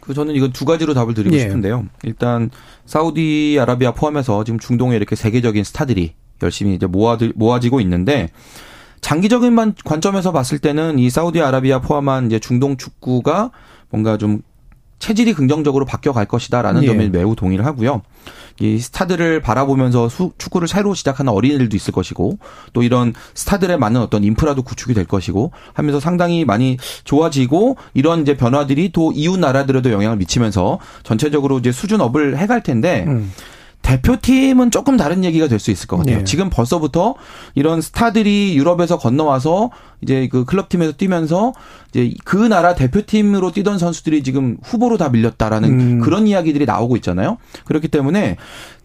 [0.00, 1.40] 그 저는 이건 두 가지로 답을 드리고 예.
[1.40, 1.86] 싶은데요.
[2.02, 2.50] 일단
[2.84, 6.12] 사우디아라비아 포함해서 지금 중동에 이렇게 세계적인 스타들이
[6.42, 8.28] 열심히 이제 모아 모아지고 있는데
[9.02, 13.50] 장기적인 관점에서 봤을 때는 이 사우디아라비아 포함한 이제 중동 축구가
[13.90, 14.40] 뭔가 좀
[15.00, 16.86] 체질이 긍정적으로 바뀌어 갈 것이다라는 예.
[16.86, 18.02] 점에 매우 동의를 하고요.
[18.60, 22.38] 이 스타들을 바라보면서 수, 축구를 새로 시작하는 어린이들도 있을 것이고
[22.72, 28.36] 또 이런 스타들에 맞는 어떤 인프라도 구축이 될 것이고 하면서 상당히 많이 좋아지고 이런 이제
[28.36, 33.32] 변화들이 또 이웃 나라들에도 영향을 미치면서 전체적으로 이제 수준업을 해갈 텐데 음.
[33.82, 36.18] 대표팀은 조금 다른 얘기가 될 수 있을 것 같아요.
[36.18, 36.24] 네.
[36.24, 37.14] 지금 벌써부터
[37.54, 39.70] 이런 스타들이 유럽에서 건너와서
[40.00, 41.52] 이제 그 클럽팀에서 뛰면서
[41.90, 46.00] 이제 그 나라 대표팀으로 뛰던 선수들이 지금 후보로 다 밀렸다라는 음.
[46.00, 47.38] 그런 이야기들이 나오고 있잖아요.
[47.64, 48.36] 그렇기 때문에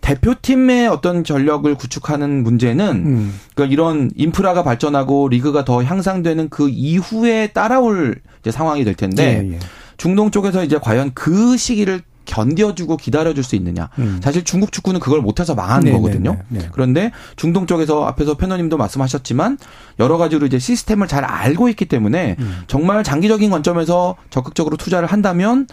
[0.02, 3.40] 대표팀의 어떤 전력을 구축하는 문제는 음.
[3.56, 9.60] 그러니까 이런 인프라가 발전하고 리그가 더 향상되는 그 이후에 따라올 상황이 될 텐데 예, 예.
[9.98, 13.90] 중동 쪽에서 이제 과연 그 시기를 견뎌주고 기다려줄 수 있느냐.
[13.98, 14.20] 음.
[14.22, 15.98] 사실 중국 축구는 그걸 못해서 망하는 네네네.
[16.02, 16.32] 거거든요.
[16.34, 16.44] 네네.
[16.50, 16.70] 네, 네.
[16.72, 19.58] 그런데 중동 쪽에서 앞에서 패너님도 말씀하셨지만
[20.00, 22.62] 여러 가지로 이제 시스템을 잘 알고 있기 때문에 음.
[22.68, 25.68] 정말 장기적인 관점에서 적극적으로 투자를 한다면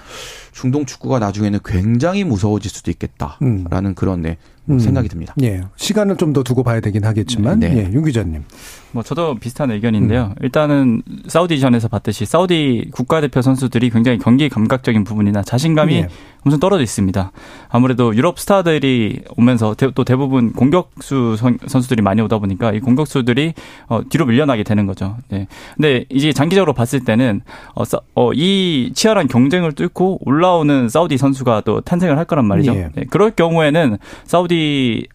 [0.52, 3.94] 중동 축구가 나중에는 굉장히 무서워질 수도 있겠다라는 음.
[3.94, 4.38] 그런 네,
[4.70, 4.78] 음.
[4.78, 5.34] 생각이 듭니다.
[5.42, 5.62] 예.
[5.76, 7.76] 시간을 좀 더 두고 봐야 되긴 하겠지만, 네.
[7.76, 7.92] 예.
[7.92, 8.42] 윤 기자님.
[8.94, 10.34] 뭐 저도 비슷한 의견인데요.
[10.36, 10.42] 음.
[10.42, 16.08] 일단은 사우디전에서 봤듯이 사우디 국가대표 선수들이 굉장히 경기 감각적인 부분이나 자신감이 예.
[16.44, 17.32] 엄청 떨어져 있습니다.
[17.70, 21.36] 아무래도 유럽 스타들이 오면서 또 대부분 공격수
[21.66, 23.54] 선수들이 많이 오다 보니까 이 공격수들이
[23.88, 25.16] 어, 뒤로 밀려나게 되는 거죠.
[25.28, 25.48] 네.
[25.74, 27.40] 근데 이제 장기적으로 봤을 때는
[27.74, 27.82] 어,
[28.14, 32.74] 어, 이 치열한 경쟁을 뚫고 올라오는 사우디 선수가 또 탄생을 할 거란 말이죠.
[32.74, 32.90] 예.
[32.94, 33.04] 네.
[33.08, 35.06] 그럴 경우에는 사우디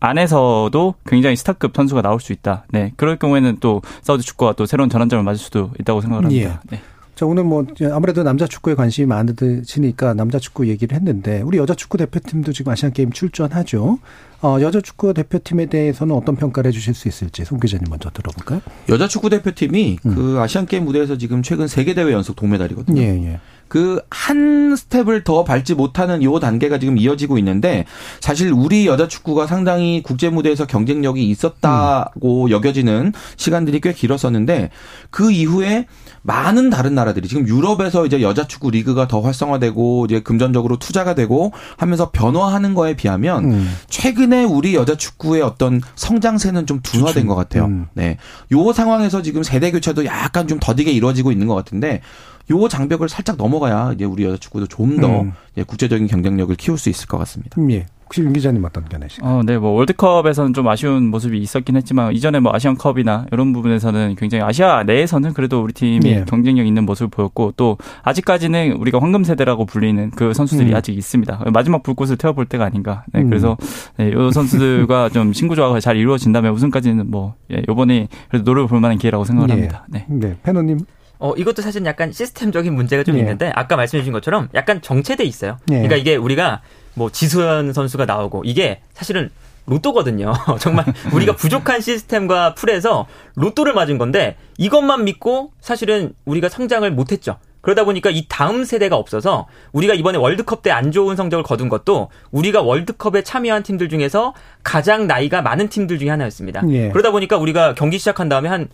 [0.00, 2.64] 안에서도 굉장히 스타급 선수가 나올 수 있다.
[2.70, 2.92] 네.
[2.96, 6.60] 그럴 경우에는 또 사우디 축구가 또 새로운 전환점을 맞을 수도 있다고 생각을 합니다.
[6.70, 6.76] 예.
[6.76, 6.82] 네.
[7.14, 11.98] 자, 오늘 뭐 아무래도 남자 축구에 관심이 많으시니까 남자 축구 얘기를 했는데 우리 여자 축구
[11.98, 13.98] 대표팀도 지금 아시안 게임 출전하죠.
[14.40, 18.60] 어, 여자 축구 대표팀에 대해서는 어떤 평가를 해 주실 수 있을지 송 기자님 먼저 들어볼까요?
[18.88, 20.14] 여자 축구 대표팀이 음.
[20.14, 23.00] 그 아시안 게임 무대에서 지금 최근 세계 대회 연속 동메달이거든요.
[23.00, 23.40] 예, 예.
[23.72, 27.86] 그 한 스텝을 더 밟지 못하는 요 단계가 지금 이어지고 있는데
[28.20, 32.50] 사실 우리 여자 축구가 상당히 국제 무대에서 경쟁력이 있었다고 음.
[32.50, 34.70] 여겨지는 시간들이 꽤 길었었는데
[35.10, 35.86] 그 이후에
[36.22, 41.52] 많은 다른 나라들이 지금 유럽에서 이제 여자 축구 리그가 더 활성화되고 이제 금전적으로 투자가 되고
[41.76, 43.76] 하면서 변화하는 거에 비하면 음.
[43.88, 47.64] 최근에 우리 여자 축구의 어떤 성장세는 좀 둔화된 것 같아요.
[47.64, 47.86] 음.
[47.94, 48.18] 네.
[48.52, 52.02] 요 상황에서 지금 세대 교체도 약간 좀 더디게 이루어지고 있는 것 같은데
[52.50, 55.32] 요 장벽을 살짝 넘어가야 이제 우리 여자 축구도 좀더 음.
[55.66, 57.60] 국제적인 경쟁력을 키울 수 있을 것 같습니다.
[57.60, 57.86] 음, 예.
[58.12, 59.24] 혹시 윤 기자님 어떤 견해시죠?
[59.24, 64.44] 어, 네, 뭐 월드컵에서는 좀 아쉬운 모습이 있었긴 했지만 이전에 뭐 아시안컵이나 이런 부분에서는 굉장히
[64.44, 66.24] 아시아 내에서는 그래도 우리 팀이 예.
[66.26, 70.76] 경쟁력 있는 모습을 보였고 또 아직까지는 우리가 황금 세대라고 불리는 그 선수들이 음.
[70.76, 71.44] 아직 있습니다.
[71.54, 73.04] 마지막 불꽃을 태워볼 때가 아닌가.
[73.14, 73.30] 네, 음.
[73.30, 73.56] 그래서
[73.96, 78.80] 네, 이 선수들과 좀 신구 조화가 잘 이루어진다면 우승까지는 뭐 예, 이번에 그래도 노력을 볼
[78.80, 79.52] 만한 기회라고 생각을 예.
[79.54, 79.86] 합니다.
[79.88, 80.80] 네, 네, 패노님.
[81.22, 83.20] 어, 이것도 사실 약간 시스템적인 문제가 좀 예.
[83.20, 85.56] 있는데 아까 말씀해 주신 것처럼 약간 정체돼 있어요.
[85.70, 85.74] 예.
[85.74, 86.62] 그러니까 이게 우리가
[86.94, 89.30] 뭐 지수현 선수가 나오고 이게 사실은
[89.66, 90.32] 로또거든요.
[90.58, 93.06] 정말 우리가 부족한 시스템과 풀에서
[93.36, 97.36] 로또를 맞은 건데 이것만 믿고 사실은 우리가 성장을 못했죠.
[97.60, 102.08] 그러다 보니까 이 다음 세대가 없어서 우리가 이번에 월드컵 때 안 좋은 성적을 거둔 것도
[102.32, 106.62] 우리가 월드컵에 참여한 팀들 중에서 가장 나이가 많은 팀들 중에 하나였습니다.
[106.70, 106.88] 예.
[106.88, 108.68] 그러다 보니까 우리가 경기 시작한 다음에 한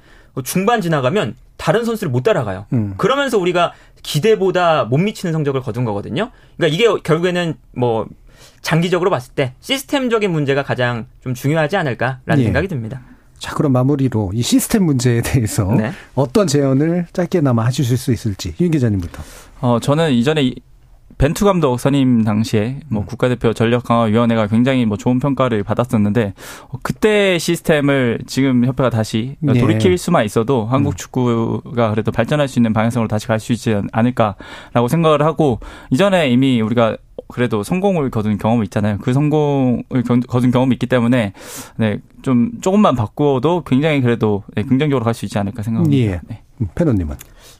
[0.44, 2.64] 중반 지나가면 다른 선수를 못 따라가요.
[2.72, 2.94] 음.
[2.96, 6.30] 그러면서 우리가 기대보다 못 미치는 성적을 거둔 거거든요.
[6.56, 8.06] 그러니까 이게 결국에는 뭐
[8.62, 12.44] 장기적으로 봤을 때 시스템적인 문제가 가장 좀 중요하지 않을까라는 예.
[12.44, 13.02] 생각이 듭니다.
[13.38, 15.92] 자, 그럼 마무리로 이 시스템 문제에 대해서 네.
[16.14, 19.22] 어떤 제언을 짧게나마 해주실 수 있을지 윤 기자님부터.
[19.61, 20.52] 어, 저는 이전에
[21.18, 23.06] 벤투 감독 선임 당시에 뭐 음.
[23.06, 26.34] 국가대표 전력 강화 위원회가 굉장히 뭐 좋은 평가를 받았었는데
[26.68, 29.58] 어, 그때 시스템을 지금 협회가 다시 네.
[29.60, 30.96] 돌이킬 수만 있어도 한국 음.
[30.96, 35.60] 축구가 그래도 발전할 수 있는 방향성으로 다시 갈 수 있지 않을까라고 생각을 하고
[35.90, 36.96] 이전에 이미 우리가
[37.28, 38.98] 그래도 성공을 거둔 경험이 있잖아요.
[39.00, 41.34] 그 성공을 거둔 경험이 있기 때문에
[41.76, 46.04] 네, 좀 조금만 바꾸어도 굉장히 그래도 네, 긍정적으로 갈 수 있지 않을까 생각합니다.
[46.04, 46.20] 예.
[46.26, 46.42] 네.
[46.74, 47.16] 패너님은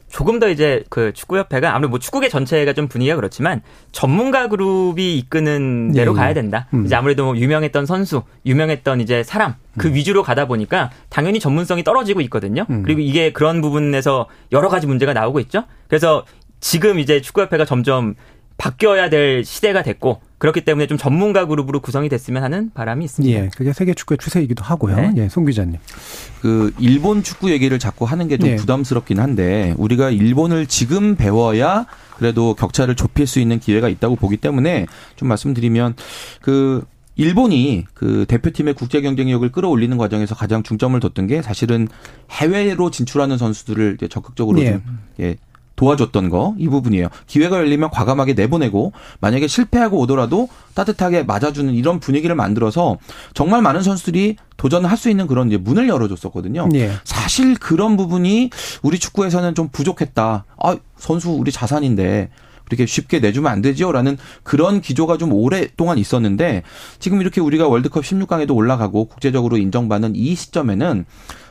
[0.09, 5.91] 조금 더 이제 그 축구협회가 아무래도 뭐 축구계 전체가 좀 분위기가 그렇지만 전문가 그룹이 이끄는
[5.93, 6.19] 대로 예, 예.
[6.19, 6.67] 가야 된다.
[6.73, 6.85] 음.
[6.85, 9.93] 이제 아무래도 뭐 유명했던 선수, 유명했던 이제 사람 그 음.
[9.93, 12.65] 위주로 가다 보니까 당연히 전문성이 떨어지고 있거든요.
[12.69, 12.83] 음.
[12.83, 15.63] 그리고 이게 그런 부분에서 여러 가지 문제가 나오고 있죠.
[15.87, 16.25] 그래서
[16.59, 18.15] 지금 이제 축구협회가 점점
[18.59, 23.39] 바뀌어야 될 시대가 됐고 그렇기 때문에 좀 전문가 그룹으로 구성이 됐으면 하는 바람이 있습니다.
[23.39, 24.95] 예, 그게 세계 축구의 추세이기도 하고요.
[24.95, 25.13] 네.
[25.17, 25.79] 예, 송 기자님.
[26.41, 28.55] 그 일본 축구 얘기를 자꾸 하는 게좀 예.
[28.57, 31.87] 부담스럽긴 한데 우리가 일본을 지금 배워야
[32.17, 34.85] 그래도 격차를 좁힐 수 있는 기회가 있다고 보기 때문에
[35.15, 35.95] 좀 말씀드리면
[36.41, 36.85] 그
[37.15, 41.87] 일본이 그 대표팀의 국제 경쟁력을 끌어올리는 과정에서 가장 중점을 뒀던 게 사실은
[42.31, 44.71] 해외로 진출하는 선수들을 이제 적극적으로 예.
[44.71, 44.81] 좀
[45.19, 45.35] 예,
[45.79, 47.07] 도와줬던 거 이 부분이에요.
[47.25, 52.97] 기회가 열리면 과감하게 내보내고 만약에 실패하고 오더라도 따뜻하게 맞아주는 이런 분위기를 만들어서
[53.33, 56.69] 정말 많은 선수들이 도전을 할수 있는 그런 이제 문을 열어줬었거든요.
[56.75, 56.91] 예.
[57.05, 58.49] 사실 그런 부분이
[58.81, 60.45] 우리 축구에서는 좀 부족했다.
[60.61, 62.29] 아 선수 우리 자산인데
[62.69, 66.63] 이렇게 쉽게 내주면 안 되지요라는 그런 기조가 좀 오랫동안 있었는데
[66.99, 71.05] 지금 이렇게 우리가 월드컵 16강에도 올라가고 국제적으로 인정받는 이 시점에는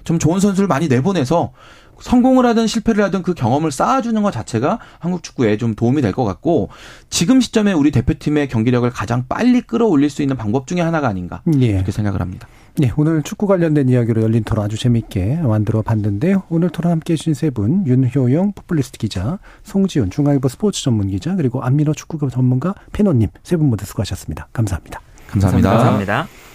[0.05, 1.53] 좀 좋은 선수를 많이 내보내서
[2.01, 6.25] 성공을 하든 실패를 하든 그 경험을 쌓아주는 것 자체가 한국 축구에 좀 도움이 될 것
[6.25, 6.71] 같고
[7.11, 11.67] 지금 시점에 우리 대표팀의 경기력을 가장 빨리 끌어올릴 수 있는 방법 중에 하나가 아닌가 예.
[11.67, 12.49] 이렇게 생각을 합니다.
[12.77, 16.45] 네, 오늘 축구 관련된 이야기로 열린 토론 아주 재미있게 만들어 봤는데요.
[16.49, 21.63] 오늘 토론 함께 해주신 세 분, 윤효영 포퓰리스트 기자, 송지훈 중앙일보 스포츠 전문 기자, 그리고
[21.63, 24.49] 안민호 축구 전문가 페노님 세 분 모두 수고하셨습니다.
[24.53, 25.01] 감사합니다.
[25.29, 25.71] 감사합니다.
[25.71, 26.48] 감사합니다.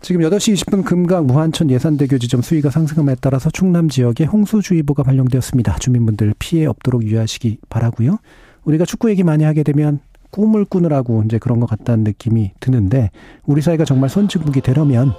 [0.00, 5.76] 지금 8시 20분 금강 무한천 예산대교 지점 수위가 상승함에 따라서 충남 지역에 홍수주의보가 발령되었습니다.
[5.76, 8.18] 주민분들 피해 없도록 유의하시기 바라고요.
[8.64, 13.10] 우리가 축구 얘기 많이 하게 되면 꿈을 꾸느라고 이제 그런 것 같다는 느낌이 드는데
[13.44, 15.12] 우리 사회가 정말 선진국이 되려면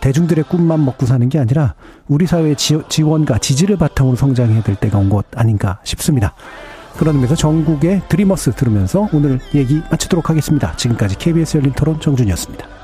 [0.00, 1.74] 대중들의 꿈만 먹고 사는 게 아니라
[2.08, 6.34] 우리 사회의 지원과 지지를 바탕으로 성장해야 될 때가 온 것 아닌가 싶습니다.
[6.96, 10.76] 그런 의미에서 전국의 드리머스 들으면서 오늘 얘기 마치도록 하겠습니다.
[10.76, 12.79] 지금까지 KBS 열린 토론 정준이었습니다.